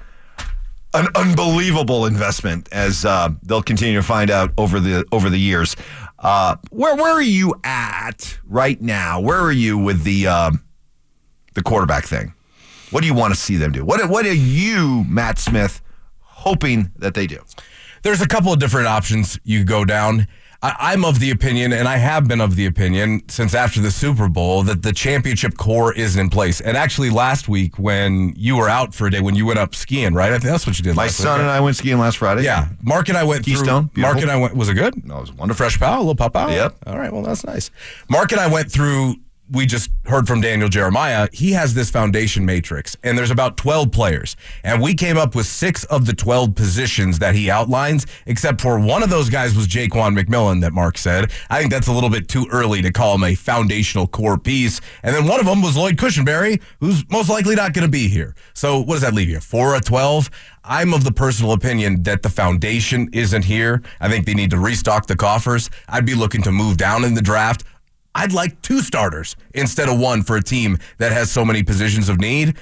an 0.95 1.09
unbelievable 1.14 2.07
investment, 2.07 2.69
as 2.73 3.05
uh, 3.05 3.31
they'll 3.43 3.62
continue 3.62 3.97
to 3.97 4.03
find 4.03 4.31
out 4.31 4.53
over 4.57 4.81
the 4.81 5.05
over 5.12 5.29
the 5.29 5.38
years. 5.38 5.77
Uh, 6.18 6.57
where 6.70 6.96
where 6.96 7.12
are 7.12 7.22
you 7.22 7.54
at 7.64 8.38
right 8.44 8.81
now? 8.81 9.20
Where 9.20 9.38
are 9.40 9.52
you 9.52 9.78
with 9.78 10.02
the 10.02 10.26
um, 10.26 10.64
the 11.54 11.62
quarterback 11.62 12.04
thing? 12.04 12.35
What 12.90 13.02
do 13.02 13.07
you 13.07 13.14
want 13.14 13.35
to 13.35 13.40
see 13.40 13.57
them 13.57 13.72
do? 13.72 13.85
What 13.85 14.09
what 14.11 14.26
are 14.26 14.33
you, 14.35 15.04
Matt 15.09 15.38
Smith, 15.38 15.81
hoping 16.20 16.90
that 16.96 17.14
they 17.14 17.26
do? 17.26 17.38
There's 18.02 18.20
a 18.20 18.28
couple 18.28 18.52
of 18.52 18.59
different 18.59 18.87
options 18.87 19.38
you 19.44 19.64
go 19.64 19.85
down. 19.85 20.26
I, 20.61 20.75
I'm 20.92 21.05
of 21.05 21.21
the 21.21 21.31
opinion, 21.31 21.73
and 21.73 21.87
I 21.87 21.99
have 21.99 22.27
been 22.27 22.40
of 22.40 22.57
the 22.57 22.66
opinion 22.66 23.23
since 23.29 23.55
after 23.55 23.81
the 23.81 23.92
Super 23.92 24.29
Bowl, 24.29 24.64
that 24.64 24.83
the 24.83 24.92
championship 24.92 25.57
core 25.57 25.92
isn't 25.92 26.21
in 26.21 26.31
place. 26.31 26.61
And 26.61 26.77
actually, 26.77 27.11
last 27.11 27.49
week 27.49 27.79
when 27.79 28.35
you 28.37 28.57
were 28.57 28.68
out 28.68 28.92
for 28.92 29.07
a 29.07 29.11
day, 29.11 29.21
when 29.21 29.37
you 29.37 29.47
went 29.47 29.61
up 29.61 29.75
skiing, 29.75 30.14
right? 30.14 30.33
I 30.33 30.38
think 30.38 30.51
that's 30.51 30.66
what 30.66 30.77
you 30.79 30.83
did. 30.83 30.97
My 30.97 31.07
son 31.07 31.38
week, 31.38 31.42
and? 31.42 31.51
I 31.51 31.61
went 31.61 31.77
skiing 31.77 31.99
last 31.99 32.18
Friday. 32.18 32.42
Yeah, 32.42 32.68
Mark 32.83 33.09
and 33.09 33.16
I 33.16 33.23
went 33.23 33.44
Keystone, 33.44 33.88
through. 33.90 34.03
Mark 34.03 34.21
and 34.21 34.31
I 34.31 34.37
went. 34.37 34.57
Was 34.57 34.68
it 34.68 34.75
good? 34.75 35.07
No, 35.07 35.18
it 35.18 35.21
was 35.21 35.33
wonderful. 35.33 35.59
Fresh 35.59 35.79
pow, 35.79 35.97
a 35.97 36.01
little 36.01 36.16
pop 36.16 36.35
out. 36.35 36.51
Yep. 36.51 36.77
All 36.87 36.99
right. 36.99 37.12
Well, 37.12 37.23
that's 37.23 37.44
nice. 37.44 37.71
Mark 38.09 38.33
and 38.33 38.40
I 38.40 38.49
went 38.49 38.73
through. 38.73 39.14
We 39.50 39.64
just 39.64 39.90
heard 40.04 40.26
from 40.26 40.40
Daniel 40.40 40.68
Jeremiah. 40.68 41.28
He 41.32 41.52
has 41.52 41.72
this 41.72 41.90
foundation 41.90 42.44
matrix, 42.44 42.96
and 43.02 43.16
there's 43.16 43.30
about 43.30 43.56
12 43.56 43.90
players. 43.90 44.37
And 44.62 44.82
we 44.82 44.94
came 44.94 45.16
up 45.16 45.34
with 45.34 45.46
six 45.46 45.84
of 45.84 46.04
the 46.04 46.12
12 46.12 46.54
positions 46.54 47.18
that 47.20 47.34
he 47.34 47.50
outlines, 47.50 48.06
except 48.26 48.61
for 48.61 48.78
one 48.78 49.02
of 49.02 49.08
those 49.08 49.30
guys 49.30 49.56
was 49.56 49.66
Ja'Quan 49.66 50.18
McMillian, 50.18 50.61
that 50.61 50.72
Mark 50.72 50.98
said. 50.98 51.32
I 51.48 51.61
think 51.61 51.70
that's 51.70 51.87
a 51.87 51.92
little 51.92 52.11
bit 52.11 52.28
too 52.28 52.46
early 52.52 52.82
to 52.82 52.92
call 52.92 53.14
him 53.14 53.24
a 53.24 53.34
foundational 53.34 54.06
core 54.06 54.38
piece. 54.38 54.80
And 55.02 55.14
then 55.14 55.26
one 55.26 55.40
of 55.40 55.46
them 55.46 55.62
was 55.62 55.76
Lloyd 55.76 55.96
Cushenberry, 55.96 56.61
who's 56.80 57.08
most 57.11 57.30
likely 57.30 57.54
not 57.54 57.72
going 57.72 57.87
to 57.87 57.90
be 57.90 58.08
here. 58.08 58.34
So 58.52 58.80
what 58.80 58.94
does 58.94 59.03
that 59.03 59.14
leave 59.14 59.30
you? 59.30 59.40
Four 59.40 59.74
or 59.74 59.80
12? 59.80 60.30
I'm 60.64 60.92
of 60.92 61.05
the 61.05 61.12
personal 61.12 61.53
opinion 61.53 62.03
that 62.03 62.22
the 62.22 62.28
foundation 62.28 63.09
isn't 63.14 63.46
here. 63.46 63.82
I 64.01 64.11
think 64.11 64.26
they 64.26 64.34
need 64.34 64.51
to 64.51 64.59
restock 64.59 65.07
the 65.07 65.16
coffers. 65.16 65.70
I'd 65.88 66.05
be 66.05 66.14
looking 66.14 66.42
to 66.42 66.53
move 66.53 66.76
down 66.76 67.05
in 67.05 67.14
the 67.14 67.22
draft. 67.22 67.64
I'd 68.14 68.32
like 68.32 68.61
two 68.62 68.80
starters 68.80 69.36
instead 69.54 69.88
of 69.88 69.98
one 69.98 70.22
for 70.22 70.36
a 70.36 70.42
team 70.42 70.78
that 70.98 71.12
has 71.12 71.30
so 71.30 71.44
many 71.44 71.62
positions 71.62 72.09
of 72.09 72.20
need. 72.20 72.56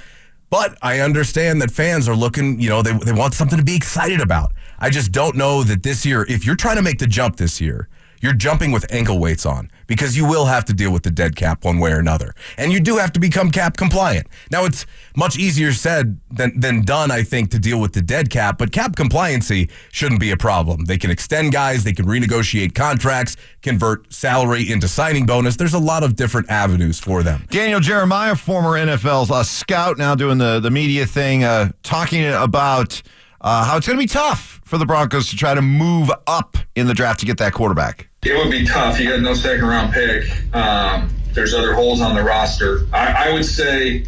But 0.49 0.79
I 0.83 1.01
understand 1.01 1.61
that 1.63 1.71
fans 1.71 2.09
are 2.09 2.15
looking, 2.15 2.61
you 2.61 2.69
know, 2.69 2.83
they, 2.83 2.93
they 2.93 3.13
want 3.13 3.35
something 3.35 3.59
to 3.59 3.65
be 3.65 3.75
excited 3.75 4.21
about. 4.21 4.53
I 4.79 4.91
just 4.91 5.11
don't 5.11 5.37
know 5.37 5.65
that 5.65 5.83
this 5.83 6.07
year, 6.07 6.25
if 6.29 6.47
you're 6.47 6.57
trying 6.57 6.77
to 6.77 6.83
make 6.83 6.99
the 6.99 7.07
jump 7.07 7.37
this 7.37 7.61
year, 7.61 7.89
you're 8.27 8.35
jumping 8.35 8.73
with 8.73 8.85
ankle 8.93 9.21
weights 9.21 9.47
on 9.47 9.71
because 9.87 10.17
you 10.17 10.27
will 10.27 10.47
have 10.47 10.65
to 10.65 10.73
deal 10.73 10.93
with 10.93 11.05
the 11.05 11.13
dead 11.13 11.37
cap 11.37 11.65
one 11.65 11.79
way 11.79 11.93
or 11.93 12.01
another. 12.01 12.35
And 12.59 12.73
you 12.73 12.81
do 12.81 12.97
have 12.97 13.13
to 13.13 13.21
become 13.21 13.53
cap 13.53 13.77
compliant. 13.77 14.27
Now, 14.51 14.65
it's 14.65 14.85
much 15.15 15.39
easier 15.39 15.73
said 15.73 16.21
than, 16.29 16.59
than 16.59 16.85
done, 16.85 17.13
I 17.13 17.23
think, 17.23 17.53
to 17.53 17.61
deal 17.61 17.81
with 17.81 17.93
the 17.93 18.03
dead 18.03 18.29
cap, 18.29 18.59
but 18.59 18.73
cap 18.73 18.97
compliancy 18.97 19.71
shouldn't 19.93 20.21
be 20.21 20.33
a 20.33 20.37
problem. 20.37 20.87
They 20.87 20.99
can 20.99 21.13
extend 21.13 21.53
guys, 21.53 21.85
they 21.85 21.93
can 21.93 22.05
renegotiate 22.05 22.75
contracts, 22.75 23.37
convert 23.63 24.13
salary 24.13 24.73
into 24.73 24.89
signing 24.89 25.25
bonus. 25.25 25.55
There's 25.55 25.75
a 25.75 25.79
lot 25.79 26.03
of 26.03 26.17
different 26.17 26.51
avenues 26.51 26.99
for 26.99 27.23
them. 27.23 27.47
Daniel 27.51 27.79
Jeremiah, 27.79 28.35
former 28.35 28.71
NFL 28.71 29.31
uh, 29.31 29.45
scout, 29.45 29.99
now 29.99 30.17
doing 30.17 30.39
the, 30.39 30.59
the 30.59 30.73
media 30.73 31.07
thing, 31.07 31.45
uh, 31.45 31.71
talking 31.85 32.27
about 32.27 33.03
uh, 33.41 33.65
how 33.65 33.77
it's 33.77 33.87
going 33.87 33.97
to 33.97 34.03
be 34.03 34.09
tough 34.09 34.61
for 34.65 34.79
the 34.79 34.87
Broncos 34.87 35.31
to 35.31 35.37
try 35.37 35.55
to 35.55 35.63
move 35.63 36.11
up 36.27 36.57
in 36.75 36.89
the 36.89 36.95
draft 36.95 37.21
to 37.21 37.27
get 37.27 37.39
that 37.39 37.53
quarterback. 37.53 38.09
It 38.27 38.37
would 38.37 38.51
be 38.51 38.67
tough. 38.67 38.99
You 38.99 39.11
got 39.11 39.21
no 39.21 39.35
second 39.35 39.65
round 39.65 39.93
pick. 39.93 40.25
Um, 40.55 41.11
there's 41.33 41.55
other 41.55 41.75
holes 41.75 42.01
on 42.01 42.15
the 42.17 42.23
roster. 42.23 42.87
I, 42.93 43.29
I 43.29 43.33
would 43.33 43.45
say 43.45 44.05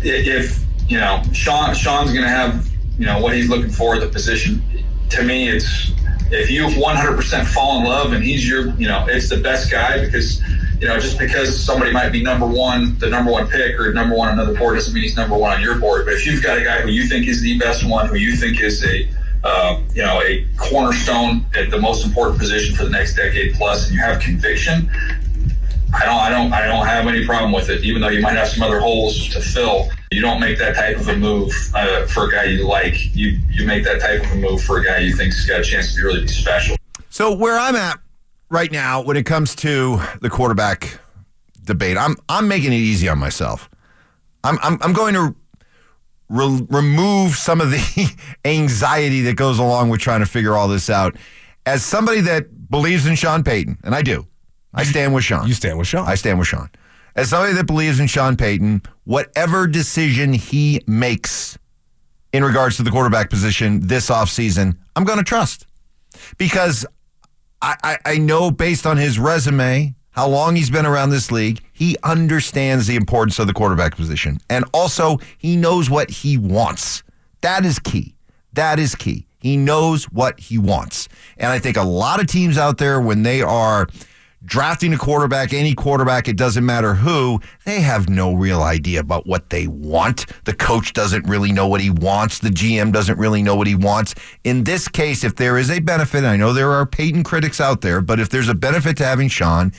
if 0.00 0.64
you 0.86 0.98
know 0.98 1.22
Sean 1.32 1.74
Sean's 1.74 2.12
going 2.12 2.22
to 2.22 2.28
have 2.28 2.68
you 2.98 3.06
know 3.06 3.20
what 3.20 3.34
he's 3.34 3.48
looking 3.48 3.70
for 3.70 3.94
at 3.94 4.00
the 4.00 4.08
position. 4.08 4.62
To 5.10 5.24
me, 5.24 5.48
it's 5.48 5.92
if 6.30 6.50
you 6.50 6.66
100% 6.66 7.46
fall 7.46 7.78
in 7.78 7.84
love 7.86 8.12
and 8.12 8.22
he's 8.22 8.48
your 8.48 8.68
you 8.74 8.86
know 8.86 9.06
it's 9.08 9.28
the 9.28 9.38
best 9.38 9.70
guy 9.70 10.04
because 10.04 10.40
you 10.80 10.86
know 10.86 11.00
just 11.00 11.18
because 11.18 11.58
somebody 11.58 11.90
might 11.90 12.10
be 12.10 12.22
number 12.22 12.46
one 12.46 12.96
the 12.98 13.08
number 13.08 13.32
one 13.32 13.48
pick 13.48 13.80
or 13.80 13.92
number 13.92 14.14
one 14.14 14.28
on 14.28 14.34
another 14.34 14.56
board 14.56 14.76
doesn't 14.76 14.92
mean 14.92 15.02
he's 15.02 15.16
number 15.16 15.36
one 15.36 15.56
on 15.56 15.62
your 15.62 15.78
board. 15.78 16.04
But 16.04 16.14
if 16.14 16.26
you've 16.26 16.42
got 16.42 16.58
a 16.58 16.62
guy 16.62 16.80
who 16.82 16.90
you 16.90 17.08
think 17.08 17.26
is 17.26 17.40
the 17.40 17.58
best 17.58 17.82
one, 17.88 18.08
who 18.08 18.16
you 18.16 18.36
think 18.36 18.60
is 18.60 18.84
a 18.84 19.08
uh, 19.44 19.80
you 19.94 20.02
know 20.02 20.20
a 20.22 20.46
cornerstone 20.56 21.44
at 21.56 21.70
the 21.70 21.80
most 21.80 22.04
important 22.04 22.38
position 22.38 22.74
for 22.74 22.84
the 22.84 22.90
next 22.90 23.14
decade 23.14 23.54
plus, 23.54 23.86
and 23.86 23.94
you 23.94 24.00
have 24.00 24.20
conviction, 24.20 24.90
I 25.94 26.04
don't, 26.04 26.20
I 26.20 26.30
don't, 26.30 26.52
I 26.52 26.66
don't 26.66 26.86
have 26.86 27.06
any 27.06 27.24
problem 27.24 27.52
with 27.52 27.70
it. 27.70 27.82
Even 27.82 28.02
though 28.02 28.08
you 28.08 28.20
might 28.20 28.36
have 28.36 28.48
some 28.48 28.62
other 28.62 28.78
holes 28.78 29.28
to 29.28 29.40
fill, 29.40 29.88
you 30.10 30.20
don't 30.20 30.38
make 30.38 30.58
that 30.58 30.74
type 30.74 30.98
of 30.98 31.08
a 31.08 31.16
move 31.16 31.52
uh, 31.74 32.06
for 32.06 32.28
a 32.28 32.30
guy 32.30 32.44
you 32.44 32.66
like. 32.66 33.14
You 33.14 33.38
you 33.50 33.66
make 33.66 33.84
that 33.84 34.00
type 34.00 34.22
of 34.22 34.32
a 34.32 34.36
move 34.36 34.62
for 34.62 34.78
a 34.78 34.84
guy 34.84 34.98
you 34.98 35.14
think's 35.14 35.46
got 35.46 35.60
a 35.60 35.64
chance 35.64 35.94
to 35.94 35.96
be 35.96 36.02
really 36.02 36.20
be 36.22 36.28
special. 36.28 36.76
So 37.08 37.34
where 37.34 37.58
I'm 37.58 37.74
at 37.74 37.98
right 38.50 38.70
now 38.70 39.02
when 39.02 39.16
it 39.16 39.24
comes 39.24 39.54
to 39.56 40.00
the 40.20 40.28
quarterback 40.28 40.98
debate, 41.64 41.96
I'm 41.96 42.16
I'm 42.28 42.48
making 42.48 42.72
it 42.72 42.76
easy 42.76 43.08
on 43.08 43.18
myself. 43.18 43.70
I'm 44.44 44.58
I'm, 44.62 44.78
I'm 44.82 44.92
going 44.92 45.14
to 45.14 45.34
re- 46.28 46.66
remove 46.70 47.32
some 47.32 47.60
of 47.60 47.70
the 47.70 48.16
anxiety 48.44 49.22
that 49.22 49.36
goes 49.36 49.58
along 49.58 49.90
with 49.90 50.00
trying 50.00 50.20
to 50.20 50.26
figure 50.26 50.54
all 50.54 50.68
this 50.68 50.90
out. 50.90 51.16
As 51.66 51.84
somebody 51.84 52.20
that 52.22 52.70
believes 52.70 53.06
in 53.06 53.14
Sean 53.14 53.42
Payton, 53.42 53.78
and 53.84 53.94
I 53.94 54.02
do, 54.02 54.26
I 54.72 54.84
stand 54.84 55.14
with 55.14 55.24
Sean. 55.24 55.46
You 55.46 55.54
stand 55.54 55.78
with 55.78 55.88
Sean. 55.88 56.06
I 56.06 56.14
stand 56.14 56.38
with 56.38 56.48
Sean. 56.48 56.70
As 57.16 57.30
somebody 57.30 57.54
that 57.54 57.66
believes 57.66 58.00
in 58.00 58.06
Sean 58.06 58.36
Payton, 58.36 58.82
whatever 59.04 59.66
decision 59.66 60.32
he 60.32 60.82
makes 60.86 61.58
in 62.32 62.44
regards 62.44 62.76
to 62.76 62.82
the 62.82 62.90
quarterback 62.90 63.30
position 63.30 63.80
this 63.86 64.08
offseason, 64.08 64.76
I'm 64.94 65.04
going 65.04 65.18
to 65.18 65.24
trust. 65.24 65.66
Because 66.36 66.86
I, 67.60 67.76
I, 67.82 67.98
I 68.04 68.18
know 68.18 68.50
based 68.50 68.86
on 68.86 68.96
his 68.96 69.18
resume, 69.18 69.94
how 70.10 70.28
long 70.28 70.56
he's 70.56 70.70
been 70.70 70.86
around 70.86 71.10
this 71.10 71.30
league, 71.30 71.60
he 71.72 71.96
understands 72.02 72.86
the 72.86 72.96
importance 72.96 73.38
of 73.38 73.46
the 73.46 73.52
quarterback 73.52 73.96
position. 73.96 74.38
And 74.50 74.64
also, 74.72 75.18
he 75.38 75.56
knows 75.56 75.88
what 75.88 76.10
he 76.10 76.36
wants. 76.36 77.02
That 77.40 77.64
is 77.64 77.78
key. 77.78 78.14
That 78.54 78.78
is 78.78 78.94
key. 78.94 79.26
He 79.38 79.56
knows 79.56 80.04
what 80.06 80.40
he 80.40 80.58
wants. 80.58 81.08
And 81.36 81.52
I 81.52 81.58
think 81.60 81.76
a 81.76 81.82
lot 81.82 82.20
of 82.20 82.26
teams 82.26 82.58
out 82.58 82.78
there, 82.78 83.00
when 83.00 83.22
they 83.22 83.42
are 83.42 83.86
drafting 84.48 84.94
a 84.94 84.98
quarterback, 84.98 85.52
any 85.52 85.74
quarterback, 85.74 86.26
it 86.26 86.36
doesn't 86.36 86.64
matter 86.64 86.94
who, 86.94 87.40
they 87.66 87.80
have 87.80 88.08
no 88.08 88.32
real 88.34 88.62
idea 88.62 88.98
about 88.98 89.26
what 89.26 89.50
they 89.50 89.66
want. 89.66 90.26
The 90.44 90.54
coach 90.54 90.94
doesn't 90.94 91.28
really 91.28 91.52
know 91.52 91.68
what 91.68 91.82
he 91.82 91.90
wants. 91.90 92.38
The 92.38 92.48
GM 92.48 92.90
doesn't 92.92 93.18
really 93.18 93.42
know 93.42 93.54
what 93.54 93.66
he 93.66 93.74
wants. 93.74 94.14
In 94.44 94.64
this 94.64 94.88
case, 94.88 95.22
if 95.22 95.36
there 95.36 95.58
is 95.58 95.70
a 95.70 95.80
benefit, 95.80 96.24
I 96.24 96.36
know 96.36 96.54
there 96.54 96.72
are 96.72 96.86
Payton 96.86 97.24
critics 97.24 97.60
out 97.60 97.82
there, 97.82 98.00
but 98.00 98.18
if 98.18 98.30
there's 98.30 98.48
a 98.48 98.54
benefit 98.54 98.96
to 98.96 99.04
having 99.04 99.28
Sean, 99.28 99.72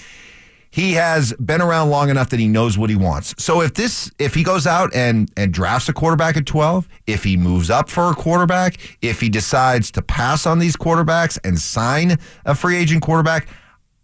he 0.71 0.93
has 0.93 1.33
been 1.33 1.61
around 1.61 1.89
long 1.89 2.09
enough 2.09 2.29
that 2.29 2.39
he 2.39 2.47
knows 2.47 2.77
what 2.77 2.91
he 2.91 2.95
wants. 2.95 3.33
So 3.43 3.61
if 3.61 3.73
this 3.73 4.11
if 4.19 4.35
he 4.35 4.43
goes 4.43 4.67
out 4.67 4.93
and 4.95 5.31
and 5.35 5.51
drafts 5.51 5.89
a 5.89 5.93
quarterback 5.93 6.37
at 6.37 6.45
12, 6.45 6.87
if 7.07 7.23
he 7.23 7.37
moves 7.37 7.71
up 7.71 7.89
for 7.89 8.11
a 8.11 8.13
quarterback, 8.13 8.77
if 9.01 9.19
he 9.19 9.29
decides 9.29 9.89
to 9.91 10.03
pass 10.03 10.45
on 10.45 10.59
these 10.59 10.75
quarterbacks 10.75 11.39
and 11.43 11.57
sign 11.57 12.17
a 12.45 12.53
free 12.53 12.77
agent 12.77 13.01
quarterback, 13.01 13.47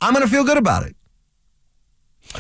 I'm 0.06 0.14
going 0.14 0.26
to 0.26 0.32
feel 0.32 0.44
good 0.44 0.58
about 0.58 0.86
it. 0.86 0.96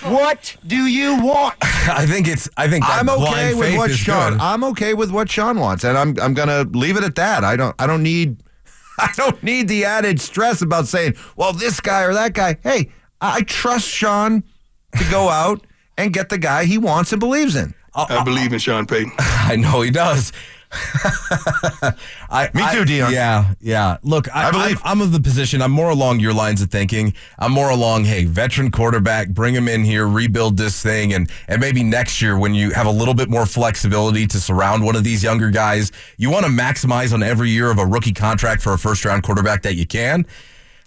What 0.03 0.57
do 0.65 0.75
you 0.87 1.23
want? 1.23 1.55
I 1.61 2.05
think 2.05 2.27
it's. 2.27 2.49
I 2.57 2.67
think 2.67 2.83
that 2.85 2.99
I'm 2.99 3.09
okay 3.09 3.53
with 3.53 3.67
faith 3.69 3.77
what 3.77 3.91
is 3.91 3.97
Sean. 3.97 4.33
good. 4.33 4.41
I'm 4.41 4.63
okay 4.65 4.93
with 4.93 5.09
what 5.11 5.29
Sean 5.29 5.59
wants, 5.59 5.83
and 5.83 5.97
I'm 5.97 6.15
I'm 6.21 6.33
gonna 6.33 6.63
leave 6.63 6.97
it 6.97 7.03
at 7.03 7.15
that. 7.15 7.43
I 7.43 7.55
don't 7.55 7.73
I 7.79 7.87
don't 7.87 8.03
need 8.03 8.43
I 8.99 9.09
don't 9.15 9.41
need 9.41 9.67
the 9.67 9.85
added 9.85 10.19
stress 10.19 10.61
about 10.61 10.87
saying, 10.87 11.15
well, 11.37 11.53
this 11.53 11.79
guy 11.79 12.03
or 12.03 12.13
that 12.13 12.33
guy. 12.33 12.57
Hey, 12.61 12.91
I 13.21 13.41
trust 13.43 13.87
Sean 13.87 14.43
to 14.97 15.03
go 15.09 15.29
out 15.43 15.65
and 15.97 16.11
get 16.11 16.29
the 16.29 16.37
guy 16.39 16.65
he 16.65 16.77
wants 16.77 17.13
and 17.13 17.19
believes 17.19 17.55
in. 17.55 17.73
I 17.93 18.23
believe 18.25 18.51
in 18.51 18.59
Sean 18.59 18.85
Payton. 18.85 19.13
I 19.17 19.55
know 19.55 19.79
he 19.79 19.91
does. 19.91 20.33
I, 22.29 22.49
Me 22.53 22.61
too, 22.73 22.81
I- 22.81 22.83
Dion. 22.85 23.13
Yeah, 23.13 23.53
yeah. 23.61 23.97
Look, 24.03 24.33
I, 24.35 24.47
I 24.47 24.51
believe. 24.51 24.81
I'm, 24.83 24.99
I'm 24.99 25.01
of 25.01 25.11
the 25.11 25.19
position. 25.19 25.61
I'm 25.61 25.71
more 25.71 25.89
along 25.89 26.19
your 26.19 26.33
lines 26.33 26.61
of 26.61 26.69
thinking. 26.69 27.13
I'm 27.39 27.51
more 27.51 27.69
along, 27.69 28.05
hey, 28.05 28.25
veteran 28.25 28.71
quarterback, 28.71 29.29
bring 29.29 29.53
him 29.53 29.67
in 29.67 29.83
here, 29.83 30.07
rebuild 30.07 30.57
this 30.57 30.81
thing, 30.81 31.13
and 31.13 31.29
and 31.47 31.59
maybe 31.61 31.83
next 31.83 32.21
year 32.21 32.37
when 32.37 32.53
you 32.53 32.71
have 32.71 32.87
a 32.87 32.91
little 32.91 33.13
bit 33.13 33.29
more 33.29 33.45
flexibility 33.45 34.27
to 34.27 34.39
surround 34.39 34.83
one 34.83 34.95
of 34.95 35.03
these 35.03 35.23
younger 35.23 35.49
guys, 35.49 35.91
you 36.17 36.29
want 36.29 36.45
to 36.45 36.51
maximize 36.51 37.13
on 37.13 37.23
every 37.23 37.49
year 37.49 37.71
of 37.71 37.77
a 37.79 37.85
rookie 37.85 38.13
contract 38.13 38.61
for 38.61 38.73
a 38.73 38.77
first 38.77 39.05
round 39.05 39.23
quarterback 39.23 39.61
that 39.63 39.75
you 39.75 39.85
can. 39.85 40.25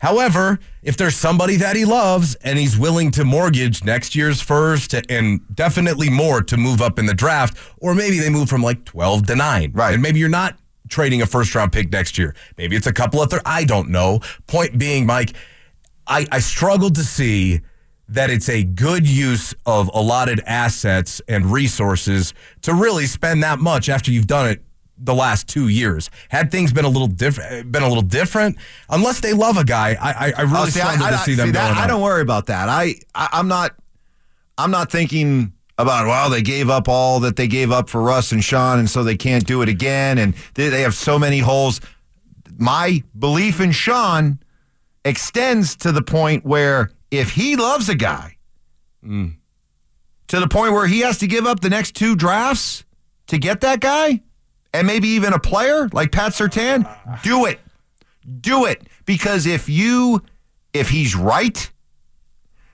However, 0.01 0.61
if 0.83 0.97
there's 0.97 1.17
somebody 1.17 1.57
that 1.57 1.75
he 1.75 1.85
loves 1.85 2.37
and 2.37 2.59
he's 2.59 2.79
willing 2.79 3.11
to 3.13 3.25
mortgage 3.25 3.83
next 3.83 4.15
year's 4.15 4.41
first 4.41 4.95
and 4.95 5.41
definitely 5.55 6.09
more 6.09 6.41
to 6.43 6.57
move 6.57 6.81
up 6.81 6.99
in 6.99 7.07
the 7.07 7.15
draft, 7.15 7.59
or 7.79 7.95
maybe 7.95 8.19
they 8.19 8.31
move 8.31 8.49
from 8.49 8.63
like 8.63 8.85
12 8.85 9.27
to 9.27 9.37
9. 9.37 9.73
Right. 9.73 9.95
And 9.95 10.03
maybe 10.03 10.21
you're 10.21 10.29
not 10.29 10.57
trading 10.89 11.21
a 11.21 11.27
first 11.27 11.55
round 11.55 11.73
pick 11.73 11.91
next 11.91 12.17
year. 12.17 12.35
Maybe 12.57 12.77
it's 12.77 12.87
a 12.87 12.93
couple 12.93 13.21
other. 13.21 13.41
I 13.45 13.65
don't 13.65 13.91
know. 13.91 14.21
Point 14.47 14.79
being, 14.79 15.05
Mike, 15.05 15.35
I, 16.07 16.27
I 16.31 16.39
struggled 16.39 16.95
to 16.95 17.03
see 17.03 17.61
that 18.09 18.31
it's 18.31 18.49
a 18.49 18.65
good 18.65 19.07
use 19.07 19.55
of 19.67 19.91
allotted 19.93 20.41
assets 20.47 21.21
and 21.29 21.53
resources 21.53 22.33
to 22.63 22.73
really 22.73 23.05
spend 23.05 23.43
that 23.43 23.59
much 23.59 23.89
after 23.89 24.11
you've 24.11 24.27
done 24.27 24.49
it 24.49 24.63
the 25.01 25.15
last 25.15 25.47
two 25.49 25.69
years. 25.69 26.11
Had 26.29 26.51
things 26.51 26.73
been 26.73 26.85
a 26.85 26.89
little 26.89 27.07
different, 27.09 27.71
been 27.71 27.83
a 27.83 27.89
little 27.89 28.03
different, 28.03 28.57
unless 28.91 29.21
they 29.21 29.33
love 29.33 29.57
a 29.57 29.65
guy, 29.65 29.97
I, 30.01 30.11
I, 30.29 30.33
I 30.39 30.43
really 30.43 30.57
Oh, 30.59 30.67
see, 30.67 30.81
I- 30.81 30.95
I- 30.95 31.11
to 31.13 31.19
see 31.19 31.35
them 31.35 31.53
that- 31.53 31.77
I 31.77 31.87
don't 31.87 32.03
worry 32.03 32.23
about 32.23 32.47
that. 32.47 32.69
I, 32.69 32.95
I 33.15 33.29
I'm 33.33 33.49
not 33.49 33.75
I'm 34.57 34.71
not 34.71 34.91
thinking 34.91 35.53
about 35.79 36.07
well 36.09 36.29
they 36.31 36.43
gave 36.43 36.69
up 36.69 36.89
all 36.89 37.21
that 37.21 37.37
they 37.37 37.47
gave 37.47 37.71
up 37.71 37.89
for 37.89 38.03
Russ 38.03 38.33
and 38.33 38.43
Sean 38.43 38.81
and 38.81 38.91
so 38.91 39.05
they 39.05 39.17
can't 39.17 39.47
do 39.47 39.63
it 39.63 39.69
again 39.69 40.19
and 40.19 40.35
they, 40.55 40.69
they 40.69 40.83
have 40.83 40.95
so 40.95 41.19
many 41.19 41.39
holes. 41.39 41.81
My 42.57 43.05
belief 43.17 43.61
in 43.61 43.71
Sean 43.71 44.41
extends 45.05 45.77
to 45.77 45.93
the 45.93 46.03
point 46.03 46.45
where 46.45 46.91
if 47.13 47.31
he 47.31 47.55
loves 47.55 47.89
a 47.89 47.95
guy 47.95 48.37
mm. 49.05 49.33
to 50.27 50.41
the 50.41 50.49
point 50.49 50.73
where 50.73 50.87
he 50.89 51.01
has 51.01 51.19
to 51.19 51.27
give 51.29 51.47
up 51.47 51.61
the 51.61 51.71
next 51.71 51.95
two 51.95 52.17
drafts 52.17 52.85
to 53.29 53.39
get 53.39 53.61
that 53.61 53.79
guy 53.81 54.21
and 54.73 54.87
maybe 54.87 55.09
even 55.09 55.33
a 55.33 55.39
player 55.39 55.89
like 55.93 56.12
Pat 56.12 56.33
Surtain, 56.33 56.87
do 57.23 57.47
it. 57.47 57.61
Do 58.41 58.66
it 58.66 58.87
because 59.07 59.47
if 59.47 59.69
you 59.69 60.23
if 60.75 60.91
he's 60.91 61.16
right, 61.16 61.71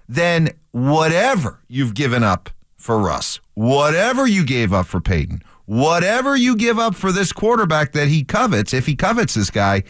then 0.09 0.51
whatever 0.73 1.61
you've 1.69 1.95
given 1.95 2.25
up 2.25 2.51
for 2.77 2.99
Russ, 2.99 3.41
whatever 3.55 4.27
you 4.27 4.45
gave 4.45 4.73
up 4.73 4.87
for 4.87 5.01
Payton, 5.01 5.43
whatever 5.67 6.37
you 6.37 6.57
give 6.57 6.79
up 6.79 6.95
for 6.97 7.13
this 7.13 7.33
quarterback 7.33 7.93
that 7.93 8.09
he 8.09 8.25
covets, 8.25 8.75
if 8.75 8.87
he 8.87 8.97
covets 8.97 9.35
this 9.35 9.51
guy, 9.51 9.85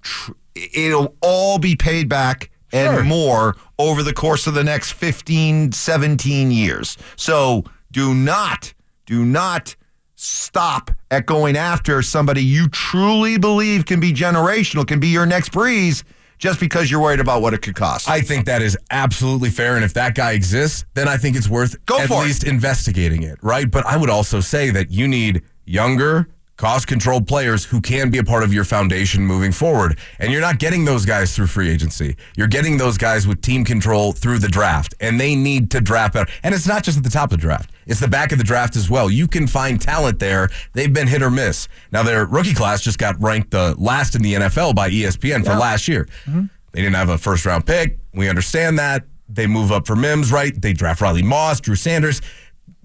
tr- 0.00 0.32
it'll 0.54 1.14
all 1.20 1.58
be 1.58 1.76
paid 1.76 2.08
back 2.08 2.50
and 2.72 3.06
more 3.06 3.56
over 3.78 4.02
the 4.02 4.12
course 4.14 4.46
of 4.46 4.54
the 4.54 4.64
next 4.64 4.92
15, 4.92 5.72
17 5.72 6.50
years. 6.50 6.96
So 7.16 7.64
do 7.92 8.14
not, 8.14 8.72
do 9.06 9.24
not 9.24 9.76
stop 10.20 10.90
at 11.10 11.26
going 11.26 11.56
after 11.56 12.02
somebody 12.02 12.42
you 12.42 12.68
truly 12.68 13.38
believe 13.38 13.86
can 13.86 14.00
be 14.00 14.12
generational, 14.12 14.86
can 14.86 15.00
be 15.00 15.08
your 15.08 15.24
next 15.24 15.50
Brees, 15.52 16.02
just 16.38 16.60
because 16.60 16.90
you're 16.90 17.00
worried 17.00 17.20
about 17.20 17.42
what 17.42 17.54
it 17.54 17.62
could 17.62 17.74
cost. 17.74 18.08
I 18.08 18.20
think 18.20 18.46
that 18.46 18.62
is 18.62 18.76
absolutely 18.90 19.50
fair. 19.50 19.76
And 19.76 19.84
if 19.84 19.94
that 19.94 20.14
guy 20.14 20.32
exists, 20.32 20.84
then 20.94 21.08
I 21.08 21.16
think 21.16 21.36
it's 21.36 21.48
worth 21.48 21.74
Go 21.86 21.98
at 21.98 22.08
for 22.08 22.22
it. 22.22 22.26
least 22.26 22.44
investigating 22.44 23.22
it, 23.22 23.38
right? 23.42 23.70
But 23.70 23.86
I 23.86 23.96
would 23.96 24.10
also 24.10 24.40
say 24.40 24.70
that 24.70 24.90
you 24.90 25.08
need 25.08 25.42
younger, 25.64 26.28
cost 26.60 26.86
controlled 26.86 27.26
players 27.26 27.64
who 27.64 27.80
can 27.80 28.10
be 28.10 28.18
a 28.18 28.22
part 28.22 28.42
of 28.42 28.52
your 28.52 28.64
foundation 28.64 29.26
moving 29.26 29.50
forward. 29.50 29.98
And 30.18 30.30
you're 30.30 30.42
not 30.42 30.58
getting 30.58 30.84
those 30.84 31.06
guys 31.06 31.34
through 31.34 31.46
free 31.46 31.70
agency. 31.70 32.16
You're 32.36 32.48
getting 32.48 32.76
those 32.76 32.98
guys 32.98 33.26
with 33.26 33.40
team 33.40 33.64
control 33.64 34.12
through 34.12 34.40
the 34.40 34.48
draft. 34.48 34.94
And 35.00 35.18
they 35.18 35.34
need 35.34 35.70
to 35.70 35.80
draft 35.80 36.12
better. 36.12 36.30
And 36.42 36.54
it's 36.54 36.68
not 36.68 36.84
just 36.84 36.98
at 36.98 37.02
the 37.02 37.08
top 37.08 37.32
of 37.32 37.38
the 37.38 37.40
draft. 37.40 37.70
It's 37.86 37.98
the 37.98 38.08
back 38.08 38.30
of 38.30 38.36
the 38.36 38.44
draft 38.44 38.76
as 38.76 38.90
well. 38.90 39.10
You 39.10 39.26
can 39.26 39.46
find 39.46 39.80
talent 39.80 40.18
there. 40.18 40.50
They've 40.74 40.92
been 40.92 41.08
hit 41.08 41.22
or 41.22 41.30
miss. 41.30 41.66
Now 41.92 42.02
their 42.02 42.26
rookie 42.26 42.52
class 42.52 42.82
just 42.82 42.98
got 42.98 43.18
ranked 43.22 43.52
the 43.52 43.74
last 43.78 44.14
in 44.14 44.20
the 44.20 44.34
NFL 44.34 44.74
by 44.74 44.90
ESPN 44.90 45.46
for 45.46 45.54
last 45.54 45.88
year. 45.88 46.08
Mm-hmm. 46.26 46.44
They 46.72 46.82
didn't 46.82 46.96
have 46.96 47.08
a 47.08 47.16
first 47.16 47.46
round 47.46 47.66
pick. 47.66 47.98
We 48.12 48.28
understand 48.28 48.78
that. 48.78 49.06
They 49.30 49.46
move 49.46 49.72
up 49.72 49.86
for 49.86 49.96
Mims, 49.96 50.30
right? 50.30 50.52
They 50.60 50.74
draft 50.74 51.00
Riley 51.00 51.22
Moss, 51.22 51.58
Drew 51.58 51.74
Sanders. 51.74 52.20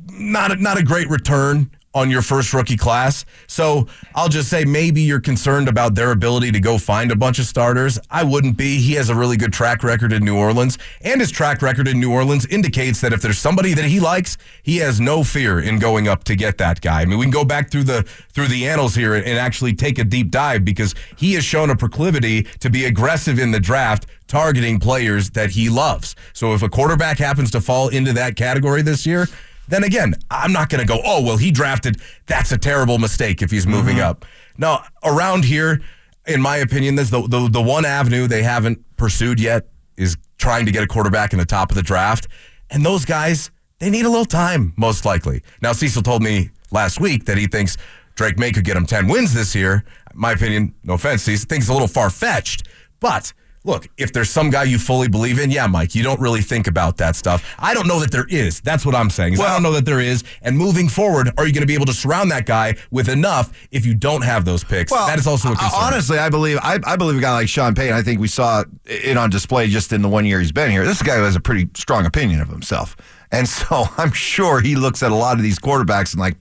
Not 0.08 0.54
a, 0.54 0.56
not 0.56 0.78
a 0.78 0.84
great 0.84 1.10
return 1.10 1.72
on 1.96 2.12
your 2.12 2.22
first 2.22 2.54
rookie 2.54 2.78
class. 2.78 3.26
So 3.48 3.88
I'll 4.14 4.30
just 4.30 4.50
say 4.50 4.66
maybe 4.66 5.02
you're 5.02 5.22
concerned 5.22 5.70
about 5.70 5.96
their 5.96 6.12
ability 6.12 6.52
to 6.52 6.60
go 6.60 6.78
find 6.78 7.12
a 7.12 7.16
bunch 7.16 7.40
of 7.40 7.46
starters. 7.46 7.98
I 8.12 8.24
wouldn't 8.24 8.58
be. 8.58 8.78
He 8.80 8.94
has 8.94 9.10
a 9.10 9.16
really 9.16 9.38
good 9.38 9.54
track 9.54 9.82
record 9.84 10.12
in 10.12 10.24
New 10.24 10.38
Orleans, 10.38 10.78
and 11.02 11.22
his 11.22 11.32
track 11.32 11.62
record 11.62 11.88
in 11.88 12.00
New 12.00 12.12
Orleans 12.12 12.46
indicates 12.48 13.00
that 13.02 13.14
if 13.14 13.22
there's 13.22 13.40
somebody 13.40 13.74
that 13.74 13.86
he 13.86 14.00
likes, 14.00 14.38
he 14.62 14.78
has 14.78 15.00
no 15.00 15.24
fear 15.24 15.60
in 15.60 15.80
going 15.80 16.08
up 16.08 16.26
to 16.26 16.36
get 16.36 16.58
that 16.58 16.82
guy. 16.82 17.02
I 17.02 17.06
mean, 17.06 17.18
we 17.18 17.26
can 17.26 17.32
go 17.32 17.46
back 17.46 17.72
through 17.72 17.86
the 17.86 18.04
through 18.04 18.50
the 18.50 18.68
annals 18.68 18.94
here 18.96 19.16
and 19.16 19.40
actually 19.40 19.74
take 19.74 19.98
a 19.98 20.04
deep 20.04 20.30
dive 20.30 20.66
because 20.66 20.94
he 21.16 21.34
has 21.34 21.46
shown 21.46 21.70
a 21.70 21.76
proclivity 21.76 22.44
to 22.60 22.70
be 22.70 22.84
aggressive 22.84 23.40
in 23.40 23.52
the 23.52 23.60
draft 23.60 24.06
targeting 24.28 24.80
players 24.80 25.30
that 25.32 25.52
he 25.52 25.70
loves. 25.70 26.16
So 26.34 26.54
if 26.54 26.62
a 26.62 26.70
quarterback 26.70 27.20
happens 27.20 27.52
to 27.52 27.62
fall 27.62 27.88
into 27.88 28.12
that 28.14 28.36
category 28.36 28.82
this 28.82 29.06
year, 29.06 29.28
then 29.68 29.84
again, 29.84 30.14
I'm 30.30 30.52
not 30.54 30.70
going 30.70 30.82
to 30.82 30.88
go, 30.88 31.00
oh, 31.04 31.22
well, 31.24 31.38
he 31.38 31.52
drafted. 31.52 32.02
That's 32.28 32.52
a 32.52 32.58
terrible 32.58 32.98
mistake 32.98 33.42
if 33.42 33.52
he's 33.52 33.66
moving 33.68 33.98
Mm-hmm. 33.98 34.06
up. 34.10 34.26
Now, 34.58 34.84
around 35.04 35.46
here, 35.46 35.82
in 36.28 36.42
my 36.42 36.58
opinion, 36.58 36.96
there's 36.96 37.10
the, 37.10 37.22
the, 37.28 37.50
the 37.50 37.62
one 37.62 37.86
avenue 37.86 38.28
they 38.28 38.44
haven't 38.44 38.80
pursued 38.98 39.40
yet 39.40 39.68
is 39.98 40.18
trying 40.38 40.66
to 40.66 40.72
get 40.72 40.84
a 40.84 40.88
quarterback 40.88 41.34
in 41.34 41.40
the 41.40 41.46
top 41.46 41.72
of 41.72 41.76
the 41.76 41.84
draft. 41.84 42.28
And 42.70 42.86
those 42.86 43.06
guys, 43.06 43.52
they 43.80 43.90
need 43.90 44.06
a 44.06 44.10
little 44.10 44.26
time, 44.26 44.74
most 44.78 45.06
likely. 45.06 45.42
Now, 45.62 45.72
Cecil 45.74 46.02
told 46.04 46.24
me 46.24 46.50
last 46.72 47.00
week 47.00 47.26
that 47.26 47.38
he 47.38 47.48
thinks 47.48 47.78
Drake 48.16 48.40
Maye 48.40 48.52
could 48.52 48.64
get 48.66 48.76
him 48.78 48.86
10 48.86 49.08
wins 49.08 49.34
this 49.34 49.54
year. 49.56 49.84
My 50.14 50.32
opinion, 50.32 50.74
no 50.84 50.94
offense, 50.94 51.24
Cecil, 51.24 51.48
thinks 51.48 51.68
a 51.70 51.74
little 51.74 51.88
far 51.88 52.10
fetched. 52.10 52.68
But 53.00 53.34
look, 53.66 53.88
if 53.98 54.14
there's 54.14 54.30
some 54.30 54.50
guy 54.50 54.64
you 54.64 54.78
fully 54.78 55.08
believe 55.08 55.40
in, 55.40 55.50
yeah, 55.52 55.68
Mike, 55.68 55.96
you 55.96 56.04
don't 56.04 56.20
really 56.20 56.42
think 56.42 56.68
about 56.68 56.98
that 56.98 57.16
stuff. 57.16 57.56
I 57.60 57.74
don't 57.74 57.88
know 57.88 58.00
that 58.00 58.12
there 58.12 58.28
is. 58.30 58.62
That's 58.62 58.86
what 58.86 58.96
I'm 58.96 59.10
saying. 59.10 59.34
is 59.34 59.40
I 59.40 59.52
don't 59.52 59.64
know 59.64 59.74
that 59.74 59.86
there 59.86 60.00
is. 60.00 60.24
And 60.42 60.58
moving 60.58 60.88
forward, 60.88 61.32
are 61.38 61.46
you 61.46 61.54
going 61.54 61.62
to 61.64 61.68
be 61.68 61.74
able 61.74 61.88
to 61.88 61.94
surround 61.94 62.32
that 62.32 62.46
guy 62.46 62.76
with 62.92 63.10
enough 63.10 63.52
if 63.72 63.86
you 63.86 63.96
don't 63.96 64.24
have 64.24 64.46
those 64.46 64.64
picks? 64.64 64.92
Well, 64.92 65.08
that 65.08 65.20
is 65.20 65.28
also 65.28 65.50
a 65.52 65.56
concern. 65.56 65.72
Honestly, 65.82 66.18
I 66.20 66.30
believe 66.30 66.58
I, 66.62 66.80
I 66.86 66.96
believe 66.96 67.18
a 67.18 67.22
guy 67.22 67.34
like 67.34 67.50
Sean 67.50 67.74
Payton. 67.74 67.96
I 67.96 68.02
think 68.02 68.20
we 68.20 68.28
saw 68.28 68.64
it 68.86 69.18
on 69.18 69.30
display 69.30 69.68
just 69.68 69.92
in 69.92 70.02
the 70.02 70.10
one 70.10 70.26
year 70.26 70.40
he's 70.40 70.52
been 70.52 70.72
here. 70.72 70.86
This 70.86 71.02
guy 71.02 71.16
has 71.16 71.36
a 71.36 71.42
pretty 71.42 71.70
strong 71.76 72.06
opinion 72.06 72.42
of 72.42 72.50
himself, 72.50 72.96
and 73.32 73.48
so 73.48 73.86
I'm 73.98 74.12
sure 74.14 74.62
he 74.62 74.76
looks 74.76 75.02
at 75.04 75.12
a 75.12 75.16
lot 75.16 75.38
of 75.38 75.44
these 75.44 75.60
quarterbacks 75.60 76.14
and 76.14 76.22
like, 76.22 76.38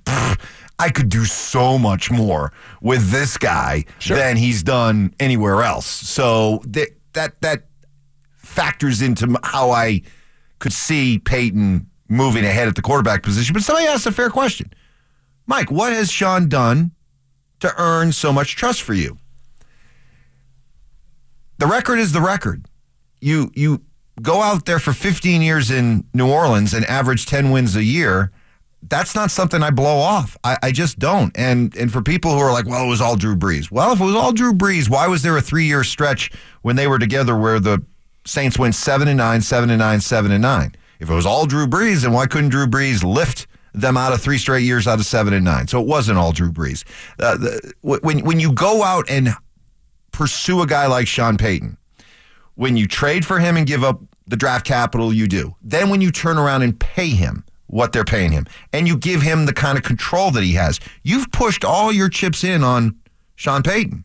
I 0.79 0.91
could 0.91 1.09
do 1.09 1.25
so 1.25 1.79
much 1.79 2.11
more 2.11 2.53
with 2.83 3.11
this 3.11 3.39
guy 3.39 3.85
than 4.17 4.37
he's 4.37 4.63
done 4.63 5.15
anywhere 5.21 5.63
else. 5.63 5.87
So 5.87 6.63
that 7.15 7.41
that 7.41 7.65
factors 8.37 9.03
into 9.03 9.39
how 9.43 9.71
I 9.71 10.03
could 10.59 10.73
see 10.73 11.19
Payton 11.19 11.89
moving 12.09 12.45
ahead 12.45 12.69
at 12.69 12.75
the 12.75 12.83
quarterback 12.83 13.23
position. 13.23 13.53
But 13.53 13.63
somebody 13.63 13.87
asked 13.87 14.07
a 14.07 14.13
fair 14.13 14.31
question. 14.31 14.73
Mike, 15.47 15.71
what 15.71 15.93
has 15.93 16.11
Sean 16.11 16.49
done 16.49 16.93
to 17.61 17.73
earn 17.79 18.13
so 18.13 18.33
much 18.33 18.57
trust 18.57 18.83
for 18.83 18.95
you? 18.95 19.19
The 21.59 21.67
record 21.67 21.99
is 21.99 22.13
the 22.13 22.21
record. 22.21 22.67
You 23.21 23.51
you 23.55 23.83
go 24.21 24.43
out 24.43 24.67
there 24.67 24.79
for 24.79 24.93
15 24.93 25.43
years 25.43 25.71
in 25.71 26.05
New 26.13 26.31
Orleans 26.31 26.75
and 26.75 26.85
average 26.87 27.27
10 27.27 27.51
wins 27.51 27.75
a 27.77 27.83
year. 27.83 28.33
That's 28.89 29.15
not 29.15 29.31
something 29.31 29.63
I 29.63 29.71
blow 29.71 29.99
off. 29.99 30.37
I, 30.45 30.59
I 30.63 30.71
just 30.71 30.99
don't. 30.99 31.37
And 31.37 31.75
and 31.77 31.93
for 31.93 32.03
people 32.03 32.33
who 32.33 32.39
are 32.39 32.53
like, 32.53 32.67
well, 32.67 32.85
it 32.85 32.89
was 32.89 33.01
all 33.01 33.17
Drew 33.17 33.35
Brees. 33.35 33.71
Well, 33.71 33.93
if 33.93 34.01
it 34.01 34.05
was 34.05 34.15
all 34.15 34.33
Drew 34.33 34.53
Brees, 34.53 34.91
why 34.91 35.07
was 35.09 35.23
there 35.23 35.37
a 35.37 35.43
three 35.43 35.65
year 35.65 35.85
stretch 35.85 36.31
when 36.63 36.77
they 36.77 36.87
were 36.87 36.99
together 36.99 37.37
where 37.37 37.59
the 37.59 37.83
Saints 38.27 38.59
went 38.59 38.75
seven 38.75 39.09
and 39.09 39.19
nine, 39.19 39.41
seven 39.41 39.71
and 39.71 39.79
nine, 39.79 40.01
seven 40.01 40.31
and 40.31 40.43
nine? 40.43 40.75
If 41.01 41.11
it 41.11 41.15
was 41.15 41.27
all 41.27 41.47
Drew 41.47 41.67
Brees, 41.67 42.03
then 42.03 42.13
why 42.13 42.27
couldn't 42.27 42.51
Drew 42.51 42.67
Brees 42.67 43.03
lift 43.03 43.47
them 43.73 43.97
out 43.97 44.13
of 44.13 44.21
three 44.21 44.39
straight 44.39 44.63
years 44.65 44.87
out 44.87 44.99
of 44.99 45.07
seven 45.07 45.33
and 45.33 45.45
nine? 45.45 45.67
So 45.67 45.81
it 45.81 45.87
wasn't 45.87 46.19
all 46.19 46.33
Drew 46.33 46.53
Brees. 46.53 46.85
Uh, 47.19 47.37
the, 47.37 47.73
when 47.81 48.21
when 48.21 48.39
you 48.39 48.53
go 48.53 48.83
out 48.83 49.09
and 49.09 49.31
pursue 50.13 50.61
a 50.61 50.67
guy 50.67 50.87
like 50.87 51.07
Sean 51.07 51.37
Payton, 51.37 51.79
when 52.55 52.77
you 52.77 52.87
trade 52.87 53.25
for 53.25 53.39
him 53.39 53.57
and 53.57 53.67
give 53.67 53.83
up 53.83 54.01
the 54.27 54.37
draft 54.37 54.67
capital, 54.67 55.13
you 55.13 55.27
do. 55.27 55.55
Then 55.63 55.89
when 55.89 56.01
you 56.01 56.11
turn 56.11 56.39
around 56.39 56.63
and 56.63 56.79
pay 56.79 57.09
him 57.09 57.45
what 57.75 57.93
they're 57.93 58.05
paying 58.05 58.31
him, 58.31 58.47
and 58.73 58.87
you 58.87 58.97
give 58.97 59.21
him 59.21 59.47
the 59.47 59.53
kind 59.53 59.77
of 59.77 59.83
control 59.83 60.31
that 60.31 60.45
he 60.45 60.53
has, 60.53 60.79
you've 61.03 61.29
pushed 61.33 61.65
all 61.65 61.93
your 61.93 62.09
chips 62.09 62.45
in 62.45 62.63
on 62.63 62.95
Sean 63.35 63.65
Payton. 63.65 64.05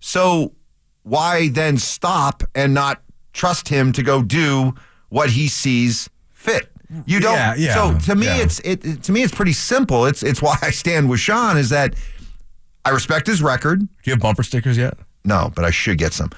So 0.00 0.54
why 1.02 1.48
then 1.48 1.76
stop 1.76 2.42
and 2.54 2.72
not 2.72 3.02
trust 3.34 3.68
him 3.68 3.92
to 3.92 4.02
go 4.02 4.22
do 4.22 4.74
what 5.10 5.28
he 5.28 5.48
sees 5.48 6.08
fit? 6.30 6.70
You 7.04 7.20
don't. 7.20 7.34
Yeah, 7.34 7.54
yeah, 7.56 7.74
so 7.74 7.98
to 8.06 8.14
me, 8.16 8.24
yeah. 8.24 8.38
it's 8.42 8.58
it, 8.60 8.82
it- 8.86 9.02
to 9.02 9.12
me 9.12 9.22
it's 9.22 9.34
pretty 9.34 9.52
simple. 9.52 10.06
It's 10.06 10.22
it's 10.22 10.40
why 10.40 10.56
I 10.62 10.70
stand 10.70 11.10
with 11.10 11.20
Sean 11.20 11.58
is 11.58 11.68
that 11.68 11.94
I 12.86 12.90
respect 12.90 13.26
his 13.26 13.42
record. 13.42 13.80
Do 13.80 13.86
you 14.04 14.12
have 14.14 14.20
bumper 14.20 14.42
stickers 14.42 14.78
yet? 14.78 14.94
No, 15.26 15.52
but 15.54 15.66
I 15.66 15.70
should 15.70 15.98
get 15.98 16.14
some 16.14 16.30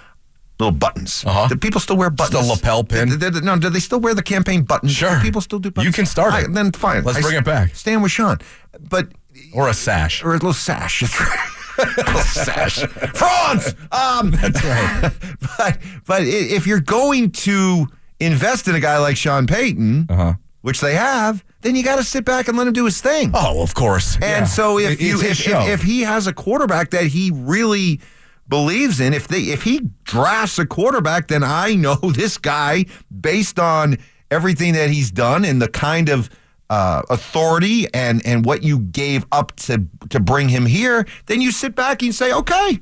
little 0.60 0.72
buttons. 0.72 1.24
Uh-huh. 1.26 1.48
Do 1.48 1.56
people 1.56 1.80
still 1.80 1.96
wear 1.96 2.10
buttons? 2.10 2.46
The 2.46 2.52
lapel 2.54 2.84
pin? 2.84 3.08
Do- 3.08 3.16
do- 3.18 3.30
do- 3.30 3.40
no, 3.40 3.58
do 3.58 3.68
they 3.70 3.80
still 3.80 4.00
wear 4.00 4.14
the 4.14 4.22
campaign 4.22 4.62
buttons? 4.62 4.92
Sure. 4.92 5.16
Do 5.16 5.20
people 5.22 5.40
still 5.40 5.58
do 5.58 5.70
buttons? 5.70 5.86
You 5.86 5.92
can 5.92 6.06
start 6.06 6.32
I- 6.32 6.46
then 6.48 6.70
fine. 6.72 7.02
Let's 7.04 7.18
I 7.18 7.22
bring 7.22 7.36
it 7.36 7.44
back. 7.44 7.74
Stand 7.74 8.02
with 8.02 8.12
Sean, 8.12 8.38
but 8.80 9.08
Or 9.52 9.68
a 9.68 9.74
sash. 9.74 10.22
or 10.22 10.30
a 10.30 10.34
little 10.34 10.52
sash. 10.52 11.00
That's 11.00 11.20
right. 11.20 11.48
a 11.98 12.02
little 12.06 12.20
sash. 12.22 12.78
Frauds. 13.14 13.74
Um, 13.90 14.30
That's 14.30 14.62
right. 14.64 15.10
but 15.58 15.78
but 16.06 16.22
if 16.22 16.66
you're 16.68 16.80
going 16.80 17.30
to 17.32 17.88
invest 18.20 18.68
in 18.68 18.74
a 18.76 18.80
guy 18.80 18.98
like 18.98 19.16
Sean 19.16 19.46
Payton, 19.48 20.06
Uh-huh. 20.08 20.34
which 20.62 20.80
they 20.80 20.94
have, 20.94 21.44
then 21.62 21.74
you 21.74 21.82
got 21.82 21.96
to 21.96 22.04
sit 22.04 22.24
back 22.24 22.46
and 22.46 22.56
let 22.56 22.66
him 22.68 22.72
do 22.74 22.84
his 22.84 23.00
thing. 23.00 23.32
Oh, 23.34 23.60
of 23.62 23.74
course. 23.74 24.14
And 24.14 24.22
Yeah. 24.22 24.44
so 24.44 24.78
if 24.78 25.00
you 25.00 25.20
if, 25.20 25.46
if, 25.48 25.68
if 25.68 25.82
he 25.82 26.02
has 26.02 26.28
a 26.28 26.32
quarterback 26.32 26.90
that 26.90 27.06
he 27.06 27.32
really 27.34 28.00
believes 28.48 29.00
in, 29.00 29.14
if 29.14 29.28
they 29.28 29.40
if 29.40 29.62
he 29.62 29.80
drafts 30.04 30.58
a 30.58 30.66
quarterback, 30.66 31.28
then 31.28 31.42
I 31.42 31.74
know 31.74 31.94
this 32.14 32.38
guy 32.38 32.86
based 33.20 33.58
on 33.58 33.98
everything 34.30 34.74
that 34.74 34.90
he's 34.90 35.10
done 35.10 35.44
and 35.44 35.60
the 35.60 35.68
kind 35.68 36.08
of 36.08 36.30
uh, 36.70 37.02
authority 37.10 37.86
and 37.92 38.24
and 38.26 38.44
what 38.44 38.62
you 38.62 38.80
gave 38.80 39.26
up 39.32 39.54
to 39.56 39.86
to 40.10 40.20
bring 40.20 40.48
him 40.48 40.66
here, 40.66 41.06
then 41.26 41.40
you 41.40 41.52
sit 41.52 41.74
back 41.74 42.02
and 42.02 42.14
say, 42.14 42.32
okay, 42.32 42.80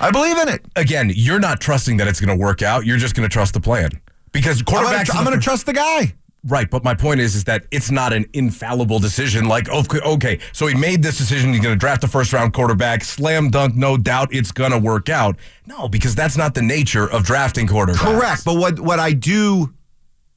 I 0.00 0.10
believe 0.10 0.38
in 0.38 0.48
it. 0.48 0.64
again, 0.76 1.10
you're 1.14 1.40
not 1.40 1.60
trusting 1.60 1.96
that 1.96 2.06
it's 2.06 2.20
going 2.20 2.36
to 2.36 2.42
work 2.42 2.62
out. 2.62 2.86
You're 2.86 2.98
just 2.98 3.14
going 3.14 3.28
to 3.28 3.32
trust 3.32 3.54
the 3.54 3.60
plan 3.60 3.90
because 4.32 4.60
I'm 4.60 4.64
quarterbacks. 4.64 5.14
I'm 5.14 5.24
gonna 5.24 5.38
trust 5.38 5.66
the 5.66 5.72
guy. 5.72 6.14
Right, 6.48 6.68
but 6.70 6.82
my 6.82 6.94
point 6.94 7.20
is, 7.20 7.34
is 7.34 7.44
that 7.44 7.66
it's 7.70 7.90
not 7.90 8.12
an 8.12 8.24
infallible 8.32 8.98
decision. 8.98 9.46
Like, 9.46 9.68
okay, 9.68 10.00
okay, 10.00 10.38
so 10.52 10.66
he 10.66 10.74
made 10.74 11.02
this 11.02 11.18
decision. 11.18 11.52
He's 11.52 11.62
going 11.62 11.74
to 11.74 11.78
draft 11.78 12.02
a 12.04 12.08
first 12.08 12.32
round 12.32 12.52
quarterback. 12.54 13.04
Slam 13.04 13.50
dunk, 13.50 13.74
no 13.76 13.96
doubt, 13.96 14.28
it's 14.32 14.50
going 14.52 14.70
to 14.72 14.78
work 14.78 15.08
out. 15.08 15.36
No, 15.66 15.88
because 15.88 16.14
that's 16.14 16.36
not 16.36 16.54
the 16.54 16.62
nature 16.62 17.10
of 17.10 17.24
drafting 17.24 17.66
quarterbacks. 17.66 17.96
Correct. 17.96 18.44
But 18.44 18.56
what 18.56 18.80
what 18.80 18.98
I 18.98 19.12
do 19.12 19.72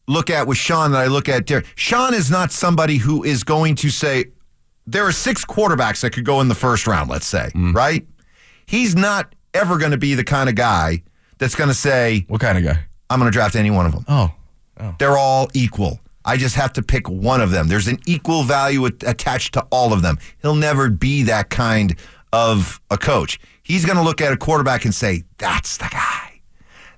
look 0.08 0.30
at 0.30 0.48
with 0.48 0.58
Sean 0.58 0.92
that 0.92 1.00
I 1.02 1.08
look 1.08 1.30
at 1.30 1.48
there, 1.48 1.64
Sean 1.76 2.14
is 2.14 2.30
not 2.30 2.52
somebody 2.52 2.98
who 2.98 3.24
is 3.24 3.44
going 3.44 3.76
to 3.76 3.90
say 3.90 4.26
there 4.86 5.06
are 5.06 5.12
six 5.14 5.46
quarterbacks 5.46 6.02
that 6.02 6.10
could 6.12 6.26
go 6.26 6.42
in 6.42 6.48
the 6.50 6.56
first 6.56 6.88
round, 6.88 7.10
let's 7.10 7.28
say, 7.28 7.50
Mm. 7.56 7.74
right? 7.74 8.06
He's 8.66 8.96
not 8.96 9.34
ever 9.54 9.78
going 9.78 9.92
to 9.92 9.98
be 9.98 10.16
the 10.16 10.24
kind 10.24 10.50
of 10.50 10.56
guy 10.56 11.04
that's 11.38 11.56
going 11.56 11.68
to 11.70 11.74
say, 11.74 12.26
What 12.28 12.42
kind 12.42 12.58
of 12.58 12.64
guy? 12.64 12.84
I'm 13.10 13.20
going 13.20 13.32
to 13.32 13.34
draft 13.34 13.56
any 13.56 13.70
one 13.72 13.86
of 13.86 13.92
them. 13.94 14.06
Oh, 14.08 14.32
Oh. 14.82 14.96
They're 14.98 15.18
all 15.18 15.48
equal. 15.54 16.00
I 16.26 16.38
just 16.38 16.56
have 16.56 16.74
to 16.74 16.82
pick 16.82 17.10
one 17.10 17.42
of 17.42 17.52
them. 17.52 17.68
There's 17.68 17.88
an 17.88 18.00
equal 18.06 18.44
value 18.44 18.86
attached 18.86 19.54
to 19.54 19.66
all 19.72 19.94
of 19.94 20.02
them. 20.02 20.18
He'll 20.42 20.56
never 20.56 20.90
be 20.90 21.24
that 21.24 21.50
kind 21.50 21.96
of 22.34 22.80
a 22.90 22.98
coach. 22.98 23.40
He's 23.64 23.86
going 23.86 23.98
to 23.98 24.04
look 24.04 24.22
at 24.22 24.32
a 24.34 24.38
quarterback 24.38 24.86
and 24.86 24.94
say, 24.94 25.24
that's 25.38 25.78
the 25.78 25.90
guy. 25.92 26.42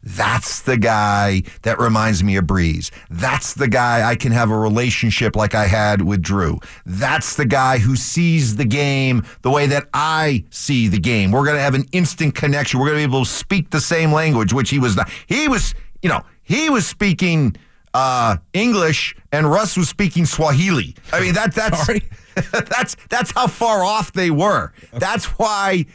That's 0.05 0.61
the 0.63 0.75
guy 0.75 1.43
that 1.61 1.79
reminds 1.79 2.25
me 2.25 2.35
of 2.35 2.43
Brees. 2.43 2.91
That's 3.09 3.53
the 3.53 3.69
guy 3.69 4.09
I 4.09 4.15
can 4.15 4.33
have 4.33 4.51
a 4.51 4.57
relationship 4.57 5.37
like 5.37 5.55
I 5.55 5.65
had 5.65 6.01
with 6.01 6.21
Drew. 6.21 6.59
That's 6.85 7.37
the 7.37 7.45
guy 7.45 7.77
who 7.77 7.95
sees 7.95 8.57
the 8.57 8.65
game 8.65 9.25
the 9.43 9.49
way 9.49 9.65
that 9.67 9.87
I 9.93 10.43
see 10.49 10.89
the 10.89 10.99
game. 10.99 11.31
We're 11.31 11.45
going 11.45 11.55
to 11.55 11.61
have 11.61 11.75
an 11.75 11.85
instant 11.93 12.35
connection. 12.35 12.81
We're 12.81 12.87
going 12.87 13.01
to 13.01 13.07
be 13.07 13.15
able 13.15 13.23
to 13.23 13.31
speak 13.31 13.69
the 13.69 13.79
same 13.79 14.11
language, 14.11 14.51
which 14.51 14.69
he 14.69 14.79
was 14.79 14.97
not. 14.97 15.09
He 15.27 15.47
was, 15.47 15.73
you 16.01 16.09
know, 16.09 16.21
he 16.41 16.69
was 16.69 16.85
speaking 16.85 17.55
uh, 17.93 18.37
English 18.53 19.15
and 19.31 19.49
Russ 19.49 19.77
was 19.77 19.89
speaking 19.89 20.25
Swahili. 20.25 20.95
I 21.11 21.19
mean, 21.19 21.33
that 21.33 21.53
that's 21.53 21.87
that's 22.69 22.95
that's 23.09 23.31
how 23.31 23.47
far 23.47 23.83
off 23.83 24.13
they 24.13 24.31
were. 24.31 24.73
That's 24.91 25.25
why 25.25 25.85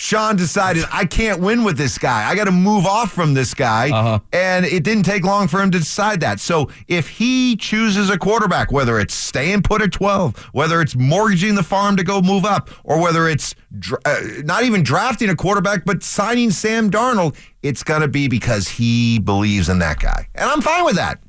Sean 0.00 0.34
decided 0.34 0.84
I 0.90 1.04
can't 1.04 1.42
win 1.42 1.62
with 1.62 1.76
this 1.76 1.98
guy. 1.98 2.26
I 2.26 2.34
got 2.34 2.44
to 2.44 2.52
move 2.52 2.86
off 2.86 3.12
from 3.12 3.34
this 3.34 3.52
guy. 3.52 3.90
Uh-huh. 3.90 4.20
And 4.32 4.64
it 4.64 4.82
didn't 4.82 5.02
take 5.02 5.24
long 5.24 5.46
for 5.46 5.60
him 5.60 5.70
to 5.72 5.78
decide 5.78 6.20
that. 6.20 6.40
So 6.40 6.70
if 6.88 7.06
he 7.06 7.54
chooses 7.54 8.08
a 8.08 8.16
quarterback, 8.16 8.72
whether 8.72 8.98
it's 8.98 9.12
staying 9.12 9.60
put 9.60 9.82
at 9.82 9.92
12, 9.92 10.38
whether 10.52 10.80
it's 10.80 10.96
mortgaging 10.96 11.54
the 11.54 11.62
farm 11.62 11.96
to 11.96 12.02
go 12.02 12.22
move 12.22 12.46
up, 12.46 12.70
or 12.82 12.98
whether 12.98 13.28
it's 13.28 13.54
dr- 13.78 14.00
uh, 14.06 14.20
not 14.42 14.64
even 14.64 14.82
drafting 14.82 15.28
a 15.28 15.36
quarterback, 15.36 15.84
but 15.84 16.02
signing 16.02 16.50
Sam 16.50 16.90
Darnold, 16.90 17.36
it's 17.62 17.82
going 17.82 18.00
to 18.00 18.08
be 18.08 18.26
because 18.26 18.68
he 18.68 19.18
believes 19.18 19.68
in 19.68 19.80
that 19.80 19.98
guy. 19.98 20.28
And 20.34 20.48
I'm 20.48 20.62
fine 20.62 20.86
with 20.86 20.96
that. 20.96 21.20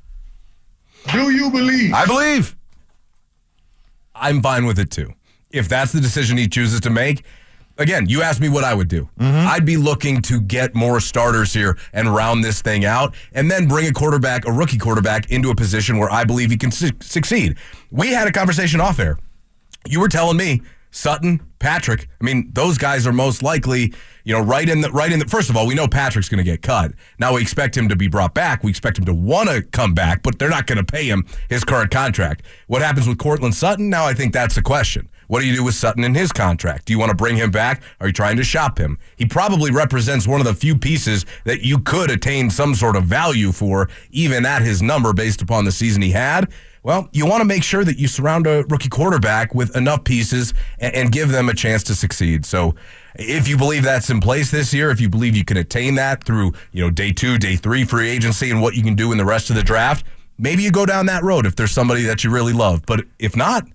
Do 1.12 1.32
you 1.32 1.50
believe? 1.52 1.94
I 1.94 2.06
believe. 2.06 2.56
I'm 4.16 4.42
fine 4.42 4.66
with 4.66 4.80
it 4.80 4.92
too. 4.92 5.14
if 5.52 5.68
that's 5.68 5.92
the 5.92 6.00
decision 6.00 6.38
he 6.38 6.48
chooses 6.48 6.80
to 6.82 6.90
make, 6.90 7.24
again, 7.78 8.08
you 8.08 8.22
asked 8.22 8.40
me 8.40 8.48
what 8.48 8.64
I 8.64 8.74
would 8.74 8.88
do. 8.88 9.10
Mm-hmm. 9.20 9.48
I'd 9.50 9.66
be 9.66 9.76
looking 9.76 10.22
to 10.24 10.40
get 10.40 10.74
more 10.76 11.00
starters 11.02 11.52
here 11.54 11.78
and 11.92 12.14
round 12.14 12.44
this 12.44 12.62
thing 12.62 12.86
out, 12.86 13.16
and 13.34 13.50
then 13.52 13.68
bring 13.68 13.88
a 13.88 13.92
quarterback, 13.92 14.46
a 14.46 14.52
rookie 14.52 14.78
quarterback, 14.78 15.30
into 15.32 15.50
a 15.50 15.56
position 15.56 15.98
where 15.98 16.10
I 16.12 16.24
believe 16.24 16.52
he 16.52 16.58
can 16.58 16.72
su- 16.72 16.92
succeed. 17.02 17.58
We 17.90 18.14
had 18.14 18.28
a 18.28 18.32
conversation 18.32 18.80
off 18.80 19.00
air. 19.00 19.18
You 19.88 20.00
were 20.00 20.08
telling 20.08 20.38
me 20.38 20.62
Sutton, 20.92 21.42
Patrick. 21.60 22.08
I 22.20 22.24
mean, 22.24 22.52
those 22.54 22.78
guys 22.78 23.08
are 23.08 23.14
most 23.14 23.42
likely, 23.42 23.94
you 24.24 24.34
know, 24.34 24.42
right 24.42 24.68
in 24.68 24.82
the 24.82 24.92
right 24.92 25.12
in 25.12 25.20
the. 25.20 25.26
First 25.26 25.50
of 25.50 25.58
all, 25.58 25.66
we 25.66 25.74
know 25.74 25.88
Patrick's 25.88 26.30
going 26.30 26.38
to 26.38 26.44
get 26.44 26.62
cut. 26.62 26.92
Now 27.18 27.36
we 27.36 27.42
expect 27.42 27.76
him 27.76 27.90
to 27.90 27.96
be 27.96 28.08
brought 28.08 28.34
back. 28.34 28.64
We 28.64 28.70
expect 28.70 29.00
him 29.00 29.06
to 29.06 29.14
want 29.14 29.50
to 29.50 29.62
come 29.62 29.94
back, 29.94 30.22
but 30.22 30.38
they're 30.38 30.50
not 30.50 30.68
going 30.68 30.78
to 30.78 30.84
pay 30.84 31.06
him 31.06 31.26
his 31.50 31.64
current 31.64 31.92
contract. 31.92 32.44
What 32.68 32.82
happens 32.82 33.08
with 33.08 33.18
Courtland 33.18 33.56
Sutton? 33.56 33.90
Now 33.90 34.06
I 34.06 34.14
think 34.14 34.34
that's 34.34 34.56
the 34.56 34.62
question. 34.62 35.10
What 35.32 35.40
do 35.40 35.48
you 35.48 35.56
do 35.56 35.64
with 35.64 35.76
Sutton 35.76 36.04
in 36.04 36.14
his 36.14 36.34
contract? 36.34 36.86
Do 36.86 36.92
you 36.92 37.00
want 37.00 37.10
to 37.12 37.16
bring 37.16 37.38
him 37.38 37.52
back? 37.52 37.82
Are 38.02 38.08
you 38.08 38.12
trying 38.12 38.36
to 38.36 38.44
shop 38.44 38.78
him? 38.78 39.00
He 39.16 39.26
probably 39.26 39.72
represents 39.72 40.28
one 40.28 40.42
of 40.42 40.46
the 40.46 40.54
few 40.54 40.78
pieces 40.78 41.26
that 41.46 41.62
you 41.62 41.80
could 41.80 42.12
attain 42.12 42.50
some 42.50 42.76
sort 42.76 42.98
of 42.98 43.06
value 43.06 43.54
for, 43.54 43.88
even 44.10 44.46
at 44.46 44.62
his 44.62 44.82
number 44.82 45.14
based 45.14 45.42
upon 45.42 45.64
the 45.64 45.72
season 45.72 46.02
he 46.02 46.12
had. 46.12 46.52
Well, 46.84 47.10
you 47.12 47.28
want 47.28 47.42
to 47.42 47.46
make 47.46 47.64
sure 47.64 47.84
that 47.84 48.00
you 48.00 48.08
surround 48.08 48.48
a 48.48 48.64
rookie 48.68 48.90
quarterback 48.90 49.54
with 49.54 49.76
enough 49.76 50.04
pieces 50.04 50.54
and, 50.80 50.96
and 50.96 51.12
give 51.12 51.30
them 51.30 51.48
a 51.48 51.54
chance 51.54 51.84
to 51.84 51.96
succeed. 51.96 52.46
So, 52.46 52.76
if 53.16 53.48
you 53.48 53.58
believe 53.58 53.84
that's 53.84 54.10
in 54.10 54.20
place 54.20 54.52
this 54.52 54.74
year, 54.74 54.90
if 54.90 55.02
you 55.02 55.10
believe 55.10 55.36
you 55.36 55.46
can 55.46 55.58
attain 55.58 55.96
that 55.96 56.24
through, 56.24 56.54
you 56.72 56.82
know, 56.82 56.90
day 56.90 57.12
two, 57.12 57.38
day 57.38 57.56
three 57.56 57.84
free 57.84 58.10
agency 58.10 58.50
and 58.50 58.62
what 58.62 58.74
you 58.74 58.84
can 58.84 58.96
do 58.96 59.12
in 59.12 59.18
the 59.18 59.26
rest 59.26 59.50
of 59.50 59.56
the 59.56 59.64
draft, 59.64 60.06
maybe 60.38 60.64
you 60.64 60.72
go 60.72 60.86
down 60.86 61.06
that 61.08 61.24
road 61.24 61.46
if 61.46 61.56
there's 61.56 61.72
somebody 61.72 62.04
that 62.04 62.24
you 62.24 62.32
really 62.32 62.54
love. 62.54 62.84
But 62.86 63.02
if 63.20 63.36
not, 63.36 63.66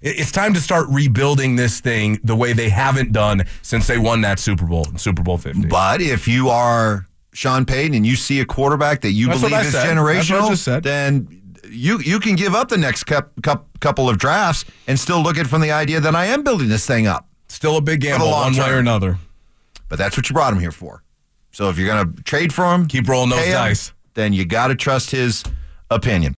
it's 0.00 0.30
time 0.30 0.54
to 0.54 0.60
start 0.60 0.86
rebuilding 0.90 1.56
this 1.56 1.80
thing 1.80 2.20
the 2.22 2.36
way 2.36 2.52
they 2.52 2.68
haven't 2.68 3.12
done 3.12 3.42
since 3.62 3.86
they 3.86 3.98
won 3.98 4.20
that 4.20 4.38
Super 4.38 4.66
Bowl, 4.66 4.86
Super 4.96 5.22
Bowl 5.22 5.38
50. 5.38 5.66
But 5.66 6.00
if 6.00 6.28
you 6.28 6.50
are 6.50 7.06
Sean 7.32 7.64
Payton 7.64 7.94
and 7.94 8.06
you 8.06 8.14
see 8.14 8.40
a 8.40 8.44
quarterback 8.44 9.00
that 9.00 9.10
you 9.10 9.26
That's 9.26 9.40
believe 9.40 9.60
is 9.60 9.72
said. 9.72 9.96
That's 9.96 9.98
what 9.98 10.08
I 10.08 10.20
generational, 10.20 10.82
then 10.82 11.42
you 11.70 11.98
you 12.00 12.18
can 12.20 12.34
give 12.36 12.54
up 12.54 12.68
the 12.68 12.78
next 12.78 13.04
cup, 13.04 13.32
cup, 13.42 13.66
couple 13.80 14.08
of 14.08 14.18
drafts 14.18 14.64
and 14.86 14.98
still 14.98 15.22
look 15.22 15.36
at 15.38 15.46
it 15.46 15.48
from 15.48 15.60
the 15.60 15.70
idea 15.72 16.00
that 16.00 16.14
I 16.14 16.26
am 16.26 16.42
building 16.42 16.68
this 16.68 16.86
thing 16.86 17.06
up. 17.06 17.28
Still 17.48 17.76
a 17.76 17.80
big 17.80 18.00
gamble, 18.00 18.30
one 18.30 18.56
way 18.56 18.70
or 18.70 18.78
another. 18.78 19.18
But 19.88 19.98
that's 19.98 20.16
what 20.16 20.28
you 20.28 20.34
brought 20.34 20.52
him 20.52 20.60
here 20.60 20.72
for. 20.72 21.02
So 21.52 21.68
if 21.68 21.78
you're 21.78 21.86
going 21.86 22.14
to 22.14 22.22
trade 22.24 22.52
for 22.52 22.74
him, 22.74 22.86
Keep 22.86 23.08
rolling 23.08 23.30
those 23.30 23.44
him, 23.44 23.52
dice. 23.52 23.92
then 24.14 24.32
you 24.32 24.44
got 24.44 24.68
to 24.68 24.74
trust 24.74 25.10
his 25.12 25.44
opinion. 25.90 26.32